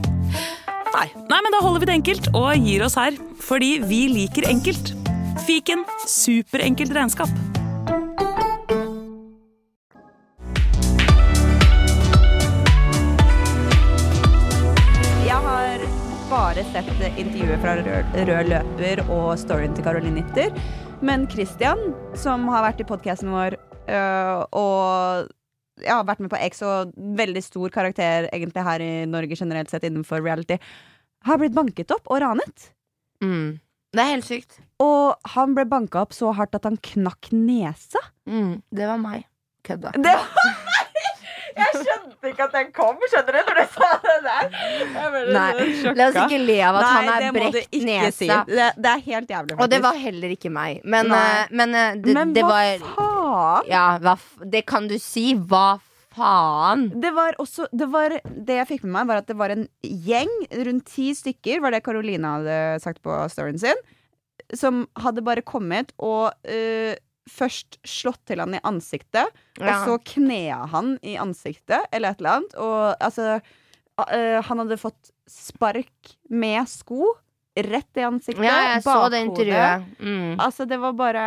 Nei. 0.95 1.09
Nei, 1.29 1.41
men 1.45 1.53
da 1.53 1.59
holder 1.61 1.83
vi 1.83 1.89
det 1.91 1.97
enkelt 1.99 2.29
og 2.33 2.47
gir 2.57 2.85
oss 2.87 2.97
her. 2.97 3.19
Fordi 3.45 3.75
vi 3.85 4.07
liker 4.09 4.47
enkelt. 4.49 4.95
Fiken 5.45 5.83
superenkelt 6.09 6.95
regnskap. 6.97 7.29
Jeg 15.27 15.45
har 15.51 15.85
bare 16.33 16.65
sett 16.73 17.05
intervjuet 17.11 17.61
fra 17.61 17.77
Rød, 17.83 18.51
løper 18.55 19.05
og 19.11 19.37
storyen 19.45 19.77
til 19.77 19.85
Caroline 19.85 20.23
Nitter. 20.23 20.57
Men 21.05 21.29
Christian, 21.29 21.93
som 22.17 22.49
har 22.49 22.65
vært 22.71 22.81
i 22.81 22.89
podkasten 22.89 23.37
vår 23.37 23.61
øh, 23.93 24.45
og 24.49 25.29
ja, 25.85 25.99
har 26.01 26.07
vært 26.09 26.23
med 26.25 26.33
på 26.33 26.41
X 26.49 26.63
og 26.67 26.95
veldig 27.19 27.43
stor 27.45 27.73
karakter 27.75 28.29
egentlig 28.33 28.65
her 28.67 28.85
i 28.85 28.93
Norge 29.11 29.39
generelt 29.39 29.73
sett 29.73 29.87
innenfor 29.89 30.23
reality, 30.25 30.59
har 31.27 31.39
blitt 31.39 31.55
banket 31.57 31.93
opp 31.95 32.09
og 32.11 32.23
ranet. 32.25 32.73
Mm. 33.23 33.61
Det 33.93 34.01
er 34.01 34.15
helt 34.15 34.27
sykt. 34.27 34.57
Og 34.83 35.33
han 35.35 35.53
ble 35.57 35.67
banka 35.69 36.03
opp 36.07 36.15
så 36.17 36.33
hardt 36.35 36.57
at 36.57 36.67
han 36.69 36.79
knakk 36.81 37.29
nesa. 37.37 38.01
Mm. 38.27 38.63
Det 38.73 38.89
var 38.89 39.01
meg. 39.03 39.27
Kødda. 39.67 39.93
Det 39.95 40.15
var 40.17 40.33
meg! 40.39 40.89
Jeg 41.53 41.83
skjønte 42.23 42.33
ikke 42.33 42.47
at 42.47 42.55
den 42.55 42.73
kom, 42.75 42.99
skjønner 43.11 43.35
du, 43.35 43.41
når 43.49 43.59
du 43.59 43.65
sa 43.75 43.89
det 44.03 44.17
der. 44.27 44.51
Nei, 45.35 45.95
La 45.99 46.09
oss 46.09 46.19
ikke 46.23 46.41
le 46.43 46.59
av 46.63 46.79
at 46.79 46.85
Nei, 46.87 46.91
han 46.97 47.27
er 47.27 47.37
brekt 47.37 47.79
nese. 47.83 48.13
si. 48.17 48.29
Det, 48.29 48.69
det 48.79 48.91
er 48.93 49.07
helt 49.07 49.33
jævlig, 49.33 49.57
Faktisk. 49.57 49.63
Og 49.63 49.71
det 49.73 49.81
var 49.83 49.99
heller 49.99 50.35
ikke 50.37 50.53
meg. 50.53 50.83
Men, 50.85 51.11
eh, 51.17 51.47
men 51.51 51.75
uh, 51.75 51.87
det, 51.99 52.15
Men 52.15 52.35
det 52.37 52.45
hva 52.47 52.53
var 52.53 52.85
faen? 52.99 53.71
Ja, 53.71 53.87
hva, 54.03 54.17
det 54.55 54.65
kan 54.71 54.87
du 54.91 54.99
si. 55.03 55.33
Hva 55.35 55.81
faen? 56.15 56.89
Det 57.03 57.13
var 57.17 57.39
også 57.43 57.67
det, 57.73 57.89
var, 57.91 58.15
det 58.23 58.61
jeg 58.61 58.71
fikk 58.75 58.87
med 58.87 58.95
meg, 59.01 59.11
var 59.11 59.23
at 59.25 59.31
det 59.31 59.39
var 59.41 59.55
en 59.55 59.67
gjeng, 59.83 60.33
rundt 60.69 60.87
ti 60.93 61.11
stykker, 61.19 61.63
var 61.65 61.75
det 61.75 61.83
Carolina 61.87 62.37
hadde 62.39 62.61
sagt 62.85 63.03
på 63.03 63.17
storyen 63.33 63.59
sin, 63.63 63.87
som 64.55 64.85
hadde 65.01 65.25
bare 65.25 65.43
kommet 65.47 65.95
og 65.99 66.31
øh, 66.45 66.93
først 67.31 67.79
slått 67.87 68.21
til 68.27 68.41
han 68.43 68.55
i 68.55 68.61
ansiktet, 68.67 69.29
Ja. 69.61 69.67
og 69.67 69.87
så 69.87 69.99
knea 70.15 70.67
han 70.73 70.97
i 71.03 71.17
ansiktet, 71.21 71.85
eller 71.93 72.11
et 72.11 72.19
eller 72.21 72.39
annet. 72.39 72.55
Og 72.59 72.97
altså 73.01 73.41
uh, 73.99 74.41
Han 74.49 74.59
hadde 74.65 74.79
fått 74.81 75.13
spark 75.29 76.17
med 76.31 76.67
sko 76.69 77.13
rett 77.55 78.01
i 78.01 78.05
ansiktet. 78.09 78.45
Ja, 78.45 78.75
jeg 78.75 78.83
så 78.83 79.09
det 79.13 79.21
intervjuet. 79.27 79.85
Mm. 80.01 80.41
Altså, 80.41 80.65
det 80.67 80.79
var 80.81 80.93
bare 80.97 81.27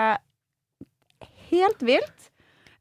helt 1.52 1.82
vilt. 1.86 2.32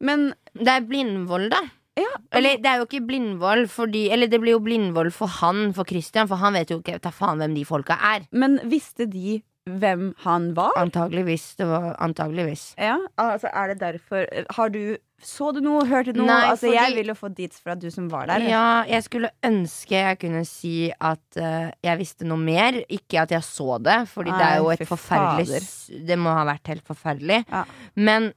Men 0.01 0.33
Det 0.55 0.69
er 0.71 0.85
blindvold, 0.87 1.51
da. 1.51 1.61
ja, 1.99 2.11
Eller 2.33 2.59
det 2.63 2.67
er 2.71 2.79
jo 2.81 2.87
ikke 2.89 3.07
blindvold, 3.07 3.69
fordi 3.71 4.09
Eller 4.11 4.27
det 4.31 4.41
blir 4.41 4.55
jo 4.57 4.61
blindvold 4.63 5.13
for 5.13 5.27
han, 5.41 5.73
for 5.75 5.85
Christian, 5.85 6.29
for 6.29 6.37
han 6.37 6.55
vet 6.55 6.71
jo 6.71 6.81
ikke 6.81 7.01
ta 7.03 7.11
faen 7.15 7.39
hvem 7.43 7.55
de 7.55 7.65
folka 7.65 7.97
er. 8.15 8.27
Men 8.33 8.59
visste 8.71 9.07
de 9.11 9.43
hvem 9.65 10.13
han 10.25 10.51
var? 10.55 10.73
Antageligvis. 10.77 11.55
Det 11.57 11.65
var 11.69 11.95
antageligvis. 12.05 12.75
Ja, 12.79 12.99
altså 13.17 13.49
Er 13.49 13.69
det 13.73 13.79
derfor 13.81 14.27
Har 14.57 14.69
du 14.69 14.97
Så 15.25 15.53
du 15.55 15.61
noe? 15.65 15.87
Hørte 15.89 16.13
du 16.13 16.21
noe? 16.21 16.27
Nei, 16.29 16.51
altså, 16.51 16.67
Jeg 16.73 16.85
fordi- 16.85 16.97
vil 16.99 17.07
jo 17.07 17.15
få 17.15 17.29
deets 17.35 17.61
fra 17.63 17.75
du 17.75 17.91
som 17.91 18.09
var 18.11 18.27
der. 18.27 18.41
Ja, 18.45 18.85
jeg 18.85 19.03
skulle 19.05 19.31
ønske 19.43 19.91
jeg 19.97 20.19
kunne 20.21 20.45
si 20.45 20.93
at 21.01 21.39
uh, 21.41 21.71
jeg 21.83 21.99
visste 21.99 22.25
noe 22.29 22.37
mer. 22.37 22.83
Ikke 22.91 23.23
at 23.23 23.31
jeg 23.31 23.41
så 23.43 23.79
det, 23.83 24.07
Fordi 24.09 24.31
det 24.31 24.43
er 24.51 24.57
jo 24.59 24.69
et 24.71 24.85
for 24.87 24.97
forferdelig 24.97 25.63
fader. 25.63 26.07
Det 26.07 26.19
må 26.19 26.35
ha 26.37 26.45
vært 26.45 26.67
helt 26.67 26.85
forferdelig. 26.85 27.45
Ja. 27.49 27.65
Men 27.97 28.35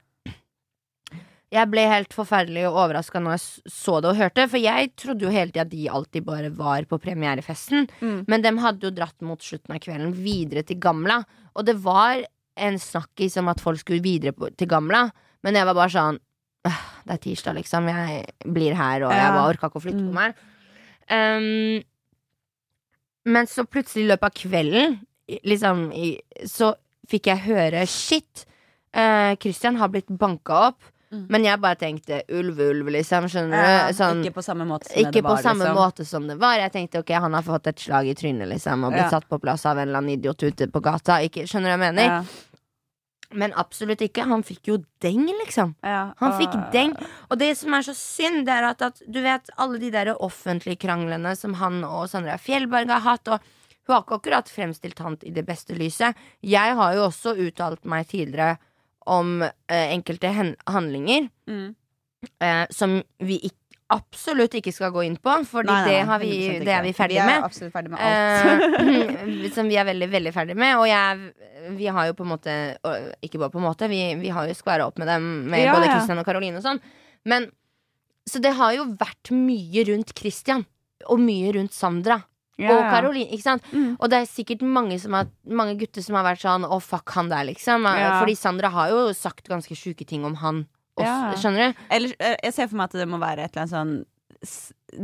Jeg 1.50 1.70
ble 1.72 1.80
helt 1.88 2.12
forferdelig 2.12 2.66
overraska 2.68 3.20
når 3.24 3.38
jeg 3.38 3.72
så 3.72 3.94
det 4.04 4.10
og 4.10 4.18
hørte, 4.18 4.44
for 4.52 4.60
jeg 4.60 4.90
trodde 5.00 5.24
jo 5.24 5.30
hele 5.32 5.48
tida 5.54 5.62
at 5.64 5.70
de 5.72 5.86
alltid 5.88 6.24
bare 6.26 6.50
var 6.52 6.84
på 6.90 6.98
premierefesten. 7.00 7.86
Mm. 8.04 8.18
Men 8.28 8.42
de 8.44 8.52
hadde 8.60 8.84
jo 8.84 8.90
dratt 8.92 9.16
mot 9.24 9.40
slutten 9.40 9.72
av 9.72 9.80
kvelden 9.80 10.12
videre 10.12 10.62
til 10.68 10.76
Gamla, 10.82 11.22
og 11.56 11.64
det 11.64 11.76
var 11.80 12.20
en 12.58 12.76
snakkis 12.82 13.38
om 13.40 13.48
at 13.48 13.62
folk 13.64 13.80
skulle 13.80 14.04
videre 14.04 14.34
til 14.58 14.68
Gamla, 14.68 15.06
men 15.46 15.56
jeg 15.56 15.64
var 15.70 15.74
bare 15.78 15.94
sånn 15.94 16.18
Det 16.68 17.14
er 17.14 17.20
tirsdag, 17.22 17.54
liksom. 17.56 17.86
Jeg 17.88 18.24
blir 18.52 18.74
her, 18.76 19.04
og 19.06 19.12
jeg 19.14 19.30
bare 19.32 19.48
orka 19.54 19.68
ikke 19.70 19.78
å 19.78 19.84
flytte 19.86 20.02
på 20.04 20.10
Mm. 20.10 20.18
meg. 20.18 20.34
Um, 21.08 21.82
men 23.32 23.46
så 23.48 23.64
plutselig 23.64 24.04
i 24.04 24.08
løpet 24.10 24.28
av 24.28 24.34
kvelden, 24.36 24.98
liksom, 25.46 25.86
så 26.44 26.74
fikk 27.08 27.30
jeg 27.30 27.44
høre 27.46 27.86
shit. 27.88 28.44
Uh, 28.92 29.32
Christian 29.40 29.76
har 29.80 29.88
blitt 29.88 30.10
banka 30.10 30.58
opp. 30.72 30.82
Mm. 31.10 31.22
Men 31.32 31.44
jeg 31.46 31.60
bare 31.60 31.76
tenkte 31.80 32.18
ulv, 32.36 32.58
ulv, 32.60 32.88
liksom. 32.92 33.24
Skjønner 33.32 33.56
Ja, 33.64 33.86
du? 33.88 33.94
Sånn, 33.96 34.18
ikke 34.24 34.34
på 34.34 34.44
samme 34.44 34.66
måte 34.68 34.90
som 34.90 35.10
det 35.12 35.22
på 35.22 35.28
var, 35.30 35.42
samme 35.42 35.64
liksom. 35.64 35.78
måte 35.80 36.04
som 36.04 36.26
det 36.28 36.36
var. 36.38 36.58
Jeg 36.60 36.72
tenkte 36.74 37.00
ok, 37.00 37.10
han 37.24 37.32
har 37.32 37.42
fått 37.46 37.66
et 37.70 37.78
slag 37.80 38.10
i 38.10 38.14
trynet, 38.14 38.48
liksom, 38.50 38.84
og 38.84 38.92
blitt 38.92 39.06
Ja. 39.06 39.14
satt 39.16 39.28
på 39.28 39.38
plass 39.40 39.64
av 39.66 39.78
en 39.78 39.88
eller 39.88 39.98
annen 40.02 40.18
idiot 40.18 40.42
ute 40.42 40.66
på 40.68 40.82
gata. 40.84 41.20
Ikke, 41.24 41.46
skjønner 41.48 41.72
du 41.72 41.76
hva 41.78 41.86
jeg 41.88 41.94
mener? 41.94 42.04
Ja, 42.04 42.24
Men 43.30 43.52
absolutt 43.60 44.00
ikke. 44.00 44.24
Han 44.24 44.42
fikk 44.42 44.68
jo 44.70 44.78
deng, 45.00 45.26
liksom. 45.44 45.74
ja. 45.84 46.12
Han 46.16 46.32
fikk 46.38 46.54
deng. 46.72 46.94
Og 47.30 47.38
det 47.38 47.56
som 47.58 47.74
er 47.74 47.82
så 47.82 47.94
synd, 47.94 48.46
det 48.46 48.54
er 48.54 48.64
at, 48.70 48.80
at 48.82 49.02
du 49.06 49.20
vet 49.20 49.50
alle 49.58 49.78
de 49.78 49.90
der 49.90 50.14
offentlige 50.16 50.78
kranglene 50.80 51.34
som 51.36 51.54
han 51.60 51.82
og 51.84 52.08
Sandra 52.08 52.38
Fjellberg 52.38 52.88
har 52.88 53.00
hatt, 53.04 53.28
og 53.28 53.40
hun 53.86 53.94
har 53.94 54.02
ikke 54.02 54.16
akkurat 54.20 54.48
fremstilt 54.48 54.98
han 55.00 55.18
i 55.24 55.30
det 55.30 55.44
beste 55.46 55.72
lyset. 55.76 56.16
Jeg 56.42 56.74
har 56.76 56.94
jo 56.94 57.04
også 57.08 57.36
uttalt 57.36 57.84
meg 57.84 58.08
tidligere 58.08 58.56
om 59.08 59.38
uh, 59.42 59.52
enkelte 59.72 60.30
handlinger 60.68 61.28
Mm. 61.48 61.70
uh, 62.42 62.66
som 62.74 62.98
vi 63.24 63.40
ikke 63.48 63.56
absolutt 63.88 64.52
ikke 64.58 64.72
skal 64.76 64.90
gå 64.92 65.00
inn 65.06 65.14
på, 65.16 65.32
nei, 65.64 65.76
det, 65.88 66.00
vi, 66.20 66.30
det 66.60 66.72
er 66.76 66.82
vi 66.84 66.90
vi 66.92 66.96
med. 66.98 67.08
Vi 67.08 67.16
er 67.22 67.28
med. 67.30 67.44
absolutt 67.46 67.72
ferdige 67.72 67.94
med 67.94 68.02
alt. 68.04 68.74
Eh, 68.84 69.48
som 69.56 69.70
vi 69.70 69.78
er 69.80 69.86
veldig, 69.88 70.08
veldig 70.12 70.32
ferdige 70.34 70.58
med. 70.60 70.74
Og 70.76 70.84
jeg, 70.90 71.70
vi 71.78 71.86
har 71.96 72.10
jo 72.10 72.16
på 72.18 72.26
en 72.26 72.32
måte 72.34 72.56
Ikke 73.24 73.40
bare 73.40 73.54
på 73.54 73.62
en 73.62 73.64
måte, 73.64 73.88
vi, 73.88 74.02
vi 74.20 74.28
har 74.34 74.44
jo 74.50 74.56
skværa 74.58 74.84
opp 74.90 75.00
med 75.00 75.08
dem, 75.08 75.30
med 75.48 75.64
Ja, 75.64 75.72
både. 75.72 75.88
Christian 75.88 76.20
og 76.20 76.28
Caroline 76.28 76.60
og 76.60 76.66
sånn. 76.66 76.82
Men 77.24 77.48
Så 78.28 78.42
det 78.44 78.52
har 78.60 78.74
jo 78.76 78.84
vært 79.00 79.32
mye 79.32 79.86
rundt 79.88 80.12
Christian, 80.20 80.66
og 81.08 81.24
mye 81.24 81.54
rundt 81.56 81.72
Sandra. 81.72 82.20
Ja, 82.58 82.72
Og. 82.74 82.90
Caroline, 82.90 83.30
ikke 83.30 83.42
sant? 83.44 83.62
Mm. 83.72 83.96
Og 84.00 84.10
det 84.10 84.18
er 84.18 84.26
sikkert 84.26 84.62
mange, 84.66 84.98
som 85.00 85.12
har, 85.14 85.28
mange 85.46 85.76
gutter 85.78 86.02
som 86.02 86.16
har 86.18 86.24
vært 86.26 86.42
sånn 86.42 86.64
Å, 86.66 86.80
fuck 86.82 87.10
han 87.14 87.28
der, 87.30 87.44
liksom. 87.52 87.84
Ja. 87.86 88.18
Fordi 88.20 88.34
Sandra 88.36 88.68
har 88.74 88.88
jo 88.90 89.12
sagt 89.14 89.46
ganske 89.48 89.76
sjuke 89.78 90.04
ting 90.06 90.24
om 90.24 90.34
han 90.42 90.64
også, 90.98 91.06
Ja. 91.06 91.32
skjønner 91.38 91.68
du? 91.72 91.82
Eller, 91.90 92.14
eh, 92.18 92.36
jeg 92.42 92.54
ser 92.54 92.66
for 92.66 92.76
meg 92.76 92.84
at 92.90 92.98
det 92.98 93.06
må 93.08 93.18
være 93.22 93.44
et 93.44 93.56
eller 93.56 93.62
annet 93.66 93.70
sånn 93.70 94.04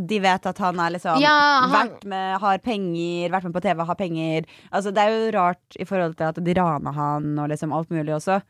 De 0.08 0.18
vet 0.22 0.46
at 0.46 0.58
han 0.58 0.78
er 0.80 0.90
liksom 0.94 1.20
Ja, 1.20 1.66
han- 1.66 1.72
vært 1.90 2.04
med, 2.04 2.40
har 2.40 2.58
penger, 2.58 3.30
vært 3.30 3.44
med 3.44 3.52
på 3.54 3.62
TV, 3.62 3.84
har 3.84 3.94
penger. 3.96 4.44
Altså, 4.72 4.92
det 4.94 4.98
er 5.02 5.10
jo 5.10 5.32
rart 5.38 5.76
i 5.78 5.84
forhold 5.84 6.16
til 6.16 6.24
at 6.28 6.34
de 6.44 6.54
rana 6.54 6.92
han 6.92 7.38
og 7.38 7.48
liksom 7.50 7.72
alt 7.74 7.88
mulig 7.90 8.14
også. 8.14 8.42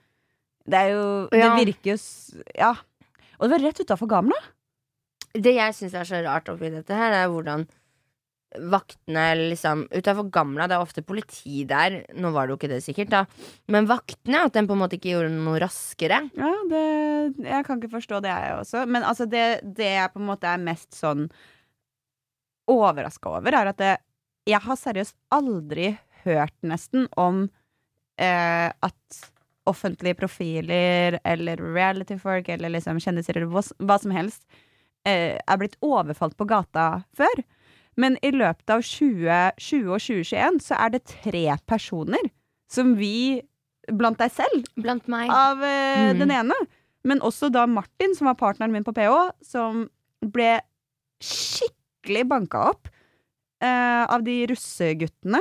Det 0.67 0.75
er 0.75 0.89
jo 0.93 1.29
Ja. 1.33 1.55
Det 1.57 1.67
virker 1.67 1.93
jo 1.97 2.43
Ja. 2.55 2.75
Og 3.41 3.49
det 3.51 3.61
var 3.61 3.69
rett 3.69 3.81
utafor 3.81 4.09
Gamla. 4.09 4.37
Det 5.35 5.55
jeg 5.57 5.73
syns 5.75 5.95
er 5.95 6.05
så 6.05 6.23
rart 6.25 6.45
oppi 6.49 6.71
dette 6.71 6.95
her, 6.95 7.13
er 7.13 7.29
hvordan 7.29 7.67
vaktene 8.71 9.25
liksom 9.51 9.85
Utafor 9.91 10.29
Gamla, 10.33 10.69
det 10.71 10.77
er 10.77 10.85
ofte 10.85 11.03
politi 11.07 11.65
der. 11.69 12.01
Nå 12.15 12.31
var 12.35 12.47
det 12.47 12.55
jo 12.55 12.59
ikke 12.61 12.71
det 12.75 12.81
sikkert, 12.85 13.11
da. 13.13 13.25
Men 13.73 13.89
vaktene, 13.91 14.45
at 14.47 14.55
de 14.55 14.65
på 14.69 14.77
en 14.77 14.83
måte 14.85 14.99
ikke 14.99 15.15
gjorde 15.15 15.33
noe 15.35 15.61
raskere. 15.63 16.21
Ja, 16.39 16.53
det, 16.71 16.85
jeg 17.45 17.67
kan 17.67 17.81
ikke 17.81 17.97
forstå 17.97 18.23
det, 18.25 18.33
jeg 18.33 18.57
også. 18.61 18.85
Men 18.87 19.07
altså, 19.07 19.27
det, 19.31 19.45
det 19.77 19.91
jeg 19.97 20.15
på 20.15 20.23
en 20.23 20.31
måte 20.31 20.51
er 20.51 20.63
mest 20.63 20.95
sånn 20.97 21.29
overraska 22.71 23.37
over, 23.37 23.59
er 23.59 23.73
at 23.75 23.81
det, 23.81 23.93
jeg 24.49 24.61
har 24.65 24.81
seriøst 24.81 25.17
aldri 25.35 25.95
hørt 26.25 26.57
nesten 26.65 27.09
om 27.21 27.47
eh, 28.21 28.69
at 28.69 29.25
offentlige 29.69 30.17
profiler 30.19 31.19
eller 31.25 31.61
reality-folk 31.61 32.49
eller 32.53 32.73
liksom 32.75 33.01
kjendiser 33.01 33.39
eller 33.41 33.49
hva 33.81 33.97
som 34.01 34.13
helst 34.13 34.45
eh, 35.09 35.37
er 35.41 35.61
blitt 35.61 35.79
overfalt 35.85 36.37
på 36.37 36.49
gata 36.49 37.05
før. 37.17 37.45
Men 37.97 38.17
i 38.23 38.31
løpet 38.35 38.71
av 38.75 38.83
2020 38.83 39.91
og 39.95 40.01
2021 40.03 40.61
så 40.65 40.79
er 40.81 40.91
det 40.97 41.05
tre 41.07 41.45
personer 41.67 42.31
som 42.71 42.95
vi, 42.99 43.43
blant 43.93 44.19
deg 44.19 44.33
selv, 44.33 44.65
Blant 44.81 45.07
meg. 45.09 45.29
av 45.31 45.63
eh, 45.63 46.13
Mm. 46.13 46.19
den 46.19 46.31
ene. 46.31 46.55
Men 47.05 47.21
også 47.21 47.51
da 47.53 47.67
Martin, 47.67 48.15
som 48.17 48.27
var 48.27 48.35
partneren 48.41 48.73
min 48.73 48.83
på 48.85 48.95
PH, 48.97 49.31
som 49.45 49.85
ble 50.25 50.59
skikkelig 51.23 52.25
banka 52.29 52.63
opp 52.73 52.89
eh, 53.63 54.05
av 54.09 54.23
de 54.27 54.39
russeguttene. 54.51 55.41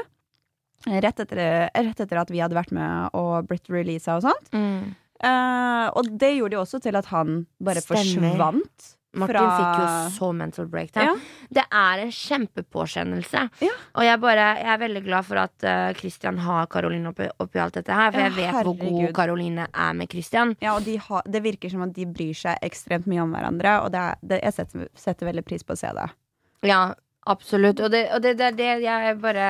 Rett 0.86 1.20
etter, 1.24 1.40
rett 1.72 2.00
etter 2.04 2.20
at 2.20 2.32
vi 2.34 2.42
hadde 2.44 2.58
vært 2.58 2.74
med 2.76 3.14
og 3.16 3.48
blitt 3.48 3.70
releasa 3.72 4.18
og 4.20 4.26
sånt. 4.28 4.50
Mm. 4.52 4.92
Eh, 5.24 5.86
og 5.96 6.10
det 6.20 6.34
gjorde 6.36 6.58
jo 6.58 6.64
også 6.66 6.82
til 6.84 6.98
at 7.00 7.08
han 7.14 7.46
bare 7.64 7.80
Stemmer. 7.84 8.04
forsvant. 8.36 8.90
Martin 9.14 9.36
fra- 9.38 9.58
fikk 9.58 9.82
jo 9.84 9.88
så 10.18 10.30
mental 10.36 10.66
breakdown. 10.68 11.06
Ja. 11.06 11.48
Det 11.60 11.64
er 11.72 12.02
en 12.06 12.12
kjempepåkjennelse. 12.12 13.44
Ja. 13.62 13.74
Og 13.96 14.06
jeg, 14.08 14.20
bare, 14.24 14.46
jeg 14.60 14.72
er 14.74 14.82
veldig 14.82 15.04
glad 15.06 15.26
for 15.28 15.42
at 15.44 15.66
uh, 15.68 15.92
Christian 16.00 16.40
har 16.42 16.66
Caroline 16.74 17.12
oppi, 17.12 17.28
oppi 17.44 17.62
alt 17.62 17.78
dette 17.78 17.94
her. 17.94 18.12
For 18.12 18.24
jeg 18.24 18.36
vet 18.38 18.58
hvor 18.58 18.74
god 18.80 18.80
Karoline 18.82 19.14
Caroline 19.14 19.68
er 19.74 19.94
med 20.00 20.10
Christian. 20.12 20.56
Ja, 20.62 20.74
og 20.78 20.84
de 20.88 20.98
har, 20.98 21.22
det 21.30 21.44
virker 21.46 21.70
som 21.74 21.86
at 21.86 21.94
de 21.96 22.06
bryr 22.10 22.34
seg 22.38 22.58
ekstremt 22.66 23.06
mye 23.10 23.22
om 23.24 23.32
hverandre, 23.36 23.78
og 23.86 23.92
det, 23.94 24.02
er- 24.02 24.20
det, 24.34 24.42
jeg 24.44 24.54
setter, 24.58 24.90
setter 25.06 25.30
veldig 25.30 25.46
pris 25.46 25.64
på 25.64 25.74
å 25.78 25.80
se 25.80 25.94
det. 25.98 26.10
Ja, 26.68 26.82
absolutt. 27.30 27.80
Og 27.84 27.92
det, 27.94 28.08
og 28.16 28.22
det, 28.24 28.36
det 28.40 28.50
er 28.52 28.60
det 28.60 28.70
jeg 28.88 29.10
er 29.14 29.16
bare 29.22 29.48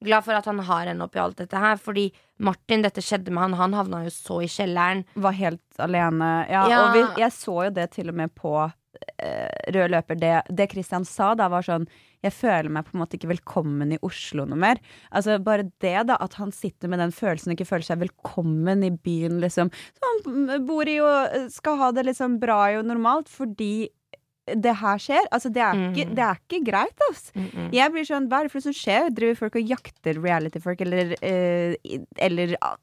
glad 0.00 0.24
for 0.24 0.32
at 0.32 0.46
han 0.48 0.58
har 0.64 0.86
henne 0.88 1.04
oppi 1.04 1.18
alt 1.20 1.36
dette 1.42 1.58
her. 1.60 1.76
Fordi 1.76 2.06
Martin, 2.40 2.80
dette 2.86 3.02
skjedde 3.04 3.32
med 3.34 3.42
han. 3.42 3.56
Han 3.58 3.74
havna 3.76 4.04
jo 4.06 4.12
så 4.14 4.38
i 4.44 4.48
kjelleren. 4.48 5.02
var 5.20 5.34
helt 5.36 5.60
alene. 5.82 6.30
Ja, 6.48 6.62
Ja. 6.70 6.78
Og 6.86 6.94
vi, 6.96 7.02
jeg 7.20 7.32
så 7.36 7.56
jo 7.66 7.70
det 7.76 7.90
til 7.98 8.08
og 8.08 8.16
med 8.16 8.32
på 8.34 8.54
rød 9.74 9.90
løper. 9.92 10.16
Det, 10.18 10.30
det 10.56 10.66
Christian 10.72 11.04
sa 11.06 11.34
da, 11.38 11.46
var 11.52 11.62
sånn 11.66 11.84
Jeg 12.24 12.32
føler 12.36 12.68
meg 12.72 12.84
på 12.88 12.96
en 12.96 13.02
måte 13.04 13.16
ikke 13.16 13.30
velkommen 13.30 13.92
i 13.94 13.98
Oslo 14.04 14.44
noe 14.48 14.58
mer. 14.60 14.80
Altså 15.14 15.38
Bare 15.44 15.68
det, 15.80 15.94
da, 16.10 16.16
at 16.20 16.34
han 16.40 16.50
sitter 16.52 16.90
med 16.90 17.00
den 17.00 17.12
følelsen 17.14 17.52
og 17.52 17.56
ikke 17.58 17.68
føler 17.70 17.86
seg 17.86 18.02
velkommen 18.02 18.82
i 18.84 18.90
byen, 18.90 19.38
liksom. 19.40 19.70
Så 19.96 20.10
han 20.26 20.66
bor 20.66 20.88
i 20.90 20.98
og 21.04 21.48
skal 21.54 21.78
ha 21.80 21.92
det 21.96 22.04
liksom 22.10 22.38
bra 22.42 22.58
og 22.80 22.84
normalt, 22.90 23.30
fordi 23.30 23.88
det 24.50 24.72
her 24.80 24.98
skjer. 24.98 25.28
Altså, 25.30 25.48
det 25.54 25.62
er, 25.62 25.74
Mm. 25.78 25.92
ikke, 25.94 26.06
det 26.16 26.24
er 26.26 26.38
ikke 26.42 26.60
greit, 26.66 27.02
ass. 27.10 27.30
Jeg 27.72 27.92
blir 27.94 28.04
sånn, 28.08 28.26
Hva 28.28 28.40
er 28.40 28.48
det 28.48 28.50
for 28.52 28.58
noe 28.58 28.68
som 28.72 28.74
skjer? 28.74 29.10
Driver 29.14 29.36
folk 29.44 29.54
og 29.60 29.68
jakter 29.76 30.18
reality-folk 30.18 30.80
eller, 30.82 31.14
eh, 31.22 31.76
eller 32.18 32.56
ah, 32.60 32.74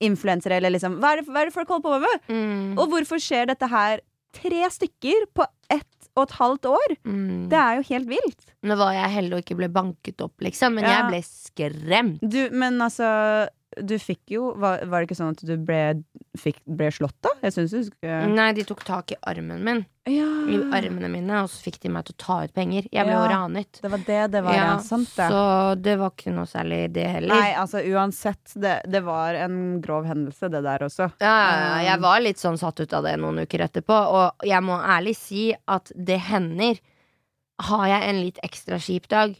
influensere, 0.00 0.56
eller 0.56 0.72
liksom 0.72 0.96
hva 1.00 1.12
er, 1.12 1.20
det, 1.22 1.28
hva 1.32 1.42
er 1.42 1.50
det 1.50 1.54
folk 1.54 1.68
holder 1.68 1.84
på 1.86 2.00
med? 2.06 2.26
Mm. 2.32 2.78
Og 2.80 2.88
hvorfor 2.92 3.20
skjer 3.20 3.46
dette 3.52 3.68
her 3.68 4.00
tre 4.36 4.62
stykker 4.72 5.26
på 5.36 5.46
ett 5.72 6.10
og 6.16 6.22
et 6.28 6.34
halvt 6.38 6.68
år? 6.70 6.94
Mm. 7.04 7.48
Det 7.52 7.58
er 7.60 7.78
jo 7.80 7.86
helt 7.90 8.08
vilt. 8.08 8.46
Nå 8.66 8.76
var 8.80 8.94
jeg 8.96 9.12
heldig 9.18 9.36
og 9.36 9.42
ikke 9.44 9.58
ble 9.58 9.68
banket 9.72 10.22
opp, 10.24 10.34
liksom, 10.44 10.78
men 10.78 10.86
Ja. 10.88 10.94
jeg 11.02 11.10
ble 11.12 11.20
skremt. 11.28 12.20
Du, 12.24 12.40
men 12.56 12.78
altså 12.80 13.10
Du 13.76 13.98
fikk 14.00 14.32
jo 14.32 14.54
Var, 14.56 14.86
var 14.88 15.02
det 15.02 15.08
ikke 15.10 15.16
sånn 15.18 15.34
at 15.34 15.42
du 15.44 15.52
ble, 15.60 15.80
fikk, 16.40 16.62
ble 16.64 16.86
slått, 16.94 17.16
da? 17.20 17.34
Jeg 17.42 17.52
syns 17.52 17.74
du 17.74 17.82
skulle 17.90 18.30
Nei, 18.32 18.46
de 18.56 18.64
tok 18.64 18.80
tak 18.88 19.12
i 19.12 19.18
armen 19.28 19.60
min, 19.66 19.82
i 20.08 20.16
armene 20.72 21.10
mine, 21.12 21.42
og 21.42 21.50
så 21.52 21.60
fikk 21.66 21.80
de 21.82 21.90
meg 21.92 22.06
til 22.06 22.14
å 22.14 22.18
ta 22.22 22.36
ut 22.46 22.54
penger. 22.56 22.86
Jeg 22.94 23.04
ble 23.08 23.12
Ja. 23.18 23.26
ranet. 23.32 23.80
Det 23.82 23.90
var 23.90 24.02
det 24.06 24.20
det 24.32 24.42
var, 24.46 24.54
ja. 24.54 24.78
Sant 24.86 25.10
det. 25.16 25.26
så 25.34 25.42
det 25.82 25.96
var 25.98 26.14
ikke 26.14 26.32
noe 26.36 26.46
særlig, 26.46 26.80
det 26.94 27.06
heller. 27.10 27.34
Nei, 27.34 27.52
altså 27.58 27.82
uansett. 27.84 28.54
Det, 28.54 28.76
det 28.86 29.02
var 29.04 29.34
en 29.34 29.80
grov 29.82 30.06
hendelse, 30.06 30.48
det 30.52 30.62
der 30.62 30.86
også. 30.86 31.10
Ja, 31.20 31.34
ja, 31.34 31.58
ja, 31.58 31.80
jeg 31.90 32.00
var 32.06 32.20
litt 32.22 32.38
sånn 32.38 32.56
satt 32.60 32.80
ut 32.80 32.94
av 32.96 33.02
det 33.04 33.16
noen 33.18 33.42
uker 33.44 33.66
etterpå, 33.66 33.98
og 34.22 34.46
jeg 34.46 34.62
må 34.62 34.78
ærlig 34.80 35.16
si 35.18 35.48
at 35.66 35.90
det 35.94 36.20
hender. 36.30 36.78
Har 37.66 37.86
jeg 37.88 38.08
en 38.08 38.22
litt 38.22 38.38
ekstra 38.46 38.78
kjip 38.80 39.08
dag, 39.08 39.34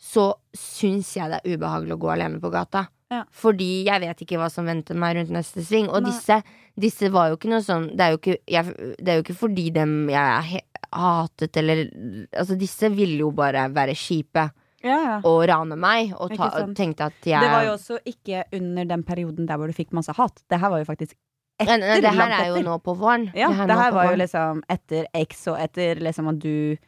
så 0.00 0.34
syns 0.56 1.14
jeg 1.16 1.30
det 1.30 1.40
er 1.44 1.56
ubehagelig 1.56 1.94
å 1.96 2.00
gå 2.04 2.08
alene 2.12 2.40
på 2.42 2.50
gata. 2.52 2.86
Ja. 3.10 3.24
Fordi 3.34 3.84
jeg 3.88 4.02
vet 4.04 4.20
ikke 4.22 4.38
hva 4.38 4.46
som 4.52 4.68
venter 4.70 4.94
meg 4.98 5.16
rundt 5.18 5.32
neste 5.34 5.64
sving. 5.66 5.88
Og 5.90 6.04
disse, 6.06 6.36
disse 6.78 7.10
var 7.10 7.32
jo 7.32 7.38
ikke 7.38 7.50
noe 7.50 7.64
sånn 7.64 7.88
Det 7.98 8.04
er 8.04 8.12
jo 8.14 8.20
ikke, 8.20 8.36
jeg, 8.46 8.74
det 9.00 9.10
er 9.10 9.18
jo 9.18 9.24
ikke 9.24 9.38
fordi 9.40 9.64
dem 9.74 9.94
jeg 10.12 10.60
hatet 10.94 11.58
eller 11.58 11.82
Altså, 12.30 12.54
disse 12.58 12.90
ville 12.94 13.18
jo 13.24 13.32
bare 13.34 13.66
være 13.74 13.96
kjipe 13.98 14.46
Ja, 14.86 14.96
ja. 14.96 15.16
og 15.28 15.42
rane 15.50 15.76
meg, 15.76 16.14
og, 16.16 16.32
ta, 16.38 16.52
og 16.62 16.70
tenkte 16.78 17.10
at 17.10 17.26
jeg 17.26 17.42
Det 17.42 17.50
var 17.52 17.66
jo 17.66 17.74
også 17.74 17.98
ikke 18.08 18.44
under 18.56 18.86
den 18.94 19.02
perioden 19.04 19.50
der 19.50 19.58
hvor 19.60 19.68
du 19.68 19.76
fikk 19.76 19.90
masse 19.92 20.14
hat. 20.16 20.40
Det 20.48 20.60
her 20.62 20.72
var 20.72 20.80
jo 20.80 20.88
faktisk 20.88 21.18
etter. 21.60 21.76
Nei, 21.76 21.80
nei, 21.82 21.98
Det 22.00 22.14
her 22.16 22.36
er 22.38 22.46
jo 22.54 22.62
nå 22.64 22.78
på 22.80 22.94
våren. 22.96 23.26
Ja, 23.36 23.50
det 23.52 23.66
nå 23.68 23.76
her 23.76 23.90
var 23.92 23.98
var 23.98 24.14
jo 24.14 24.20
liksom 24.22 24.62
etter 24.72 25.10
X, 25.26 25.42
og 25.52 25.58
etter 25.60 26.00
liksom 26.00 26.30
at 26.32 26.38
du 26.40 26.78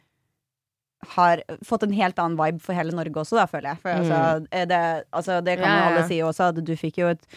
har 1.15 1.41
fått 1.65 1.83
en 1.83 1.93
helt 1.93 2.19
annen 2.19 2.37
vibe 2.39 2.61
for 2.63 2.73
hele 2.73 2.91
Norge 2.95 3.13
også, 3.21 3.35
da, 3.39 3.45
føler 3.49 3.73
jeg. 3.73 3.81
For 3.83 3.89
altså, 3.91 4.47
er 4.51 4.65
det, 4.71 4.81
altså, 5.11 5.41
det 5.43 5.57
kan 5.59 5.67
Mm. 5.67 5.75
Ja, 5.75 5.83
jo 5.83 5.91
alle 5.95 6.07
si 6.07 6.17
også, 6.21 6.49
at 6.53 6.63
du 6.65 6.73
fikk 6.79 6.97
jo 6.97 7.07
et 7.13 7.27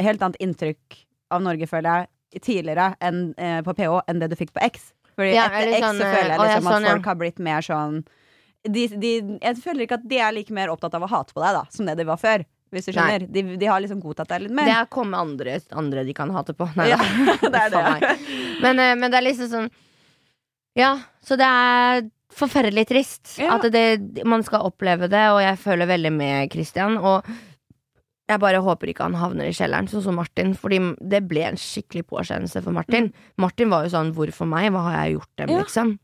helt 0.00 0.22
annet 0.22 0.36
inntrykk 0.40 0.98
av 1.34 1.42
Norge, 1.42 1.66
føler 1.66 2.00
jeg. 2.00 2.08
tidligere 2.42 2.96
enn, 3.00 3.34
eh, 3.38 3.60
på 3.62 3.70
PH 3.78 4.00
enn 4.10 4.18
det 4.18 4.28
du 4.32 4.34
fikk 4.34 4.50
på 4.52 4.62
X. 4.66 4.92
Fordi 5.14 5.34
Ja, 5.36 5.44
etter 5.46 5.76
X 5.76 5.84
sånn, 5.86 6.00
så 6.00 6.08
føler 6.10 6.30
jeg 6.32 6.38
å, 6.40 6.44
liksom 6.48 6.64
sånn, 6.72 6.84
at 6.84 6.90
folk 6.90 7.04
har 7.04 7.14
blitt 7.20 7.38
mer 7.38 7.60
sånn 7.62 8.00
de, 8.64 8.88
de, 8.88 9.38
Jeg 9.42 9.56
føler 9.62 9.84
ikke 9.84 9.98
at 10.00 10.08
de 10.08 10.18
er 10.18 10.32
like 10.32 10.50
mer 10.50 10.68
opptatt 10.72 10.94
av 10.94 11.02
å 11.04 11.08
hate 11.12 11.32
på 11.36 11.40
deg 11.44 11.54
da 11.54 11.64
som 11.70 11.86
det 11.86 11.94
de 12.00 12.04
var 12.08 12.16
før. 12.18 12.44
Hvis 12.74 12.86
du 12.88 12.92
skjønner. 12.96 13.28
De, 13.30 13.42
de 13.60 13.66
har 13.70 13.78
liksom 13.84 14.00
godtatt 14.02 14.28
deg 14.32 14.48
litt 14.48 14.54
mer. 14.56 14.66
Det 14.66 14.74
er 14.80 14.86
kommet 14.90 15.20
andre, 15.20 15.60
andre 15.70 16.02
de 16.02 16.14
kan 16.16 16.30
hate 16.34 16.54
på. 16.58 16.66
Nei, 16.74 16.88
Ja, 16.90 16.98
det 17.44 17.54
er 17.54 17.70
det. 17.70 18.16
Men, 18.64 18.80
eh, 18.82 18.94
men 18.98 19.10
det 19.12 19.20
er 19.20 19.26
liksom 19.28 19.50
sånn 19.52 19.70
Ja, 20.74 20.96
så 21.22 21.36
det 21.38 21.46
er 21.46 22.08
forferdelig 22.38 22.86
trist 22.90 23.38
Ja. 23.38 23.56
at 23.56 23.66
det, 23.72 24.24
man 24.26 24.42
skal 24.42 24.60
oppleve 24.66 25.08
det, 25.08 25.24
og 25.32 25.40
jeg 25.42 25.58
føler 25.58 25.86
veldig 25.90 26.12
med 26.12 26.50
Christian. 26.52 26.96
Og 26.98 27.24
jeg 28.28 28.40
bare 28.40 28.62
håper 28.64 28.88
ikke 28.88 29.04
han 29.04 29.14
havner 29.20 29.50
i 29.50 29.52
kjelleren, 29.52 29.86
sånn 29.90 30.02
som 30.02 30.16
Martin. 30.16 30.54
Fordi 30.56 30.78
det 31.00 31.22
ble 31.28 31.42
en 31.44 31.56
skikkelig 31.60 32.06
påkjennelse 32.08 32.62
for 32.64 32.72
Martin. 32.72 33.12
Martin 33.36 33.68
var 33.70 33.84
jo 33.84 33.92
sånn 33.92 34.14
hvorfor 34.16 34.48
meg? 34.48 34.70
Hva 34.72 34.82
har 34.90 34.96
jeg 35.06 35.18
gjort 35.18 35.36
dem, 35.36 35.48
Mm. 35.48 35.54
Ja. 35.54 35.62
liksom? 35.62 35.98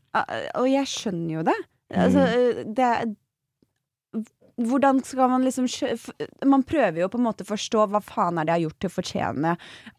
Og 0.61 0.67
jeg 0.69 0.85
skjønner 0.85 1.31
jo 1.39 1.43
det. 1.43 1.59
Altså, 1.91 2.23
det 2.73 2.79
er 2.87 3.05
hvordan 4.69 4.99
skal 5.05 5.29
man 5.31 5.43
liksom 5.45 5.65
Man 6.49 6.63
prøver 6.67 7.01
jo 7.03 7.07
på 7.13 7.19
en 7.19 7.25
måte 7.25 7.45
å 7.45 7.49
forstå 7.49 7.87
hva 7.91 8.01
faen 8.03 8.37
er 8.41 8.45
det 8.47 8.53
jeg 8.53 8.59
har 8.59 8.65
gjort 8.67 8.79
til 8.83 8.91
å 8.91 8.95
fortjene 8.95 9.53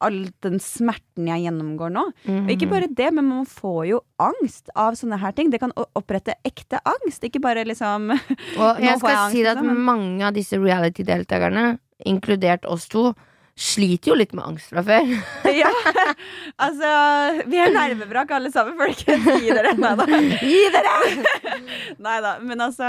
all 0.06 0.18
den 0.46 0.58
smerten 0.62 1.28
jeg 1.30 1.44
gjennomgår 1.46 1.92
nå. 1.94 2.04
Og 2.36 2.52
ikke 2.54 2.70
bare 2.70 2.88
det, 2.90 3.10
men 3.16 3.28
man 3.30 3.46
får 3.48 3.82
jo 3.90 4.00
angst 4.22 4.70
av 4.78 4.94
sånne 4.98 5.18
her 5.22 5.34
ting. 5.36 5.50
Det 5.52 5.60
kan 5.62 5.74
opprette 5.82 6.34
ekte 6.46 6.80
angst, 6.86 7.24
ikke 7.26 7.42
bare 7.42 7.64
liksom 7.68 8.10
Og 8.62 8.80
jeg 8.82 8.98
skal 9.02 9.16
angst, 9.16 9.34
si 9.36 9.44
at 9.44 9.56
liksom, 9.56 9.66
men- 9.72 9.84
mange 9.92 10.26
av 10.30 10.34
disse 10.36 10.58
reality-deltakerne, 10.62 11.76
inkludert 12.06 12.64
oss 12.66 12.88
to, 12.90 13.12
sliter 13.58 14.10
jo 14.10 14.14
litt 14.16 14.30
med 14.32 14.46
angst 14.46 14.70
fra 14.72 14.80
før. 14.86 15.10
Ja, 15.52 15.68
altså 16.56 16.88
Vi 17.50 17.58
er 17.60 17.74
nervevrak 17.74 18.30
alle 18.34 18.50
sammen, 18.54 18.78
folkens. 18.80 19.26
Gi 19.44 19.52
dere. 19.52 19.74
Nei 19.78 19.92
da. 20.00 20.06
Gi 20.40 20.62
dere! 20.72 20.94
Nei 22.06 22.16
da. 22.24 22.32
Men 22.42 22.64
altså 22.68 22.88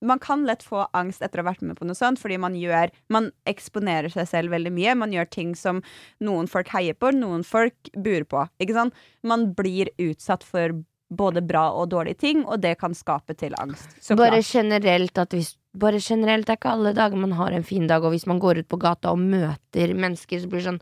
man 0.00 0.18
kan 0.22 0.44
lett 0.48 0.62
få 0.64 0.86
angst 0.96 1.22
etter 1.22 1.40
å 1.40 1.44
ha 1.44 1.50
vært 1.52 1.64
med 1.66 1.78
på 1.78 1.86
noe 1.88 1.98
sånt, 1.98 2.20
fordi 2.20 2.38
man 2.40 2.54
gjør 2.58 2.90
Man 3.12 3.30
eksponerer 3.48 4.08
seg 4.12 4.28
selv 4.28 4.54
veldig 4.54 4.72
mye. 4.72 4.94
Man 4.96 5.12
gjør 5.12 5.28
ting 5.30 5.54
som 5.58 5.82
noen 6.20 6.48
folk 6.48 6.68
heier 6.72 6.94
på, 6.94 7.10
noen 7.12 7.44
folk 7.44 7.90
buer 7.96 8.24
på. 8.24 8.46
Ikke 8.62 8.76
sant? 8.76 8.94
Man 9.22 9.50
blir 9.54 9.90
utsatt 10.00 10.46
for 10.46 10.78
både 11.10 11.42
bra 11.42 11.64
og 11.74 11.88
dårlige 11.90 12.20
ting, 12.22 12.44
og 12.46 12.60
det 12.62 12.76
kan 12.78 12.94
skape 12.94 13.34
til 13.34 13.54
angst. 13.58 13.96
Så 14.00 14.16
Bare 14.16 14.38
klart. 14.38 14.52
generelt 14.52 15.18
at 15.18 15.34
hvis 15.34 15.56
Bare 15.70 16.00
generelt 16.02 16.48
det 16.48 16.56
er 16.56 16.58
ikke 16.58 16.70
alle 16.74 16.90
dager 16.92 17.14
man 17.16 17.30
har 17.38 17.52
en 17.54 17.62
fin 17.62 17.86
dag, 17.86 18.02
og 18.02 18.10
hvis 18.10 18.26
man 18.26 18.40
går 18.42 18.58
ut 18.58 18.68
på 18.68 18.78
gata 18.82 19.12
og 19.12 19.20
møter 19.22 19.92
mennesker, 19.94 20.40
så 20.42 20.48
blir 20.50 20.58
det 20.58 20.66
sånn 20.66 20.80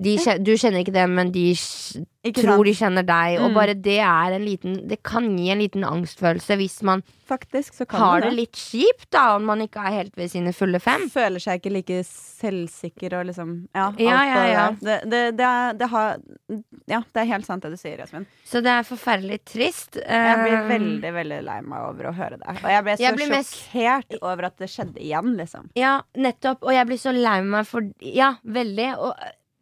de, 0.00 0.16
Du 0.42 0.52
kjenner 0.56 0.80
ikke 0.84 0.92
dem, 0.96 1.14
men 1.14 1.30
de 1.30 1.50
Ikke 2.24 2.42
tror 2.42 2.56
sant? 2.56 2.64
de 2.66 2.72
kjenner 2.76 3.04
deg, 3.06 3.40
og 3.40 3.50
Mm. 3.50 3.54
bare 3.54 3.74
det 3.74 3.98
er 4.00 4.32
en 4.36 4.44
liten 4.44 4.86
Det 4.88 5.02
kan 5.02 5.36
gi 5.38 5.50
en 5.50 5.58
liten 5.58 5.84
angstfølelse 5.84 6.56
hvis 6.56 6.82
man 6.82 7.02
Faktisk 7.30 7.74
så 7.78 7.86
kan 7.86 8.00
har 8.00 8.20
det. 8.20 8.30
det 8.30 8.36
litt 8.36 8.52
kjipt, 8.58 9.06
da, 9.10 9.36
om 9.36 9.44
man 9.46 9.60
ikke 9.60 9.78
er 9.86 9.92
helt 9.92 10.16
ved 10.16 10.30
sine 10.32 10.52
fulle 10.52 10.80
fem. 10.80 11.08
Føler 11.08 11.38
seg 11.38 11.60
ikke 11.62 11.72
like 11.72 12.00
selvsikker 12.04 13.12
og 13.20 13.26
liksom 13.28 13.68
Ja, 13.74 13.92
Ja, 13.98 14.24
ja, 14.24 14.34
det 14.34 14.52
ja. 14.52 14.66
Det, 14.80 15.36
det, 15.36 15.78
det, 15.78 15.88
har 15.88 16.16
Ja, 16.88 17.00
det 17.12 17.22
er 17.22 17.28
helt 17.30 17.46
sant 17.46 17.62
det 17.62 17.70
du 17.70 17.76
sier, 17.76 17.98
Jasmin. 17.98 18.26
Så 18.44 18.60
det 18.64 18.72
er 18.72 18.82
forferdelig 18.88 19.40
trist. 19.46 19.94
Jeg 19.96 20.38
blir 20.42 20.58
Eh, 20.58 20.68
veldig 20.68 21.12
veldig 21.14 21.42
lei 21.44 21.60
meg 21.62 21.78
over 21.88 22.10
å 22.10 22.14
høre 22.14 22.38
det. 22.40 22.48
Og 22.64 22.70
jeg 22.70 22.84
ble 22.84 22.96
så 22.96 23.00
Jeg 23.06 23.16
blir 23.16 23.28
mest- 23.30 24.18
over 24.22 24.44
at 24.46 24.56
det 24.58 24.68
skjedde 24.68 24.98
igjen, 25.00 25.36
liksom. 25.36 25.70
Ja, 25.76 26.00
nettopp. 26.16 26.58
Og 26.62 26.72
jeg 26.72 26.86
blir 26.86 26.98
så 26.98 27.12
lei 27.14 27.40
meg 27.42 27.66
for 27.66 27.82
Ja, 28.00 28.34
veldig. 28.44 28.98
Og 28.98 29.14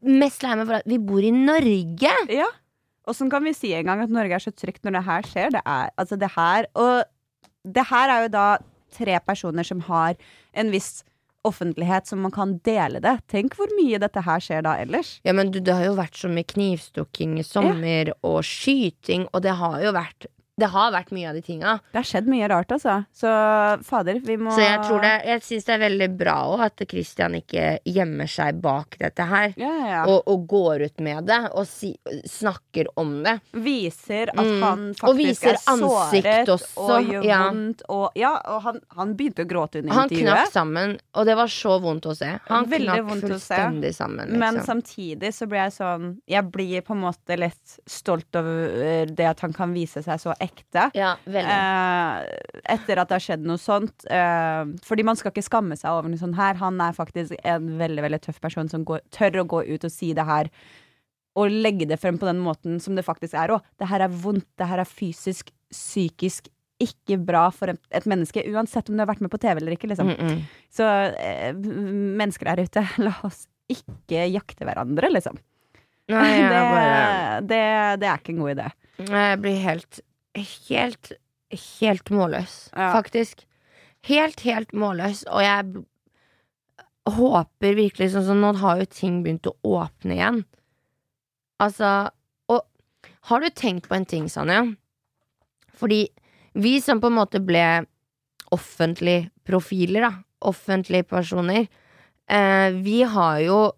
mest 0.04 0.44
lei 0.44 0.54
meg 0.58 0.68
for 0.68 0.78
at 0.80 0.88
vi 0.88 0.98
bor 1.02 1.24
i 1.24 1.34
Norge! 1.34 2.14
Ja. 2.32 2.48
Åssen 3.08 3.30
kan 3.32 3.44
vi 3.46 3.54
si 3.56 3.72
en 3.72 3.88
gang 3.88 4.02
at 4.04 4.12
Norge 4.12 4.36
er 4.36 4.42
så 4.42 4.52
trygt 4.52 4.84
når 4.84 4.98
det 4.98 5.04
her 5.06 5.28
skjer? 5.30 5.52
Det 5.56 5.62
er 5.64 5.92
altså 5.96 6.18
det 6.20 6.28
her 6.34 6.68
Og 6.76 7.04
det 7.64 7.84
her 7.88 8.12
er 8.12 8.26
jo 8.26 8.32
da 8.32 8.48
tre 8.94 9.18
personer 9.20 9.66
som 9.66 9.80
har 9.88 10.16
en 10.56 10.70
viss 10.72 11.02
offentlighet 11.48 12.08
som 12.08 12.20
man 12.24 12.32
kan 12.34 12.56
dele 12.66 13.00
det. 13.04 13.14
Tenk 13.30 13.56
hvor 13.58 13.70
mye 13.78 14.00
dette 14.00 14.22
her 14.24 14.42
skjer 14.42 14.64
da 14.66 14.74
ellers. 14.80 15.16
Ja, 15.26 15.34
men 15.36 15.52
du, 15.52 15.60
det 15.64 15.74
har 15.74 15.86
jo 15.86 15.96
vært 15.98 16.18
så 16.18 16.30
mye 16.32 16.46
knivstukking 16.48 17.36
i 17.40 17.46
sommer, 17.46 18.12
og 18.26 18.40
skyting, 18.46 19.28
og 19.32 19.44
det 19.46 19.54
har 19.60 19.78
jo 19.84 19.94
vært 19.96 20.28
Det 20.58 20.66
har 20.72 20.90
vært 20.90 21.12
mye 21.14 21.28
av 21.30 21.36
de 21.38 21.42
tinga. 21.46 21.76
Det 21.92 22.00
har 22.00 22.06
skjedd 22.08 22.26
mye 22.30 22.48
rart, 22.50 22.72
altså. 22.74 22.96
Så 23.14 23.30
fader, 23.86 24.18
vi 24.26 24.36
må 24.40 24.50
Så 24.56 24.64
jeg 24.64 24.80
tror 24.88 25.00
det 25.04 25.12
Jeg 25.28 25.42
syns 25.46 25.64
det 25.68 25.74
er 25.76 25.82
veldig 25.84 26.08
bra 26.18 26.34
òg 26.50 26.64
at 26.66 26.82
Christian 26.90 27.36
ikke 27.38 27.78
gjemmer 27.86 28.26
seg 28.30 28.58
bak 28.64 28.96
dette 28.98 29.26
her. 29.30 29.54
Ja, 29.60 29.70
ja. 29.86 30.00
Og, 30.10 30.22
og 30.26 30.46
går 30.50 30.86
ut 30.88 31.00
med 31.04 31.28
det 31.30 31.38
og 31.52 31.66
si, 31.70 31.92
snakker 32.26 32.90
om 32.98 33.22
det. 33.22 33.36
viser 33.52 34.32
at 34.34 34.44
Mm. 34.48 34.62
han 34.62 34.82
faktisk 34.96 35.44
er 35.50 35.56
såret 35.62 36.48
også, 36.48 36.80
og 36.80 37.04
gjør 37.12 37.24
ja. 37.26 37.38
vondt. 37.50 37.82
Og, 37.92 38.06
ja, 38.18 38.32
og 38.48 38.62
han, 38.64 38.80
han 38.96 39.14
begynte 39.18 39.44
å 39.44 39.48
gråte 39.50 39.82
under 39.82 39.92
Han 39.94 40.08
knakk 40.08 40.50
sammen, 40.52 40.96
og 41.14 41.26
det 41.28 41.36
var 41.36 41.46
så 41.52 41.76
vondt 41.82 42.06
å 42.08 42.14
se. 42.16 42.30
Han 42.48 42.64
Veldig 42.70 42.88
knakk 42.88 43.04
vondt 43.10 43.24
å 43.24 43.28
se. 43.28 43.54
fullstendig 43.54 43.94
sammen. 43.94 44.32
Liksom. 44.32 44.38
Men 44.42 44.60
samtidig 44.64 45.32
så 45.36 45.46
blir 45.46 45.62
jeg 45.66 45.72
sånn 45.78 46.08
Jeg 46.26 46.44
blir 46.50 46.80
på 46.86 46.96
en 46.96 47.02
måte 47.04 47.36
litt 47.38 47.78
stolt 47.86 48.34
over 48.40 49.06
det 49.06 49.26
at 49.28 49.40
han 49.44 49.52
kan 49.52 49.72
vise 49.76 50.02
seg 50.02 50.18
så 50.20 50.32
ekte. 50.34 50.46
Ja, 50.96 51.14
veldig. 51.24 51.54
Eh, 51.54 52.58
etter 52.74 53.02
at 53.02 53.10
det 53.10 53.18
har 53.18 53.24
skjedd 53.24 53.46
noe 53.48 53.60
sånt. 53.60 54.06
Eh, 54.10 54.64
fordi 54.86 55.06
man 55.06 55.18
skal 55.18 55.32
ikke 55.32 55.46
skamme 55.46 55.78
seg 55.78 55.92
over 55.92 56.12
noe 56.12 56.20
sånt 56.20 56.38
her. 56.38 56.58
Han 56.62 56.80
er 56.84 56.96
faktisk 56.96 57.36
en 57.44 57.72
veldig 57.80 58.04
veldig 58.06 58.20
tøff 58.26 58.42
person 58.44 58.70
som 58.70 58.84
går, 58.88 59.04
tør 59.14 59.42
å 59.42 59.48
gå 59.48 59.64
ut 59.70 59.88
og 59.88 59.94
si 59.94 60.12
det 60.16 60.26
her. 60.28 60.52
Og 61.38 61.52
legge 61.52 61.86
det 61.88 62.00
frem 62.02 62.18
på 62.18 62.26
den 62.26 62.40
måten 62.42 62.80
som 62.82 62.98
det 62.98 63.06
faktisk 63.06 63.36
er 63.38 63.54
òg. 63.54 63.66
Det 63.78 63.90
her 63.90 64.06
er 64.06 64.14
vondt. 64.24 64.48
Det 64.58 64.68
her 64.70 64.82
er 64.82 64.88
fysisk, 64.88 65.52
psykisk 65.70 66.50
ikke 66.82 67.18
bra 67.26 67.48
for 67.54 67.74
et 67.74 68.08
menneske. 68.08 68.44
Uansett 68.52 68.88
om 68.90 68.96
du 68.96 69.02
har 69.02 69.10
vært 69.10 69.22
med 69.24 69.32
på 69.32 69.40
TV 69.42 69.58
eller 69.60 69.74
ikke. 69.74 69.90
Liksom. 69.90 70.08
Mm 70.08 70.16
-mm. 70.16 70.42
Så 70.70 70.84
eh, 70.84 71.54
mennesker 71.54 72.44
der 72.44 72.62
ute, 72.64 72.88
la 73.06 73.14
oss 73.22 73.46
ikke 73.68 74.26
jakte 74.30 74.64
hverandre, 74.64 75.10
liksom. 75.10 75.38
Nei, 76.08 76.42
det, 76.52 76.60
bare, 76.72 77.40
det, 77.40 78.00
det 78.00 78.08
er 78.08 78.18
ikke 78.18 78.32
en 78.32 78.42
god 78.42 78.50
idé. 78.56 78.70
jeg 78.98 79.40
blir 79.40 79.58
helt 79.62 80.00
Helt 80.36 81.12
Helt 81.80 82.10
målløs, 82.12 82.68
Ja. 82.76 82.92
faktisk. 82.92 83.46
Helt, 84.04 84.40
helt 84.40 84.72
målløs. 84.72 85.24
Og 85.32 85.40
jeg 85.40 85.84
håper 87.08 87.74
virkelig 87.74 88.10
sånn 88.12 88.26
som 88.26 88.40
Nå 88.42 88.50
har 88.60 88.78
jo 88.82 88.84
ting 88.84 89.22
begynt 89.24 89.48
å 89.48 89.56
åpne 89.64 90.12
igjen. 90.18 90.44
Altså 91.58 92.10
Og 92.50 92.62
har 93.30 93.40
du 93.40 93.48
tenkt 93.50 93.88
på 93.88 93.96
en 93.96 94.04
ting, 94.04 94.28
Sanja? 94.28 94.76
Fordi 95.74 96.08
vi 96.54 96.80
som 96.80 97.00
på 97.00 97.06
en 97.06 97.16
måte 97.16 97.40
ble 97.44 97.86
offentlige 98.52 99.30
profiler, 99.46 100.00
da. 100.00 100.12
Offentlige 100.42 101.06
personer. 101.08 101.68
Eh, 102.28 102.70
vi 102.72 103.02
har 103.02 103.40
jo 103.40 103.72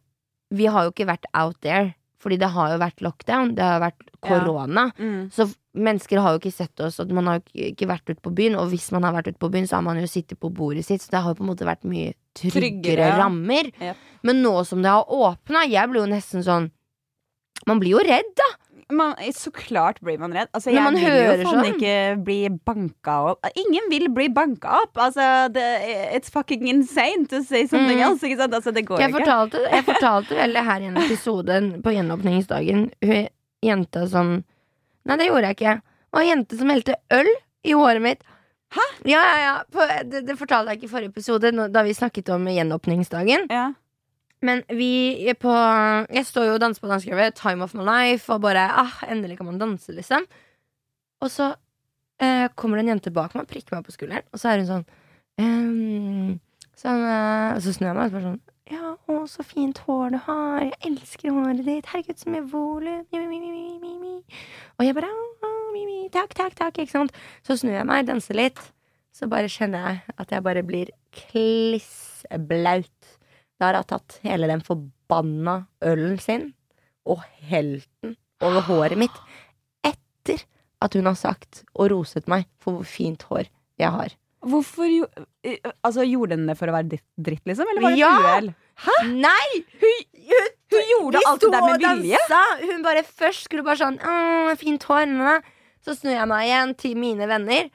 Vi 0.52 0.66
har 0.66 0.82
jo 0.84 0.90
ikke 0.90 1.06
vært 1.06 1.26
out 1.32 1.60
there. 1.60 1.94
Fordi 2.20 2.36
det 2.38 2.50
har 2.52 2.72
jo 2.74 2.78
vært 2.82 3.00
lockdown. 3.00 3.54
Det 3.56 3.64
har 3.64 3.78
jo 3.78 3.84
vært 3.86 4.06
Ja. 4.20 4.28
korona. 4.28 4.82
Mm. 4.98 5.30
Så 5.32 5.46
mennesker 5.74 6.20
har 6.20 6.34
jo 6.34 6.38
ikke 6.42 6.52
sett 6.52 6.80
oss, 6.84 6.98
og 7.00 7.10
man 7.16 7.26
har 7.26 7.38
jo 7.40 7.70
ikke 7.72 7.86
vært 7.88 8.10
ute 8.10 8.20
på 8.20 8.34
byen. 8.34 8.56
Og 8.60 8.68
hvis 8.68 8.90
man 8.92 9.02
har 9.02 9.14
vært 9.14 9.28
ute 9.32 9.38
på 9.40 9.48
byen, 9.50 9.64
så 9.66 9.76
har 9.78 9.82
man 9.86 9.96
jo 9.96 10.04
sittet 10.06 10.38
på 10.38 10.50
bordet 10.52 10.84
sitt, 10.84 11.00
så 11.00 11.10
det 11.14 11.22
har 11.22 11.30
jo 11.32 11.38
på 11.38 11.46
en 11.46 11.50
måte 11.54 11.64
vært 11.64 11.84
mye 11.88 12.12
tryggere, 12.36 12.60
Tryggere, 12.60 13.06
ja. 13.08 13.16
rammer. 13.16 13.70
Ja. 13.80 13.94
Men 14.22 14.42
nå 14.44 14.66
som 14.66 14.82
det 14.82 14.90
har 14.92 15.04
åpna, 15.08 15.64
jeg 15.70 15.88
blir 15.88 16.04
jo 16.04 16.12
nesten 16.12 16.44
sånn 16.44 16.70
Man 17.66 17.78
blir 17.80 17.90
jo 17.92 17.98
redd, 17.98 18.28
da! 18.36 18.44
Man, 18.90 19.14
så 19.36 19.50
klart 19.54 20.00
blir 20.00 20.18
man 20.18 20.32
redd. 20.34 20.48
Altså, 20.54 20.70
Når 20.70 20.76
jeg 20.76 20.84
man 20.84 20.94
vil 20.94 21.44
jo 21.44 21.50
sånn. 21.50 21.68
ikke 21.74 21.94
bli 22.24 22.38
banka 22.66 23.14
opp. 23.32 23.46
Ingen 23.56 23.88
vil 23.90 24.08
bli 24.14 24.28
banka 24.28 24.80
opp! 24.82 24.98
Altså, 24.98 25.48
det, 25.52 25.64
it's 26.16 26.30
fucking 26.30 26.66
insane 26.68 27.26
to 27.30 27.42
say 27.42 27.66
something 27.66 27.98
Mm. 27.98 28.06
else. 28.10 28.22
Ikke 28.26 28.38
sant? 28.42 28.54
Altså, 28.54 28.72
det 28.74 28.84
går 28.88 28.98
Jeg 29.00 29.10
ikke. 29.10 29.20
fortalte, 29.20 29.62
jeg 29.76 29.84
fortalte 29.84 30.34
vel 30.40 30.56
her 30.56 30.80
i 30.80 30.90
en 30.90 30.96
episode 30.96 31.60
på 31.82 31.94
gjenåpningsdagen. 31.96 32.90
Hun 33.02 33.28
jenta 33.62 34.06
som 34.08 34.44
Nei, 35.06 35.16
det 35.16 35.26
gjorde 35.30 35.48
jeg 35.48 35.56
ikke. 35.56 35.74
Det 35.80 36.12
var 36.12 36.20
en 36.22 36.28
jente 36.34 36.58
som 36.58 36.68
helte 36.68 36.94
øl 37.16 37.28
i 37.64 37.72
håret 37.72 38.02
mitt. 38.04 38.20
Hæ? 38.70 38.84
Ja, 39.08 39.20
ja, 39.24 39.36
ja. 39.42 39.54
På, 39.72 39.86
det, 40.06 40.20
det 40.28 40.36
fortalte 40.38 40.70
jeg 40.70 40.78
ikke 40.78 40.88
i 40.90 40.92
forrige 40.92 41.10
episode, 41.14 41.50
da 41.72 41.82
vi 41.82 41.94
snakket 41.96 42.28
om 42.34 42.44
gjenåpningsdagen. 42.46 43.46
Ja. 43.50 43.72
Men 44.42 44.62
vi 44.72 45.26
er 45.28 45.36
på 45.36 45.52
Jeg 45.52 46.26
står 46.26 46.46
jo 46.48 46.54
og 46.56 46.62
danser 46.62 46.80
på 46.80 46.88
dansegulvet, 46.88 47.36
time 47.36 47.64
of 47.64 47.74
my 47.76 47.84
life, 47.84 48.32
og 48.32 48.40
bare 48.40 48.68
ah, 48.82 49.02
endelig 49.08 49.36
kan 49.38 49.46
man 49.50 49.58
danse, 49.60 49.92
liksom. 49.92 50.24
Og 51.20 51.30
så 51.30 51.50
eh, 52.20 52.46
kommer 52.56 52.78
det 52.78 52.86
en 52.86 52.94
jente 52.94 53.12
bak 53.12 53.34
meg 53.34 53.44
og 53.44 53.50
prikker 53.50 53.76
meg 53.76 53.84
på 53.84 53.96
skulderen, 53.96 54.24
og 54.32 54.40
så 54.40 54.48
er 54.52 54.62
hun 54.62 54.70
sånn 54.70 54.86
ehm, 55.40 56.38
sånn 56.80 57.04
eh, 57.04 57.50
Og 57.56 57.60
så 57.66 57.74
snur 57.76 57.90
jeg 57.90 57.98
meg 57.98 58.06
og 58.06 58.14
spør 58.14 58.26
sånn 58.30 58.40
Ja, 58.70 58.94
å, 59.10 59.20
så 59.28 59.44
fint 59.44 59.82
hår 59.84 60.14
du 60.14 60.18
har. 60.28 60.60
Jeg 60.62 60.76
elsker 60.86 61.34
håret 61.34 61.64
ditt. 61.66 61.88
Herregud, 61.90 62.20
så 62.20 62.30
mye 62.30 62.44
volum. 62.46 63.02
Og 64.78 64.84
jeg 64.86 64.94
bare 64.94 65.10
«Å, 65.10 65.50
mi, 65.74 65.82
mi, 65.88 66.04
Takk, 66.14 66.36
takk, 66.38 66.54
takk. 66.58 66.78
Ikke 66.78 66.94
sant? 66.94 67.16
Så 67.42 67.58
snur 67.58 67.74
jeg 67.74 67.88
meg, 67.88 68.06
danser 68.06 68.38
litt. 68.38 68.62
Så 69.10 69.26
bare 69.30 69.50
kjenner 69.50 69.88
jeg 69.88 70.14
at 70.22 70.30
jeg 70.32 70.46
bare 70.46 70.62
blir 70.66 70.94
klissblaut. 71.18 72.94
Da 73.60 73.68
har 73.70 73.76
hun 73.82 73.88
tatt 73.92 74.18
hele 74.24 74.48
den 74.48 74.62
forbanna 74.64 75.58
ølen 75.84 76.16
sin 76.22 76.48
og 77.10 77.20
helt 77.50 77.86
den 78.02 78.16
over 78.40 78.64
håret 78.68 78.96
mitt 79.00 79.16
etter 79.84 80.42
at 80.80 80.94
hun 80.96 81.04
har 81.10 81.16
sagt 81.18 81.62
og 81.74 81.90
roset 81.92 82.28
meg 82.30 82.46
for 82.62 82.78
hvor 82.78 82.88
fint 82.88 83.22
hår 83.28 83.50
jeg 83.80 83.92
har. 83.92 84.14
Hvorfor 84.40 84.88
jo, 84.88 85.04
eh, 85.44 85.58
altså, 85.84 86.00
Gjorde 86.08 86.38
hun 86.38 86.46
det 86.48 86.56
for 86.56 86.72
å 86.72 86.76
være 86.78 86.96
dritt, 87.20 87.42
liksom? 87.44 87.68
Eller 87.68 87.84
var 87.84 87.92
det 87.92 87.98
Ja! 88.00 88.12
et 88.16 88.24
uhell? 88.24 88.48
Nei! 89.20 89.64
Hun 90.70 90.86
gjorde 90.88 91.20
Vi 91.20 91.26
alt 91.28 91.42
det 91.44 91.50
der 91.52 91.66
med 91.66 91.84
vilje! 91.84 92.20
dansa. 92.24 92.70
Hun 92.72 92.82
bare 92.86 93.02
først 93.04 93.44
skulle 93.44 93.64
bare 93.66 93.76
sånn 93.82 93.98
«Åh, 94.00 94.54
Fint 94.60 94.86
hår. 94.88 95.04
næ». 95.12 95.34
Så 95.84 95.94
snur 95.96 96.12
jeg 96.16 96.28
meg 96.28 96.46
igjen 96.48 96.72
til 96.80 96.96
mine 97.00 97.28
venner, 97.28 97.68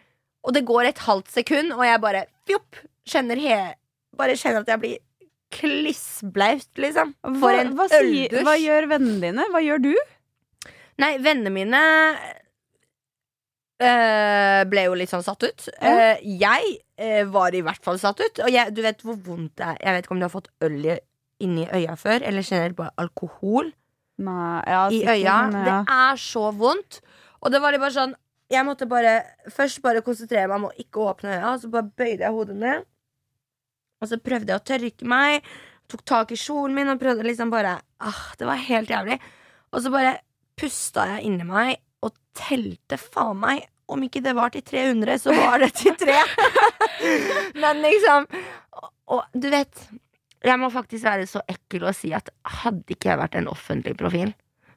og 0.46 0.54
det 0.54 0.66
går 0.66 0.90
et 0.92 1.00
halvt 1.06 1.30
sekund, 1.34 1.72
og 1.74 1.86
jeg 1.86 2.02
bare 2.02 2.26
fjopp, 2.50 2.82
kjenner 3.10 3.42
he 3.42 3.56
Bare 4.16 4.38
kjenner 4.40 4.62
at 4.62 4.70
jeg 4.70 4.80
blir 4.80 4.98
klissblaut, 5.56 6.68
liksom. 6.82 7.14
For 7.24 7.40
Hva, 7.40 7.54
en 7.64 7.74
hva, 7.78 7.88
øldusj. 8.00 8.44
hva 8.46 8.56
gjør 8.60 8.88
vennene 8.92 9.22
dine? 9.30 9.46
Hva 9.54 9.62
gjør 9.64 9.84
du? 9.88 9.94
Nei, 11.02 11.14
vennene 11.24 11.52
mine 11.56 11.82
øh, 13.84 14.62
ble 14.72 14.86
jo 14.88 14.96
litt 15.00 15.12
sånn 15.12 15.26
satt 15.26 15.44
ut. 15.48 15.68
Ja. 15.82 15.94
Uh, 16.16 16.28
jeg 16.40 16.76
eh, 16.98 17.24
var 17.32 17.56
i 17.58 17.64
hvert 17.66 17.84
fall 17.86 18.00
satt 18.02 18.22
ut. 18.24 18.44
Og 18.46 18.52
jeg, 18.54 18.74
du 18.76 18.82
vet 18.86 19.04
hvor 19.06 19.18
vondt 19.26 19.56
det 19.60 19.68
er. 19.74 19.80
Jeg 19.84 19.98
vet 19.98 20.08
ikke 20.08 20.16
om 20.18 20.22
du 20.24 20.28
har 20.30 20.36
fått 20.36 20.52
øl 20.66 20.78
i- 20.96 21.02
inni 21.44 21.66
øya 21.68 21.98
før, 22.00 22.24
eller 22.24 22.46
generelt 22.48 22.78
bare 22.78 22.94
alkohol 23.02 23.74
Nei, 24.24 24.62
ja, 24.72 24.84
i 24.96 25.02
øya. 25.04 25.24
ja. 25.26 25.40
Det 25.52 25.74
er 25.92 26.16
så 26.24 26.46
vondt. 26.56 27.02
Og 27.44 27.52
det 27.52 27.60
var 27.62 27.76
litt 27.76 27.82
bare 27.84 27.92
sånn 27.98 28.14
Jeg 28.54 28.62
måtte 28.64 28.86
bare 28.88 29.12
først 29.50 29.82
bare 29.82 30.04
konsentrere 30.06 30.46
meg 30.48 30.56
om 30.62 30.68
å 30.70 30.76
ikke 30.80 31.02
åpne 31.02 31.32
øya, 31.34 31.56
så 31.60 31.68
bare 31.74 31.90
bøyde 31.98 32.22
jeg 32.22 32.32
hodet 32.32 32.56
ned. 32.62 32.84
Og 34.02 34.10
så 34.12 34.20
prøvde 34.22 34.52
jeg 34.54 34.62
å 34.62 34.68
tørke 34.68 35.08
meg, 35.10 35.46
tok 35.92 36.04
tak 36.08 36.34
i 36.34 36.40
kjolen 36.40 36.76
min 36.76 36.92
og 36.92 37.02
prøvde 37.02 37.26
liksom 37.28 37.52
bare 37.54 37.78
ah, 38.04 38.24
Det 38.40 38.48
var 38.50 38.64
helt 38.68 38.92
jævlig. 38.92 39.20
Og 39.72 39.84
så 39.84 39.92
bare 39.94 40.18
pusta 40.60 41.08
jeg 41.16 41.28
inni 41.28 41.48
meg 41.48 41.78
og 42.06 42.14
telte 42.38 43.00
faen 43.00 43.40
meg 43.42 43.66
om 43.92 44.02
ikke 44.02 44.24
det 44.26 44.34
var 44.34 44.50
til 44.54 44.64
300, 44.66 45.20
så 45.22 45.34
var 45.36 45.60
det 45.62 45.72
til 45.78 45.94
3. 46.00 46.16
Men 47.62 47.84
liksom 47.84 48.26
og, 48.80 48.88
og 49.14 49.38
du 49.38 49.46
vet 49.54 49.84
Jeg 50.46 50.58
må 50.62 50.72
faktisk 50.74 51.06
være 51.06 51.28
så 51.30 51.44
ekkel 51.50 51.86
og 51.86 51.94
si 51.98 52.10
at 52.18 52.32
hadde 52.64 52.96
ikke 52.96 53.12
jeg 53.12 53.22
vært 53.22 53.38
en 53.38 53.50
offentlig 53.50 53.96
profil, 53.98 54.34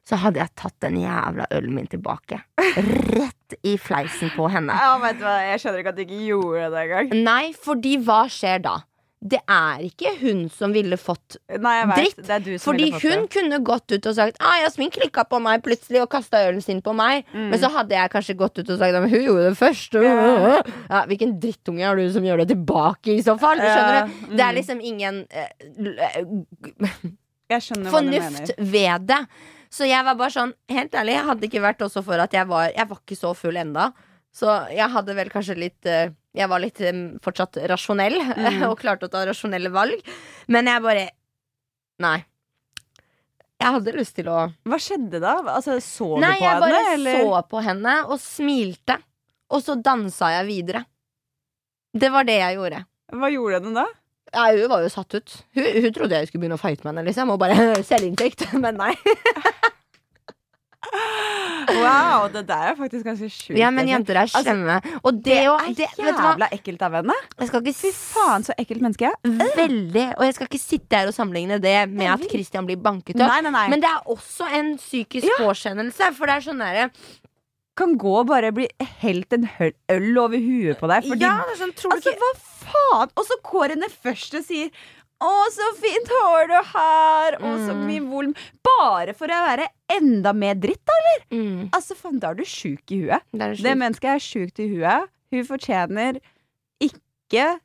så 0.07 0.17
hadde 0.17 0.41
jeg 0.41 0.53
tatt 0.57 0.77
den 0.81 0.97
jævla 1.03 1.45
ølen 1.53 1.75
min 1.77 1.89
tilbake. 1.89 2.39
Rett 2.57 3.57
i 3.61 3.75
fleisen 3.77 4.31
på 4.33 4.47
henne. 4.49 4.73
Ja, 4.73 4.95
vet 5.03 5.19
du 5.19 5.25
hva, 5.27 5.35
Jeg 5.45 5.61
skjønner 5.61 5.83
ikke 5.83 5.93
at 5.93 5.99
du 5.99 6.03
ikke 6.07 6.21
gjorde 6.25 6.71
det 6.73 6.85
engang. 6.87 7.13
Nei, 7.27 7.43
fordi 7.53 7.99
hva 8.07 8.23
skjer 8.33 8.63
da? 8.65 8.75
Det 9.19 9.41
er 9.51 9.81
ikke 9.83 10.13
hun 10.21 10.45
som 10.47 10.71
ville 10.71 10.95
fått 10.95 11.35
Nei, 11.51 11.73
vet, 11.89 11.97
Dritt, 11.97 12.19
Det 12.23 12.37
du 12.45 12.53
som 12.53 12.69
Fordi 12.69 12.85
fått 12.93 13.03
hun 13.03 13.25
det. 13.25 13.31
kunne 13.33 13.57
gått 13.67 13.91
ut 13.91 14.07
og 14.07 14.15
sagt 14.15 14.39
ah, 14.39 14.61
Jasmin 14.63 14.93
klikka 14.95 15.25
på 15.27 15.41
meg 15.43 15.59
plutselig 15.65 16.05
og 16.05 16.07
kasta 16.13 16.39
ølen 16.47 16.63
sin 16.63 16.79
på 16.85 16.93
meg. 16.95 17.27
Mm. 17.33 17.49
Men 17.51 17.59
så 17.59 17.67
hadde 17.73 17.97
jeg 17.97 18.13
kanskje 18.13 18.37
gått 18.39 18.61
ut 18.61 18.69
og 18.69 18.79
sagt 18.79 18.95
hun 18.95 19.15
gjorde 19.19 19.49
det 19.49 19.57
først. 19.59 19.99
Ja. 19.99 20.61
Ja, 20.89 21.03
hvilken 21.09 21.35
drittunge 21.41 21.83
er 21.85 21.99
du 21.99 22.07
som 22.13 22.23
gjør 22.25 22.41
det 22.41 22.49
tilbake, 22.53 23.11
i 23.13 23.23
så 23.23 23.35
fall? 23.39 23.59
Skjønner 23.59 23.99
Ja, 23.99 24.05
Mm. 24.09 24.35
Det 24.37 24.43
er 24.43 24.51
mm. 24.51 24.57
liksom 24.57 24.79
ingen 24.81 25.15
uh, 25.35 25.47
eh, 26.05 26.23
du 27.83 27.89
fornuft 27.91 28.51
ved 28.57 29.07
det. 29.09 29.19
Så 29.69 29.85
jeg 29.85 30.05
var 30.05 30.17
bare 30.17 30.33
sånn, 30.33 30.53
helt 30.71 30.95
ærlig, 30.97 31.17
jeg 31.17 31.27
hadde 31.27 31.47
ikke 31.49 31.61
vært 31.63 31.83
også 31.85 32.01
for 32.05 32.21
at 32.21 32.33
jeg 32.33 32.47
var 32.49 32.71
Jeg 32.73 32.87
var 32.89 33.01
ikke 33.03 33.17
så 33.19 33.33
full 33.37 33.59
enda. 33.59 33.91
Så 34.33 34.49
jeg 34.73 34.89
hadde 34.93 35.15
vel 35.17 35.29
kanskje 35.33 35.57
litt 35.57 35.89
eh, 35.89 36.13
Jeg 36.37 36.45
var 36.51 36.61
litt 36.61 36.77
fortsatt 37.25 37.57
rasjonell 37.71 38.19
Mm. 38.37 38.65
og 38.69 38.75
klarte 38.79 39.07
å 39.07 39.11
ta 39.11 39.23
rasjonelle 39.25 39.71
valg. 39.73 40.01
Men 40.47 40.69
jeg 40.69 40.83
bare 40.85 41.07
Nei. 41.99 42.19
Jeg 43.59 43.73
hadde 43.75 43.91
lyst 43.97 44.15
til 44.15 44.29
å 44.31 44.45
Hva 44.69 44.77
skjedde 44.79 45.19
da? 45.19 45.33
Altså, 45.51 45.79
Så 45.83 46.13
Nei, 46.21 46.35
du 46.37 46.39
på 46.39 46.45
jeg 46.47 46.61
bare? 46.63 46.83
Eller? 46.93 47.23
så 47.25 47.41
på 47.51 47.63
henne 47.65 47.95
og 48.07 48.19
smilte. 48.23 48.99
Og 49.49 49.63
så 49.65 49.75
dansa 49.81 50.29
jeg 50.37 50.45
videre. 50.47 50.83
Det 51.97 52.11
var 52.13 52.23
det 52.29 52.37
jeg 52.39 52.55
gjorde. 52.59 52.83
Hva 53.17 53.31
gjorde 53.33 53.59
den 53.65 53.73
da? 53.79 53.87
Ja, 54.29 54.43
hun 54.53 54.69
var 54.69 54.83
jo 54.85 54.91
satt 54.93 55.15
ut. 55.17 55.35
Hun, 55.57 55.65
hun 55.81 55.93
trodde 55.95 56.19
jeg 56.21 56.29
skulle 56.29 56.43
begynne 56.45 56.59
å 56.59 56.61
fighte 56.61 56.85
med 56.85 56.93
henne, 56.93 57.07
liksom. 57.09 57.31
Og 57.33 57.39
bare 57.41 57.57
selvinntekt. 57.89 58.45
Men 58.63 58.77
nei. 58.77 58.93
Wow, 61.77 62.27
det 62.33 62.43
der 62.49 62.71
er 62.71 62.75
faktisk 62.79 63.05
ganske 63.07 63.29
sjukt. 63.31 63.57
Ja, 63.59 63.69
men 63.73 63.87
jenter 63.87 64.17
er 64.17 64.27
Altså, 64.27 64.41
slemme. 64.43 64.79
og 65.03 65.13
det, 65.23 65.37
Det 65.77 65.85
er 65.87 66.09
hva? 66.09 66.33
jævla 66.33 66.49
ekkelt 66.55 66.81
av 66.87 66.97
henne. 66.99 67.15
Jeg 67.39 67.47
skal 67.51 67.61
ikke 67.63 67.75
Fy 67.79 67.91
faen, 67.95 68.43
så 68.47 68.55
ekkelt 68.59 68.81
menneske. 68.81 69.11
Veldig. 69.23 70.05
Og 70.17 70.25
jeg 70.27 70.35
skal 70.37 70.49
ikke 70.49 70.61
sitte 70.61 70.99
her 70.99 71.07
og 71.07 71.15
sammenligne 71.15 71.59
det 71.61 71.77
med 71.91 72.07
at 72.15 72.27
Christian 72.29 72.65
blir 72.67 72.77
banket 72.81 73.15
opp. 73.15 73.27
Nei, 73.27 73.41
nei, 73.45 73.51
nei. 73.55 73.67
Men 73.69 73.81
det 73.83 73.89
er 73.89 74.03
også 74.11 74.49
en 74.59 74.75
psykisk 74.77 75.27
påkjennelse. 75.39 76.13
For 76.17 76.25
det 76.29 76.35
er 76.39 76.47
sånn 76.49 76.63
derre 76.65 76.89
kan 77.79 77.93
gå 77.95 78.11
og 78.19 78.27
bare 78.27 78.51
bli 78.51 78.67
helt 78.99 79.31
en 79.37 79.45
øl 79.63 80.17
over 80.19 80.41
huet 80.43 80.79
på 80.81 80.89
deg. 80.91 81.05
Fordi, 81.07 81.23
Ja, 81.23 81.37
det 81.47 81.55
er 81.55 81.59
sånn, 81.61 81.73
tror 81.79 81.93
du 81.93 81.95
altså, 81.95 82.11
ikke 82.11 82.25
hva 82.25 82.33
faen? 82.65 83.13
Og 83.15 83.27
så 83.29 83.37
går 83.51 83.75
henne 83.75 83.89
først 84.03 84.35
og 84.35 84.43
sier 84.43 84.69
å, 85.21 85.31
så 85.51 85.65
fint 85.79 86.07
hår 86.15 86.47
du 86.47 86.57
har! 86.73 87.37
Å, 87.39 87.53
så 87.65 87.73
Mm. 87.75 87.85
mye 87.89 88.03
volum. 88.07 88.33
Bare 88.63 89.13
for 89.13 89.27
å 89.27 89.39
være 89.45 89.67
enda 89.91 90.31
mer 90.33 90.55
dritt, 90.55 90.79
da, 90.87 90.93
eller? 91.01 91.23
mm, 91.35 91.69
Altså, 91.75 91.95
faen, 91.99 92.19
da 92.19 92.29
er 92.31 92.35
du 92.39 92.43
sjuk 92.47 92.91
i 92.95 93.01
huet. 93.03 93.21
det 93.33 93.41
er 93.41 93.55
Det 93.55 93.77
mennesket 93.77 94.13
er 94.15 94.19
sjukt 94.23 94.59
i 94.63 94.67
huet. 94.75 95.09
Hun 95.31 95.43
fortjener 95.45 96.19
ikke 96.81 97.59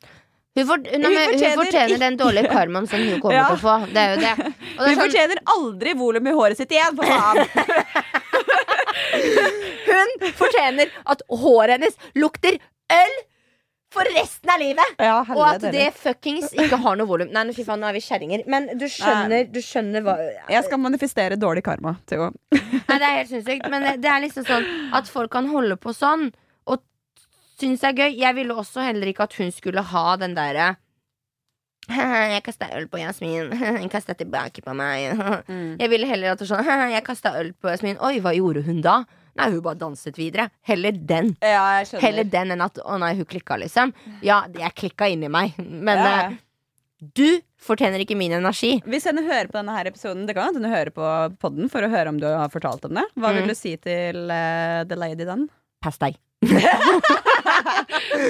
Hun, 0.55 0.66
for, 0.68 0.76
nei, 0.78 0.98
hun 1.00 1.32
fortjener 1.32 1.57
fortjener 1.64 1.98
den 1.98 2.16
dårlige 2.18 2.50
karmaen 2.52 2.86
som 2.88 3.00
hun 3.02 3.18
kommer 3.20 3.34
Ja. 3.34 3.46
til 3.48 3.57
å 3.57 3.62
få. 3.62 3.86
Det 3.92 3.96
er 4.02 4.11
jo 4.14 4.20
det. 4.22 4.34
Det 4.36 4.44
Hun 4.44 4.55
fortjener 4.78 4.94
sånn, 4.94 5.00
fortjener 5.02 5.38
aldri 5.55 5.94
volum 5.98 6.26
i 6.26 6.34
håret 6.36 6.57
sitt 6.57 6.70
igjen, 6.70 6.94
for 6.94 7.05
faen! 7.05 7.36
hun 9.90 10.32
fortjener 10.38 10.90
at 11.11 11.22
håret 11.28 11.74
hennes 11.78 11.96
lukter 12.18 12.59
øl 12.94 13.14
for 13.95 14.11
resten 14.16 14.51
av 14.51 14.61
livet! 14.62 14.97
Ja, 15.03 15.16
Og 15.34 15.42
at 15.47 15.64
det 15.74 15.88
fuckings 15.97 16.53
ikke 16.53 16.78
har 16.82 16.99
noe 16.99 17.09
volum. 17.09 17.30
Nei, 17.34 17.45
fy 17.57 17.64
faen, 17.66 17.82
nå 17.82 17.88
er 17.88 17.97
vi 17.97 18.03
kjerringer. 18.05 18.45
Men 18.51 18.68
du 18.80 18.86
skjønner, 18.90 19.47
du 19.51 19.61
skjønner 19.64 20.05
hva 20.05 20.16
Jeg 20.53 20.66
skal 20.66 20.82
manifestere 20.82 21.38
dårlig 21.40 21.64
karma 21.66 21.97
å 21.97 22.30
Nei, 22.88 22.97
det 22.99 23.03
er 23.03 23.18
helt 23.20 23.32
sinnssykt. 23.32 23.68
Men 23.72 23.86
det, 24.03 24.11
er 24.11 24.24
liksom 24.24 24.47
sånn 24.49 24.66
at 24.97 25.11
folk 25.11 25.32
kan 25.34 25.51
holde 25.53 25.78
på 25.80 25.95
sånn 25.97 26.30
og 26.70 26.82
synes 27.61 27.84
det 27.84 27.92
er 27.92 28.01
gøy. 28.05 28.16
Jeg 28.22 28.38
ville 28.40 28.57
også 28.64 28.84
heller 28.86 29.11
ikke 29.11 29.28
at 29.28 29.36
hun 29.40 29.55
skulle 29.55 29.84
ha 29.95 30.07
den 30.20 30.36
derre 30.38 30.74
jeg 32.34 32.40
kasta 32.47 32.70
øl 32.78 32.86
på 32.88 32.97
Jasmin. 32.97 33.51
Hun 33.82 33.90
kasta 33.92 34.14
tilbake 34.16 34.62
på 34.64 34.72
meg. 34.72 35.18
Jeg 35.76 35.90
ville 35.92 36.09
heller 36.09 36.32
at 36.32 36.40
det 36.40 36.49
sånn 36.49 36.64
Jeg 36.64 37.05
kasta 37.05 37.34
øl 37.36 37.51
på 37.53 37.68
Jasmin. 37.68 37.99
Oi, 38.01 38.22
hva 38.24 38.32
gjorde 38.32 38.62
hun 38.64 38.80
da? 38.80 39.03
Nei, 39.35 39.51
hun 39.51 39.62
bare 39.64 39.78
danset 39.80 40.18
videre. 40.18 40.49
Heller 40.66 40.95
den. 40.95 41.32
Ja, 41.43 41.64
jeg 41.80 41.89
skjønner 41.91 42.05
Heller 42.07 42.28
den 42.37 42.55
enn 42.55 42.64
at 42.64 42.78
å 42.78 42.99
nei, 43.03 43.12
hun 43.18 43.28
klikka, 43.28 43.59
liksom. 43.61 43.95
Ja, 44.24 44.45
jeg 44.55 44.74
klikka 44.78 45.09
inni 45.11 45.30
meg, 45.32 45.57
men 45.59 45.99
ja. 45.99 46.12
Eh, 46.24 46.37
du 47.14 47.41
fortjener 47.61 48.01
ikke 48.01 48.16
min 48.16 48.32
energi. 48.32 48.78
Hvis 48.89 49.09
henne 49.09 49.24
hører 49.26 49.51
på 49.51 49.59
denne 49.59 49.74
her 49.76 49.91
episoden, 49.91 50.24
det 50.28 50.37
kan 50.37 50.53
hende 50.53 50.62
hun 50.64 50.76
hører 50.76 50.93
på 50.95 51.09
podden 51.43 51.68
for 51.72 51.85
å 51.85 51.91
høre 51.93 52.12
om 52.12 52.20
du 52.22 52.28
har 52.30 52.53
fortalt 52.53 52.87
om 52.89 52.95
det. 52.97 53.05
Hva 53.18 53.32
mm. 53.32 53.41
vil 53.41 53.51
du 53.51 53.57
si 53.59 53.74
til 53.82 54.30
uh, 54.30 54.85
the 54.89 54.97
lady 54.97 55.26
then? 55.26 55.49
Pass 55.85 55.99
deg. 56.01 56.16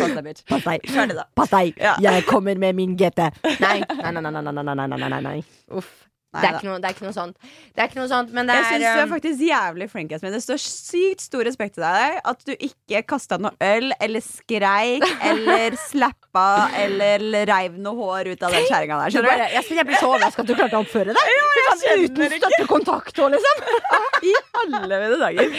Pass 0.01 0.15
deg, 0.15 0.25
bitch. 0.25 0.43
Pass 0.49 0.65
deg. 0.65 0.89
Pass 1.37 1.53
deg. 1.53 1.77
Ja. 1.79 1.95
Jeg 2.03 2.25
kommer 2.31 2.59
med 2.59 2.75
min 2.79 2.97
GT. 2.99 3.29
Nei, 3.63 3.79
nei, 3.85 4.13
nei, 4.17 4.33
nei, 4.33 4.43
nei, 4.43 4.75
nei, 4.75 4.99
nei, 5.05 5.23
nei. 5.29 5.39
Uff. 5.75 5.93
Det 6.35 6.49
er, 6.49 6.57
noe, 6.67 6.79
det 6.83 6.89
er 6.89 6.95
ikke 6.97 7.07
noe 7.07 7.15
sånt. 7.15 7.37
Det 7.71 7.83
er 7.83 7.91
ikke 7.91 8.01
noe 8.01 8.11
sånt, 8.11 8.33
men 8.35 8.49
det 8.49 8.57
Jeg 8.59 8.67
syns 8.67 8.85
du 8.85 8.89
er 8.91 9.03
um, 9.05 9.13
faktisk 9.13 9.43
jævlig 9.47 9.87
flink. 9.93 10.15
Jasmin. 10.15 10.33
Det 10.35 10.41
står 10.43 10.61
sykt 10.63 11.25
stor 11.25 11.47
respekt 11.47 11.77
til 11.79 11.85
deg 11.87 12.19
at 12.33 12.47
du 12.49 12.53
ikke 12.55 13.03
kasta 13.15 13.39
noe 13.43 13.55
øl 13.63 13.95
eller 14.03 14.25
skreik 14.25 15.07
eller 15.31 15.77
slappa 15.85 16.47
eller 16.81 17.27
reiv 17.51 17.77
noe 17.85 17.95
hår 18.01 18.33
ut 18.33 18.47
av 18.47 18.57
den 18.57 18.67
kjerringa 18.71 18.99
der. 19.03 19.15
Skjønner 19.15 19.31
du? 19.31 19.45
jeg, 19.55 19.67
jeg 19.79 19.89
blir 19.91 20.01
så 20.01 20.11
overraska 20.11 20.45
at 20.45 20.51
du 20.51 20.55
klarte 20.59 20.81
å 20.81 20.87
oppføre 20.87 21.15
deg. 21.15 21.31
Ja, 21.35 21.45
jeg 21.61 21.77
skjønner 21.85 22.03
Uten 22.05 22.35
støttekontakt 22.39 23.23
og 23.23 23.37
liksom. 23.37 23.63
I 24.31 24.35
alle 24.65 25.05
mine 25.05 25.21
dager. 25.21 25.55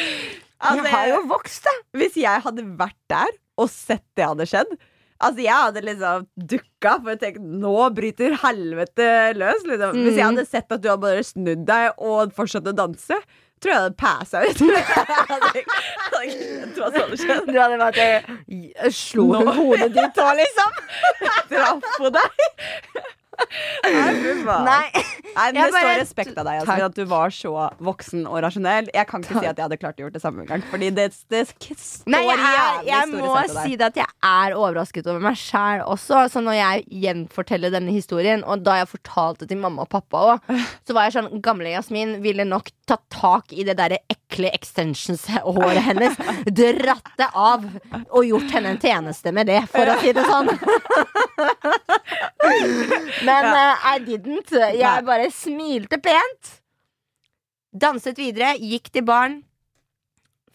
Altså, 0.66 0.84
jeg 0.84 0.92
har 0.96 1.10
jo 1.14 1.24
vokst, 1.30 1.64
da. 1.68 1.74
Hvis 2.00 2.20
jeg 2.20 2.44
hadde 2.46 2.68
vært 2.80 3.00
der 3.12 3.32
og 3.62 3.72
sett 3.72 4.06
det 4.18 4.28
hadde 4.28 4.48
skjedd 4.50 4.76
Altså 5.24 5.40
Jeg 5.46 5.54
hadde 5.56 5.82
liksom 5.86 6.26
dukka 6.52 6.98
for 7.02 7.14
å 7.14 7.20
tenke 7.22 7.40
nå 7.40 7.76
bryter 7.96 8.36
helvete 8.42 9.08
løs. 9.40 9.64
Liksom. 9.64 9.96
Hvis 9.96 10.16
jeg 10.18 10.26
Mm. 10.26 10.36
hadde 10.36 10.46
sett 10.48 10.72
at 10.72 10.82
du 10.82 10.90
hadde 10.90 11.02
bare 11.02 11.24
snudd 11.24 11.66
deg 11.66 11.94
og 11.98 12.34
fortsatt 12.36 12.68
å 12.68 12.74
danse, 12.76 13.16
tror 13.64 13.72
jeg 13.72 13.80
hadde 13.80 13.96
passa 13.96 14.42
ut. 14.44 14.60
Jeg 16.26 16.76
hadde 16.76 17.18
skjedd. 17.18 17.48
Du 17.48 17.60
hadde 17.60 17.78
vært 17.80 17.98
Jeg 18.02 18.92
Slo 18.94 19.28
Nå. 19.32 19.54
hodet 19.56 19.92
ditt 19.96 20.20
òg, 20.22 20.36
liksom? 20.40 20.72
Traff 21.50 21.84
på 21.98 22.12
deg. 22.12 22.46
Nei. 23.86 24.66
Nei, 24.66 24.86
Nei, 25.36 25.52
Det 25.52 25.64
står 25.74 25.90
respekt 26.00 26.38
av 26.40 26.46
deg, 26.48 26.62
altså, 26.62 26.86
at 26.88 26.96
du 26.96 27.04
var 27.10 27.30
så 27.34 27.52
voksen 27.84 28.24
og 28.30 28.38
rasjonell. 28.46 28.88
Jeg 28.96 29.08
kan 29.10 29.24
ikke 29.24 29.40
si 29.42 29.48
at 29.50 29.58
jeg 29.60 29.66
hadde 29.66 29.78
klart 29.82 30.00
å 30.00 30.06
gjort 30.06 30.16
det 30.16 30.22
samme 30.24 30.46
gang. 30.48 30.64
Fordi 30.72 30.90
det, 30.96 31.10
det 31.34 31.42
står 31.50 32.12
Nei, 32.14 32.22
jeg, 32.30 32.40
jeg, 32.40 32.86
jeg 32.92 33.10
må 33.12 33.34
si 33.52 33.76
det 33.80 33.90
at 33.92 34.00
jeg 34.00 34.08
er 34.30 34.56
overrasket 34.58 35.10
over 35.12 35.22
meg 35.26 35.36
sjæl 35.40 35.84
også. 35.86 36.24
Så 36.32 36.44
når 36.46 36.56
jeg 36.60 36.86
gjenforteller 37.04 37.74
denne 37.76 37.94
historien, 37.96 38.46
og 38.48 38.64
da 38.66 38.80
jeg 38.82 38.92
fortalte 38.94 39.48
til 39.50 39.60
mamma 39.62 39.80
og 39.86 39.92
pappa 39.92 40.24
òg, 40.36 40.38
så 40.88 40.96
var 40.96 41.10
jeg 41.10 41.18
sånn 41.18 41.42
Gamle 41.46 41.74
Jasmin 41.76 42.18
ville 42.24 42.46
nok 42.48 42.72
tatt 42.88 43.04
tak 43.14 43.52
i 43.56 43.66
det 43.68 43.76
derre 43.80 44.00
ekle 44.12 44.52
extensions-håret 44.56 45.84
hennes, 45.88 46.16
dratt 46.54 47.12
det 47.20 47.28
av 47.34 47.66
og 47.66 48.22
gjort 48.28 48.52
henne 48.56 48.76
en 48.76 48.82
tjeneste 48.82 49.32
med 49.36 49.50
det, 49.50 49.62
for 49.74 49.90
å 49.90 49.98
si 50.02 50.10
det 50.16 50.26
sånn. 50.28 50.50
Men 53.26 53.50
uh, 53.52 53.88
I 53.96 53.98
didn't. 54.06 54.52
Jeg 54.54 55.06
bare 55.08 55.32
smilte 55.34 56.00
pent. 56.02 56.54
Danset 57.76 58.18
videre, 58.22 58.56
gikk 58.62 58.92
til 58.94 59.04
baren. 59.08 59.42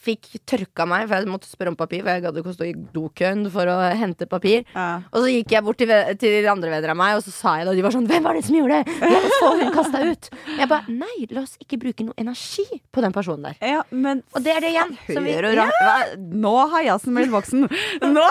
Fikk 0.01 0.31
tørka 0.49 0.87
meg, 0.89 1.07
for 1.11 1.19
jeg 1.21 1.29
måtte 1.29 1.49
spørre 1.51 1.69
om 1.75 1.77
papir. 1.77 2.01
For 2.05 2.09
jeg 2.15 2.23
gadd 2.25 2.39
ikke 2.41 2.53
å 2.53 2.57
stå 2.57 2.67
i 2.71 2.73
dokøen 2.95 3.43
for 3.53 3.69
å 3.69 3.75
hente 4.01 4.25
papir. 4.31 4.63
Ja. 4.73 5.03
Og 5.13 5.27
så 5.27 5.33
gikk 5.35 5.53
jeg 5.53 5.65
bort 5.67 5.77
til, 5.83 5.93
til 6.21 6.37
de 6.41 6.49
andre 6.49 6.71
venner 6.73 6.95
av 6.95 6.97
meg, 6.97 7.19
og 7.19 7.25
så 7.27 7.35
sa 7.35 7.57
jeg 7.61 7.67
det. 7.69 7.75
Og 7.75 7.77
de 7.77 7.85
var 7.85 7.93
sånn 7.93 8.07
'Hvem 8.09 8.23
var 8.25 8.35
det 8.39 8.45
som 8.47 8.57
gjorde 8.57 8.79
det?' 8.81 9.11
La 9.11 9.19
oss 9.19 9.37
få 9.43 9.51
hun 9.61 9.73
kasta 9.77 10.01
ut. 10.11 10.31
Jeg 10.59 10.69
bare 10.69 10.85
Nei, 10.89 11.27
la 11.31 11.43
oss 11.43 11.57
ikke 11.61 11.79
bruke 11.79 12.05
noe 12.05 12.15
energi 12.17 12.65
på 12.93 13.01
den 13.05 13.13
personen 13.13 13.43
der. 13.43 13.57
Ja, 13.61 13.83
men 13.91 14.23
Og 14.35 14.43
det 14.43 14.57
er 14.57 14.61
det 14.61 14.73
igjen. 14.73 14.97
vi- 15.07 15.37
Hva? 15.37 16.17
Nå 16.17 16.55
har 16.71 16.83
jazzen 16.83 17.15
blitt 17.15 17.31
voksen. 17.31 17.69
Nå, 18.01 18.25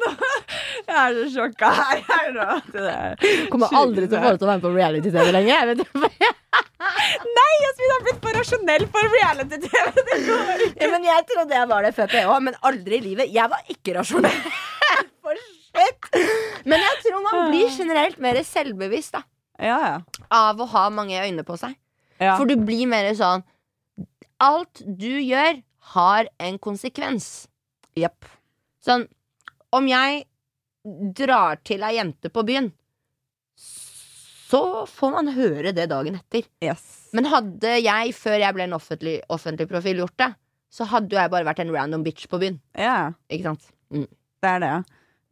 nå 0.00 0.08
Jeg 0.88 0.96
er 0.96 1.12
så 1.12 1.26
sjokka. 1.36 1.68
Jeg 2.08 2.36
er 2.88 3.48
kommer 3.50 3.68
aldri 3.68 4.08
til 4.08 4.18
å 4.18 4.22
få 4.22 4.30
lov 4.30 4.38
til 4.38 4.46
å 4.46 4.50
være 4.50 4.60
med 4.60 4.64
på 4.66 4.74
reality-TV 4.74 5.32
lenger. 5.32 5.52
Jeg 5.52 5.76
vet 5.76 5.86
ikke. 5.86 6.34
Nei, 7.38 7.52
Jasmin 7.62 7.92
har 7.94 8.02
blitt 8.06 8.18
for 8.24 8.36
rasjonell 8.36 8.84
for 8.92 9.08
reality-TV. 9.14 10.02
Ja, 10.82 10.88
men 10.92 11.06
jeg 11.06 11.26
trodde 11.30 11.56
jeg 11.56 11.68
var 11.70 11.86
det 11.86 11.92
før 11.96 12.10
PH, 12.12 12.32
men 12.48 12.58
aldri 12.68 12.98
i 12.98 13.04
livet. 13.06 13.30
Jeg 13.32 13.48
var 13.52 13.62
ikke 13.72 13.94
rasjonell. 14.00 14.42
For 15.22 15.38
shit. 15.38 16.08
Men 16.68 16.82
jeg 16.82 16.96
tror 17.04 17.22
man 17.24 17.44
blir 17.52 17.68
generelt 17.72 18.18
mer 18.20 18.36
selvbevisst 18.44 19.14
da, 19.14 19.20
Ja, 19.62 19.76
ja. 19.86 20.24
av 20.34 20.58
å 20.60 20.66
ha 20.74 20.82
mange 20.92 21.20
øyne 21.22 21.44
på 21.46 21.54
seg. 21.60 21.76
ja. 22.20 22.34
For 22.36 22.50
du 22.50 22.56
blir 22.60 22.88
mer 22.90 23.08
sånn 23.16 23.44
Alt 24.42 24.82
du 24.82 25.06
gjør, 25.22 25.60
har 25.94 26.28
en 26.42 26.58
konsekvens. 26.58 27.46
Jepp. 27.96 28.26
Sånn 28.84 29.06
Om 29.72 29.86
jeg 29.88 30.24
drar 31.22 31.60
til 31.64 31.84
ei 31.86 31.94
jente 32.00 32.28
på 32.34 32.42
byen, 32.44 32.72
så 34.52 34.86
får 34.88 35.12
man 35.14 35.32
høre 35.32 35.72
det 35.72 35.88
dagen 35.88 36.18
etter. 36.18 36.44
Yes. 36.64 36.84
Men 37.16 37.28
hadde 37.32 37.76
jeg, 37.80 38.12
før 38.16 38.36
jeg 38.42 38.56
ble 38.56 38.66
en 38.66 38.76
offentlig, 38.76 39.14
offentlig 39.32 39.68
profil, 39.70 40.02
gjort 40.02 40.18
det, 40.20 40.32
så 40.72 40.84
hadde 40.88 41.16
jeg 41.16 41.32
bare 41.32 41.46
vært 41.48 41.62
en 41.64 41.72
random 41.72 42.04
bitch 42.04 42.28
på 42.28 42.40
byen. 42.42 42.58
Yeah. 42.76 43.14
Ikke 43.32 43.52
sant? 43.52 43.70
Mm. 43.92 44.08
det 44.42 44.50
er 44.50 44.60
det. 44.64 44.74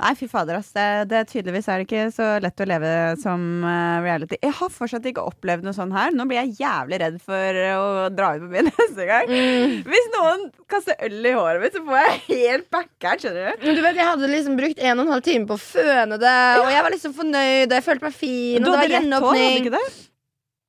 Nei, 0.01 0.15
fy 0.17 0.27
fader, 0.31 0.57
ass. 0.57 0.71
Det, 0.73 0.87
det, 1.11 1.23
tydeligvis 1.29 1.69
er 1.69 1.81
det 1.81 1.87
ikke 1.87 2.05
så 2.15 2.29
lett 2.41 2.63
å 2.63 2.67
leve 2.69 2.93
som 3.21 3.43
uh, 3.67 4.01
reality. 4.05 4.39
Jeg 4.41 4.55
har 4.57 4.73
fortsatt 4.73 5.07
ikke 5.11 5.25
opplevd 5.29 5.67
noe 5.67 5.77
sånn 5.77 5.93
her. 5.93 6.15
Nå 6.17 6.25
blir 6.31 6.41
jeg 6.41 6.57
jævlig 6.63 7.01
redd 7.03 7.19
for 7.25 7.61
å 7.75 8.09
dra 8.15 8.33
ut 8.37 8.45
på 8.47 8.51
byen 8.55 8.71
neste 8.81 9.09
gang. 9.11 9.29
Mm. 9.29 9.77
Hvis 9.91 10.11
noen 10.17 10.47
kaster 10.71 10.97
øl 11.07 11.19
i 11.21 11.35
håret 11.37 11.65
mitt, 11.65 11.77
så 11.77 11.85
får 11.85 12.01
jeg 12.01 12.21
helt 12.31 12.71
backeren, 12.73 13.25
skjønner 13.25 13.51
du. 13.51 13.67
Men 13.67 13.81
du 13.81 13.85
vet, 13.85 13.99
Jeg 14.01 14.09
hadde 14.13 14.31
liksom 14.33 14.61
brukt 14.61 14.81
en 14.81 14.95
og 14.97 15.05
en 15.05 15.17
halv 15.17 15.27
time 15.27 15.51
på 15.51 15.59
å 15.59 15.65
føne 15.65 16.21
det, 16.21 16.39
og 16.63 16.71
jeg 16.73 16.87
var 16.87 16.97
liksom 16.97 17.17
fornøyd, 17.19 17.67
og 17.69 17.77
jeg 17.77 17.87
følte 17.91 18.09
meg 18.09 18.17
fin, 18.17 18.63
Du 18.63 18.71
og 18.71 18.73
det 18.73 18.79
var 18.81 18.97
gjenåpning. 18.97 19.75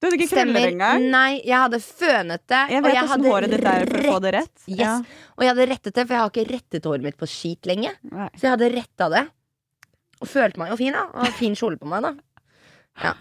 Du 0.01 0.07
hadde 0.07 0.17
ikke 0.17 0.33
krøller 0.33 0.71
engang. 0.71 1.03
Nei, 1.13 1.41
jeg 1.45 1.53
hadde 1.61 1.77
fønet 1.85 2.41
det. 2.49 2.61
Jeg 2.73 2.81
vet 2.87 2.95
åssen 3.03 3.25
håret 3.29 3.51
ditt 3.53 3.67
er 3.69 3.83
for 3.85 3.99
å 3.99 4.13
få 4.15 4.21
det 4.23 4.31
rett. 4.33 4.55
Yes. 4.65 4.79
Ja. 4.79 4.95
Og 5.37 5.45
jeg 5.45 5.53
hadde 5.53 5.67
rettet 5.69 5.93
det, 5.93 6.05
for 6.07 6.15
jeg 6.15 6.23
har 6.23 6.31
ikke 6.31 6.45
rettet 6.49 6.87
håret 6.89 7.05
mitt 7.05 7.19
på 7.21 7.29
skit 7.29 7.69
lenge. 7.69 7.91
Nei. 8.09 8.29
Så 8.33 8.47
jeg 8.47 8.55
hadde 8.55 8.69
retta 8.73 9.09
det. 9.13 9.21
Og 10.21 10.29
følte 10.29 10.61
meg 10.61 10.73
jo 10.73 10.79
fin, 10.81 10.97
da. 10.97 11.05
Og 11.21 11.35
fin 11.37 11.57
kjole 11.57 11.77
på 11.77 11.89
meg, 11.91 12.07
da. 12.07 12.15
Ja. 13.03 13.13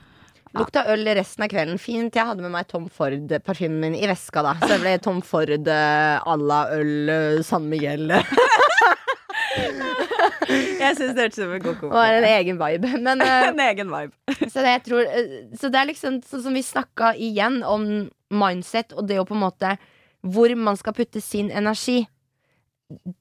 Lukta 0.57 0.87
øl 0.91 1.05
resten 1.20 1.45
av 1.45 1.53
kvelden. 1.53 1.76
Fint. 1.78 2.16
Jeg 2.16 2.26
hadde 2.26 2.43
med 2.47 2.55
meg 2.57 2.66
Tom 2.72 2.89
Ford-parfymen 2.91 3.85
min 3.85 3.99
i 4.01 4.09
veska, 4.11 4.43
da. 4.49 4.57
Så 4.64 4.72
det 4.72 4.81
ble 4.83 4.97
Tom 5.05 5.20
Ford 5.22 5.53
eh, 5.53 6.16
à 6.16 6.37
la 6.41 6.62
øl 6.81 7.12
eh, 7.12 7.43
San 7.47 7.68
Miguel. 7.68 8.09
Jeg 10.83 10.97
syns 10.99 11.14
det 11.16 11.25
hørtes 11.25 11.39
ut 11.39 11.43
som 11.43 11.55
en 11.55 11.64
god 11.64 11.81
Det 11.83 11.91
var 11.95 12.16
en 12.18 12.29
egen 12.29 12.61
vibe. 12.61 12.93
Men 13.03 13.23
eh, 13.27 13.49
En 13.51 13.62
egen 13.66 13.93
vibe. 13.93 14.14
Så 14.53 14.64
det, 14.64 14.77
tror, 14.87 15.05
eh, 15.07 15.37
så 15.59 15.71
det 15.73 15.81
er 15.81 15.91
liksom 15.91 16.21
sånn 16.27 16.45
som 16.47 16.57
vi 16.57 16.64
snakka 16.66 17.12
igjen 17.18 17.61
om 17.66 17.87
mindset 18.31 18.95
og 18.97 19.09
det 19.11 19.21
å 19.21 19.27
på 19.27 19.37
en 19.37 19.45
måte 19.45 19.75
Hvor 20.23 20.53
man 20.57 20.79
skal 20.79 20.95
putte 20.97 21.23
sin 21.25 21.51
energi. 21.51 22.05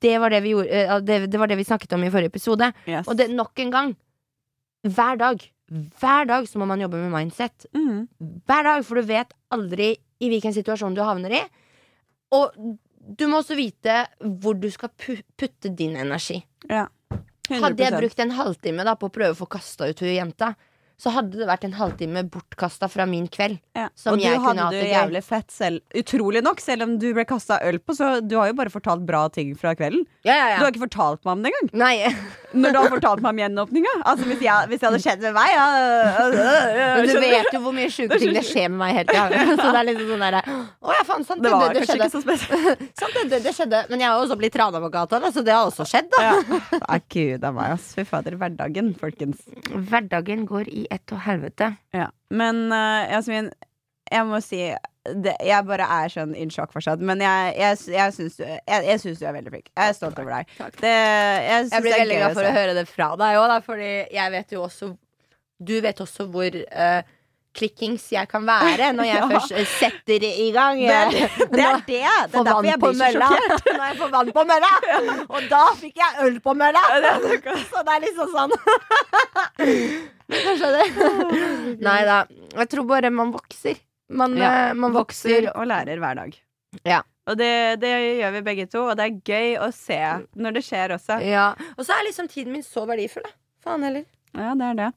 Det 0.02 0.18
var 0.22 0.34
det 0.34 0.42
vi, 0.46 0.54
gjorde, 0.56 0.70
eh, 0.70 0.98
det, 1.06 1.22
det, 1.30 1.40
var 1.40 1.52
det 1.52 1.60
vi 1.60 1.68
snakket 1.68 1.94
om 1.98 2.04
i 2.04 2.12
forrige 2.12 2.34
episode. 2.34 2.72
Yes. 2.90 3.08
Og 3.08 3.18
det 3.18 3.30
nok 3.32 3.64
en 3.66 3.74
gang. 3.74 3.96
Hver 4.88 5.20
dag. 5.20 5.44
Hver 5.70 6.26
dag 6.26 6.48
så 6.50 6.60
må 6.60 6.66
man 6.70 6.82
jobbe 6.82 6.98
med 6.98 7.14
mindset. 7.14 7.68
Mm. 7.78 8.08
Hver 8.50 8.66
dag, 8.66 8.86
for 8.88 8.98
du 8.98 9.10
vet 9.10 9.36
aldri 9.54 9.94
i 10.20 10.30
hvilken 10.32 10.56
situasjon 10.56 10.98
du 10.98 11.04
havner 11.06 11.36
i. 11.38 11.42
Og 12.36 12.56
du 13.00 13.28
må 13.28 13.42
også 13.42 13.58
vite 13.58 14.04
hvor 14.20 14.58
du 14.60 14.70
skal 14.72 14.92
pu 14.94 15.18
putte 15.40 15.72
din 15.76 15.96
energi. 16.00 16.42
Ja. 16.70 16.88
Hadde 17.50 17.82
jeg 17.82 17.98
brukt 17.98 18.20
en 18.22 18.36
halvtime 18.38 18.86
da 18.86 18.94
på 19.00 19.10
å 19.10 19.14
prøve 19.14 19.34
å 19.34 19.40
få 19.40 19.48
kasta 19.50 19.88
ut 19.90 20.04
hun 20.04 20.12
jenta, 20.12 20.54
så 21.00 21.14
hadde 21.16 21.40
det 21.40 21.48
vært 21.48 21.64
en 21.64 21.76
halvtime 21.78 22.26
bortkasta 22.28 22.90
fra 22.92 23.06
min 23.08 23.30
kveld. 23.32 23.60
Ja. 23.78 23.86
Som 23.96 24.18
og 24.18 24.20
du 24.20 24.26
jeg 24.26 24.36
kunne 24.36 24.50
hadde 24.50 24.66
hatt 24.66 24.76
det 24.76 24.82
det 24.84 24.90
gøy. 24.90 24.96
jævlig 24.98 25.22
fett 25.24 25.54
selv. 25.56 25.80
Utrolig 26.02 26.42
nok, 26.44 26.60
selv 26.60 26.84
om 26.84 26.98
du 27.00 27.08
ble 27.16 27.24
kasta 27.30 27.62
øl 27.64 27.80
på, 27.80 27.96
så 27.96 28.10
du 28.20 28.36
har 28.36 28.50
jo 28.52 28.58
bare 28.60 28.74
fortalt 28.74 29.06
bra 29.08 29.22
ting 29.32 29.54
fra 29.60 29.72
kvelden. 29.80 30.04
Ja, 30.28 30.36
ja, 30.36 30.58
Du 30.60 30.66
har 30.66 30.74
ikke 30.74 30.84
fortalt 30.84 31.24
meg 31.24 31.32
om 31.32 31.46
det 31.46 31.54
engang. 31.54 31.70
Nei, 31.80 31.96
Når 32.60 32.74
du 32.74 32.78
har 32.82 32.90
fortalt 32.92 33.22
meg 33.24 33.30
om 33.32 33.40
gjenåpninga. 33.44 33.94
Altså, 34.10 34.26
hvis, 34.28 34.42
jeg, 34.44 34.70
hvis 34.72 34.82
det 34.82 34.88
hadde 34.90 35.02
skjedd 35.04 35.24
med 35.28 35.36
meg 35.38 35.52
ja, 35.54 35.66
Men 36.98 37.08
du 37.08 37.20
vet 37.22 37.50
jo 37.54 37.62
hvor 37.64 37.76
mye 37.78 37.92
sjuke 37.94 38.18
ting 38.20 38.34
det 38.36 38.44
skjer 38.48 38.68
med 38.74 38.80
meg 38.82 38.96
hele 38.98 39.14
tida. 39.14 39.44
Så 39.62 39.70
det 39.70 39.80
er 39.84 39.88
litt 39.88 40.02
sånn 40.10 40.24
derre 40.26 40.42
Å 40.50 40.96
ja, 40.98 41.04
faen, 41.08 41.26
sant 41.28 41.44
Det 41.46 41.52
det. 41.54 41.60
Det, 41.60 41.80
det, 41.80 41.86
skjedde. 41.88 42.10
så. 42.10 42.58
Sant 43.00 43.16
det, 43.16 43.26
det, 43.32 43.42
det 43.46 43.54
skjedde. 43.56 43.84
Men 43.94 44.04
jeg 44.04 44.10
har 44.12 44.24
også 44.26 44.40
blitt 44.40 44.58
rana 44.60 44.82
på 44.84 44.92
gata, 44.94 45.22
så 45.32 45.44
det 45.46 45.54
har 45.56 45.70
også 45.70 45.86
skjedd, 45.88 46.10
da. 46.16 46.26
Ja. 46.26 47.00
Gud 47.10 47.46
a 47.46 47.54
meg, 47.56 47.76
ass. 47.78 47.92
Fy 47.96 48.06
fader. 48.10 48.36
Hverdagen, 48.40 48.92
folkens. 49.00 49.46
Hverdagen 49.70 50.46
går 50.50 50.70
i 50.74 50.89
ett 50.94 51.16
og 51.16 51.22
helvete. 51.26 51.74
Ja. 51.96 52.10
Men 52.30 52.68
uh, 52.72 53.04
Jasmin, 53.10 53.52
jeg 54.10 54.26
må 54.30 54.40
si 54.42 54.62
det, 55.10 55.36
Jeg 55.46 55.66
bare 55.66 55.86
er 55.90 56.12
sånn 56.14 56.34
in 56.38 56.52
sjokk 56.54 56.74
fortsatt. 56.76 57.02
Men 57.06 57.22
jeg, 57.24 57.54
jeg, 57.58 57.78
jeg 57.96 58.16
syns 58.18 58.40
du, 58.40 58.44
jeg, 58.46 58.88
jeg 58.90 59.02
syns 59.04 59.22
du 59.22 59.28
er 59.30 59.38
veldig 59.38 59.54
flink. 59.54 59.70
Jeg 59.72 59.94
er 59.94 59.96
stolt 59.98 60.20
over 60.22 60.36
deg. 60.36 60.58
Det, 60.82 60.96
jeg 60.96 61.70
Jeg 61.72 61.86
blir 61.86 61.96
veldig 61.98 62.20
glad 62.20 62.36
for 62.38 62.50
å 62.50 62.58
høre 62.58 62.76
det 62.78 62.86
fra 62.90 63.08
deg 63.22 63.40
òg, 63.40 63.56
fordi 63.66 63.94
jeg 64.18 64.36
vet 64.36 64.58
jo 64.58 64.66
også 64.66 64.92
Du 65.60 65.76
vet 65.84 66.04
også 66.04 66.28
hvor 66.32 66.56
eh, 66.56 67.16
klikkings 67.58 68.04
jeg 68.14 68.28
kan 68.30 68.46
være 68.46 68.92
når 68.94 69.08
jeg 69.10 69.18
Ja. 69.24 69.28
først 69.32 69.52
eh, 69.58 69.66
setter 69.80 70.26
i 70.30 70.50
gang. 70.56 70.80
Det 70.80 71.00
det. 71.12 71.30
Det 71.38 71.64
er, 71.66 71.78
det. 71.80 71.86
det 71.88 72.02
er 72.06 72.44
derfor 72.46 72.68
jeg 72.70 72.80
på 72.80 72.92
blir 72.92 73.00
så 73.00 73.10
sjokkert. 73.18 73.70
Når 73.74 73.86
jeg 73.90 73.98
får 74.02 74.12
vann 74.14 74.32
på 74.38 74.44
mølla! 74.52 74.72
Og 75.36 75.48
da 75.50 75.64
fikk 75.80 75.98
jeg 76.04 76.26
øl 76.28 76.40
på 76.46 76.54
mølla! 76.60 76.84
Så 77.72 77.84
det 77.88 77.96
er 77.98 78.04
liksom 78.06 78.34
sånn. 78.36 78.54
Skjønner. 80.30 81.78
Nei 81.82 82.00
da. 82.08 82.20
Jeg 82.60 82.70
tror 82.74 82.86
bare 82.90 83.10
man 83.14 83.32
vokser. 83.34 83.80
Man, 84.10 84.36
Ja, 84.38 84.70
eh, 84.70 84.74
man 84.74 84.94
Vokser 84.96 85.44
vokser. 85.46 85.52
og 85.58 85.68
lærer 85.70 86.00
hver 86.02 86.16
dag. 86.18 86.38
Ja. 86.86 87.02
Og 87.30 87.38
det, 87.38 87.50
det 87.82 87.90
gjør 88.20 88.32
vi 88.34 88.42
begge 88.46 88.66
to, 88.70 88.88
og 88.90 88.96
det 88.98 89.06
er 89.06 89.20
gøy 89.26 89.58
å 89.62 89.68
se 89.74 90.00
når 90.34 90.56
det 90.58 90.64
skjer 90.66 90.96
også. 90.96 91.20
Ja. 91.26 91.52
Og 91.78 91.86
så 91.86 91.94
er 91.94 92.08
liksom 92.08 92.28
tiden 92.30 92.54
min 92.56 92.64
så 92.66 92.86
verdifull, 92.90 93.26
da. 93.26 93.36
Faen 93.66 93.84
heller. 93.86 94.06
Ja, 94.38 94.52
det 94.58 94.66
er 94.68 94.76
det. 94.78 94.88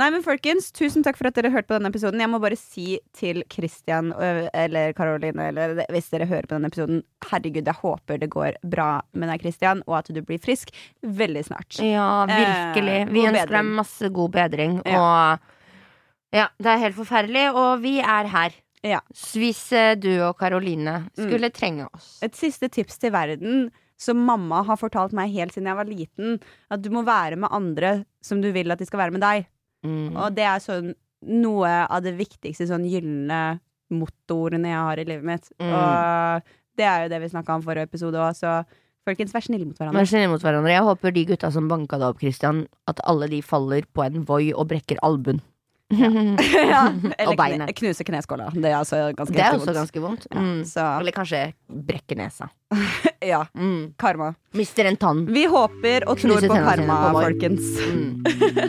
Nei, 0.00 0.08
men 0.10 0.22
folkens, 0.24 0.70
tusen 0.74 1.04
takk 1.06 1.18
for 1.18 1.28
at 1.28 1.36
dere 1.36 1.52
hørte 1.54 1.68
på 1.70 1.76
denne 1.76 1.90
episoden. 1.92 2.20
Jeg 2.22 2.30
må 2.32 2.40
bare 2.42 2.56
si 2.58 2.98
til 3.16 3.42
Christian 3.52 4.10
eller 4.18 4.94
Caroline, 4.98 5.50
eller 5.52 5.76
hvis 5.94 6.08
dere 6.10 6.26
hører 6.30 6.48
på 6.48 6.56
denne 6.56 6.70
episoden, 6.72 7.02
herregud, 7.30 7.68
jeg 7.70 7.78
håper 7.82 8.18
det 8.22 8.30
går 8.32 8.58
bra 8.72 8.88
med 9.14 9.30
deg, 9.30 9.44
Christian, 9.44 9.84
og 9.86 10.00
at 10.00 10.10
du 10.14 10.18
blir 10.26 10.40
frisk 10.42 10.72
veldig 11.02 11.44
snart. 11.50 11.78
Ja, 11.84 12.08
virkelig. 12.30 12.96
Eh, 13.04 13.12
Vi 13.14 13.26
ønsker 13.30 13.54
deg 13.58 13.70
masse 13.78 14.10
god 14.16 14.34
bedring. 14.34 14.80
Ja. 14.88 15.04
Og 15.04 16.40
ja, 16.40 16.48
det 16.58 16.72
er 16.74 16.82
helt 16.86 16.98
forferdelig, 16.98 17.46
og 17.54 17.84
vi 17.84 17.98
er 18.00 18.30
her. 18.30 18.58
Ja. 18.86 19.02
Hvis 19.36 19.66
eh, 19.76 19.94
du 20.00 20.10
og 20.24 20.38
Karoline 20.40 21.04
skulle 21.18 21.50
trenge 21.54 21.86
oss. 21.94 22.16
Et 22.24 22.34
siste 22.38 22.70
tips 22.72 22.98
til 23.02 23.12
verden 23.14 23.68
som 24.00 24.20
mamma 24.24 24.62
har 24.64 24.78
fortalt 24.80 25.14
meg 25.16 25.32
helt 25.34 25.54
siden 25.54 25.68
jeg 25.70 25.78
var 25.78 25.88
liten. 25.88 26.38
At 26.72 26.82
du 26.82 26.90
må 26.94 27.04
være 27.06 27.38
med 27.40 27.52
andre 27.52 28.00
som 28.24 28.40
du 28.40 28.48
vil 28.54 28.72
at 28.72 28.80
de 28.80 28.88
skal 28.88 29.04
være 29.04 29.16
med 29.16 29.24
deg. 29.24 29.48
Mm. 29.86 30.16
Og 30.16 30.36
det 30.36 30.46
er 30.48 30.62
sånn 30.64 30.94
noe 31.20 31.70
av 31.84 32.00
det 32.04 32.14
viktigste 32.16 32.64
sånn 32.68 32.86
gylne 32.88 33.60
motorene 33.92 34.70
jeg 34.70 34.84
har 34.86 35.02
i 35.02 35.08
livet 35.08 35.26
mitt. 35.26 35.50
Mm. 35.60 35.74
Og 35.74 36.54
det 36.80 36.86
er 36.86 37.04
jo 37.04 37.10
det 37.12 37.20
vi 37.24 37.32
snakka 37.32 37.58
om 37.58 37.66
forrige 37.66 37.90
episode 37.90 38.20
òg, 38.20 38.32
så 38.38 38.62
folkens, 39.04 39.34
vær 39.34 39.44
snille 39.44 39.66
mot 39.68 39.76
hverandre. 39.76 40.00
Vær 40.00 40.08
snille 40.08 40.30
mot 40.32 40.44
hverandre. 40.44 40.72
Jeg 40.72 40.86
håper 40.86 41.16
de 41.16 41.26
gutta 41.32 41.50
som 41.52 41.68
banka 41.68 41.98
deg 42.00 42.14
opp, 42.14 42.22
Christian, 42.22 42.64
at 42.90 43.02
alle 43.10 43.28
de 43.32 43.42
faller 43.44 43.88
på 43.92 44.04
en 44.06 44.24
Voi 44.28 44.52
og 44.54 44.70
brekker 44.72 45.00
albuen. 45.06 45.42
Ja. 45.90 46.92
Og 47.26 47.36
beinet. 47.36 47.66
kne, 47.70 47.74
knuse 47.80 48.04
kneskåla. 48.06 48.50
Det 48.54 48.68
er 48.70 48.76
altså 48.78 48.96
ganske 49.16 49.34
Det 49.34 49.42
er 49.42 49.54
også 49.58 49.72
ganske 49.74 50.00
vondt. 50.04 50.26
Mm. 50.34 50.62
så 50.68 50.80
Eller 51.00 51.12
kanskje 51.16 51.40
brekke 51.68 52.14
nesa. 52.18 52.48
ja, 53.32 53.42
Mm. 53.54 53.92
karma. 53.98 54.34
Mister 54.54 54.84
en 54.86 54.96
tann. 54.96 55.26
Vi 55.26 55.44
håper 55.50 56.06
og 56.08 56.18
tror 56.18 56.30
Knuse 56.38 56.48
på 56.50 56.54
karma, 56.62 57.12
på 57.12 57.20
folkens. 57.26 57.62
Mm. 57.90 58.24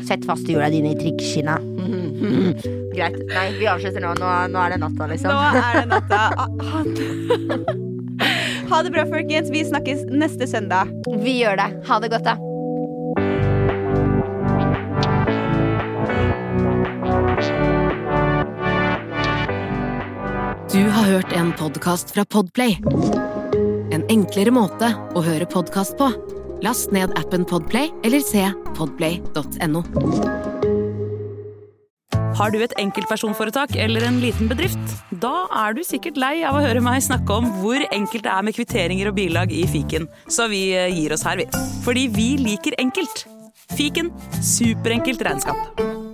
Sett 0.08 0.26
fast 0.26 0.48
hjula 0.50 0.70
dine 0.74 0.90
i 0.96 0.98
trikkskinna. 1.00 1.58
Greit. 2.96 3.18
Nei, 3.32 3.48
vi 3.60 3.66
avslutter 3.72 4.02
nå. 4.04 4.12
Nå, 4.20 4.28
nå 4.52 4.58
er 4.66 4.70
det 4.76 4.80
natta, 4.82 5.04
liksom. 5.14 5.30
Nå 5.32 5.38
er 5.62 5.74
det 5.82 5.88
natta. 5.94 6.20
Ah, 6.36 6.48
Ha, 6.72 6.80
ha 8.78 8.82
det 8.86 8.92
bra, 8.94 9.04
folkens. 9.10 9.50
Vi 9.52 9.62
snakkes 9.68 10.00
neste 10.12 10.46
søndag. 10.48 10.86
Vi 11.24 11.34
gjør 11.42 11.56
det. 11.60 11.70
Ha 11.90 11.96
det 12.04 12.10
godt, 12.14 12.26
da. 12.28 12.36
Du 20.72 20.84
har 20.88 21.04
hørt 21.04 21.34
en 21.36 21.50
podkast 21.60 22.14
fra 22.16 22.24
Podplay. 22.26 22.78
En 23.92 24.06
enklere 24.08 24.54
måte 24.56 24.88
å 25.12 25.24
høre 25.26 25.44
podkast 25.44 25.98
på. 26.00 26.08
Last 26.64 26.94
ned 26.96 27.12
appen 27.20 27.44
Podplay 27.44 27.90
eller 28.08 28.24
se 28.24 28.46
podplay.no. 28.78 29.82
Har 32.40 32.56
du 32.56 32.62
et 32.64 32.78
enkeltpersonforetak 32.80 33.76
eller 33.76 34.08
en 34.08 34.22
liten 34.24 34.48
bedrift? 34.48 34.96
Da 35.12 35.50
er 35.66 35.76
du 35.76 35.84
sikkert 35.84 36.16
lei 36.24 36.38
av 36.48 36.56
å 36.56 36.64
høre 36.64 36.80
meg 36.84 37.04
snakke 37.04 37.42
om 37.42 37.52
hvor 37.60 37.84
enkelt 37.92 38.24
det 38.24 38.32
er 38.32 38.48
med 38.48 38.56
kvitteringer 38.56 39.12
og 39.12 39.20
bilag 39.20 39.52
i 39.52 39.66
fiken, 39.68 40.08
så 40.32 40.48
vi 40.52 40.70
eh, 40.72 40.88
gir 40.96 41.12
oss 41.12 41.28
her, 41.28 41.44
vi. 41.44 41.50
Fordi 41.84 42.08
vi 42.16 42.30
liker 42.40 42.80
enkelt. 42.80 43.26
Fiken 43.76 44.16
superenkelt 44.40 45.28
regnskap. 45.28 46.11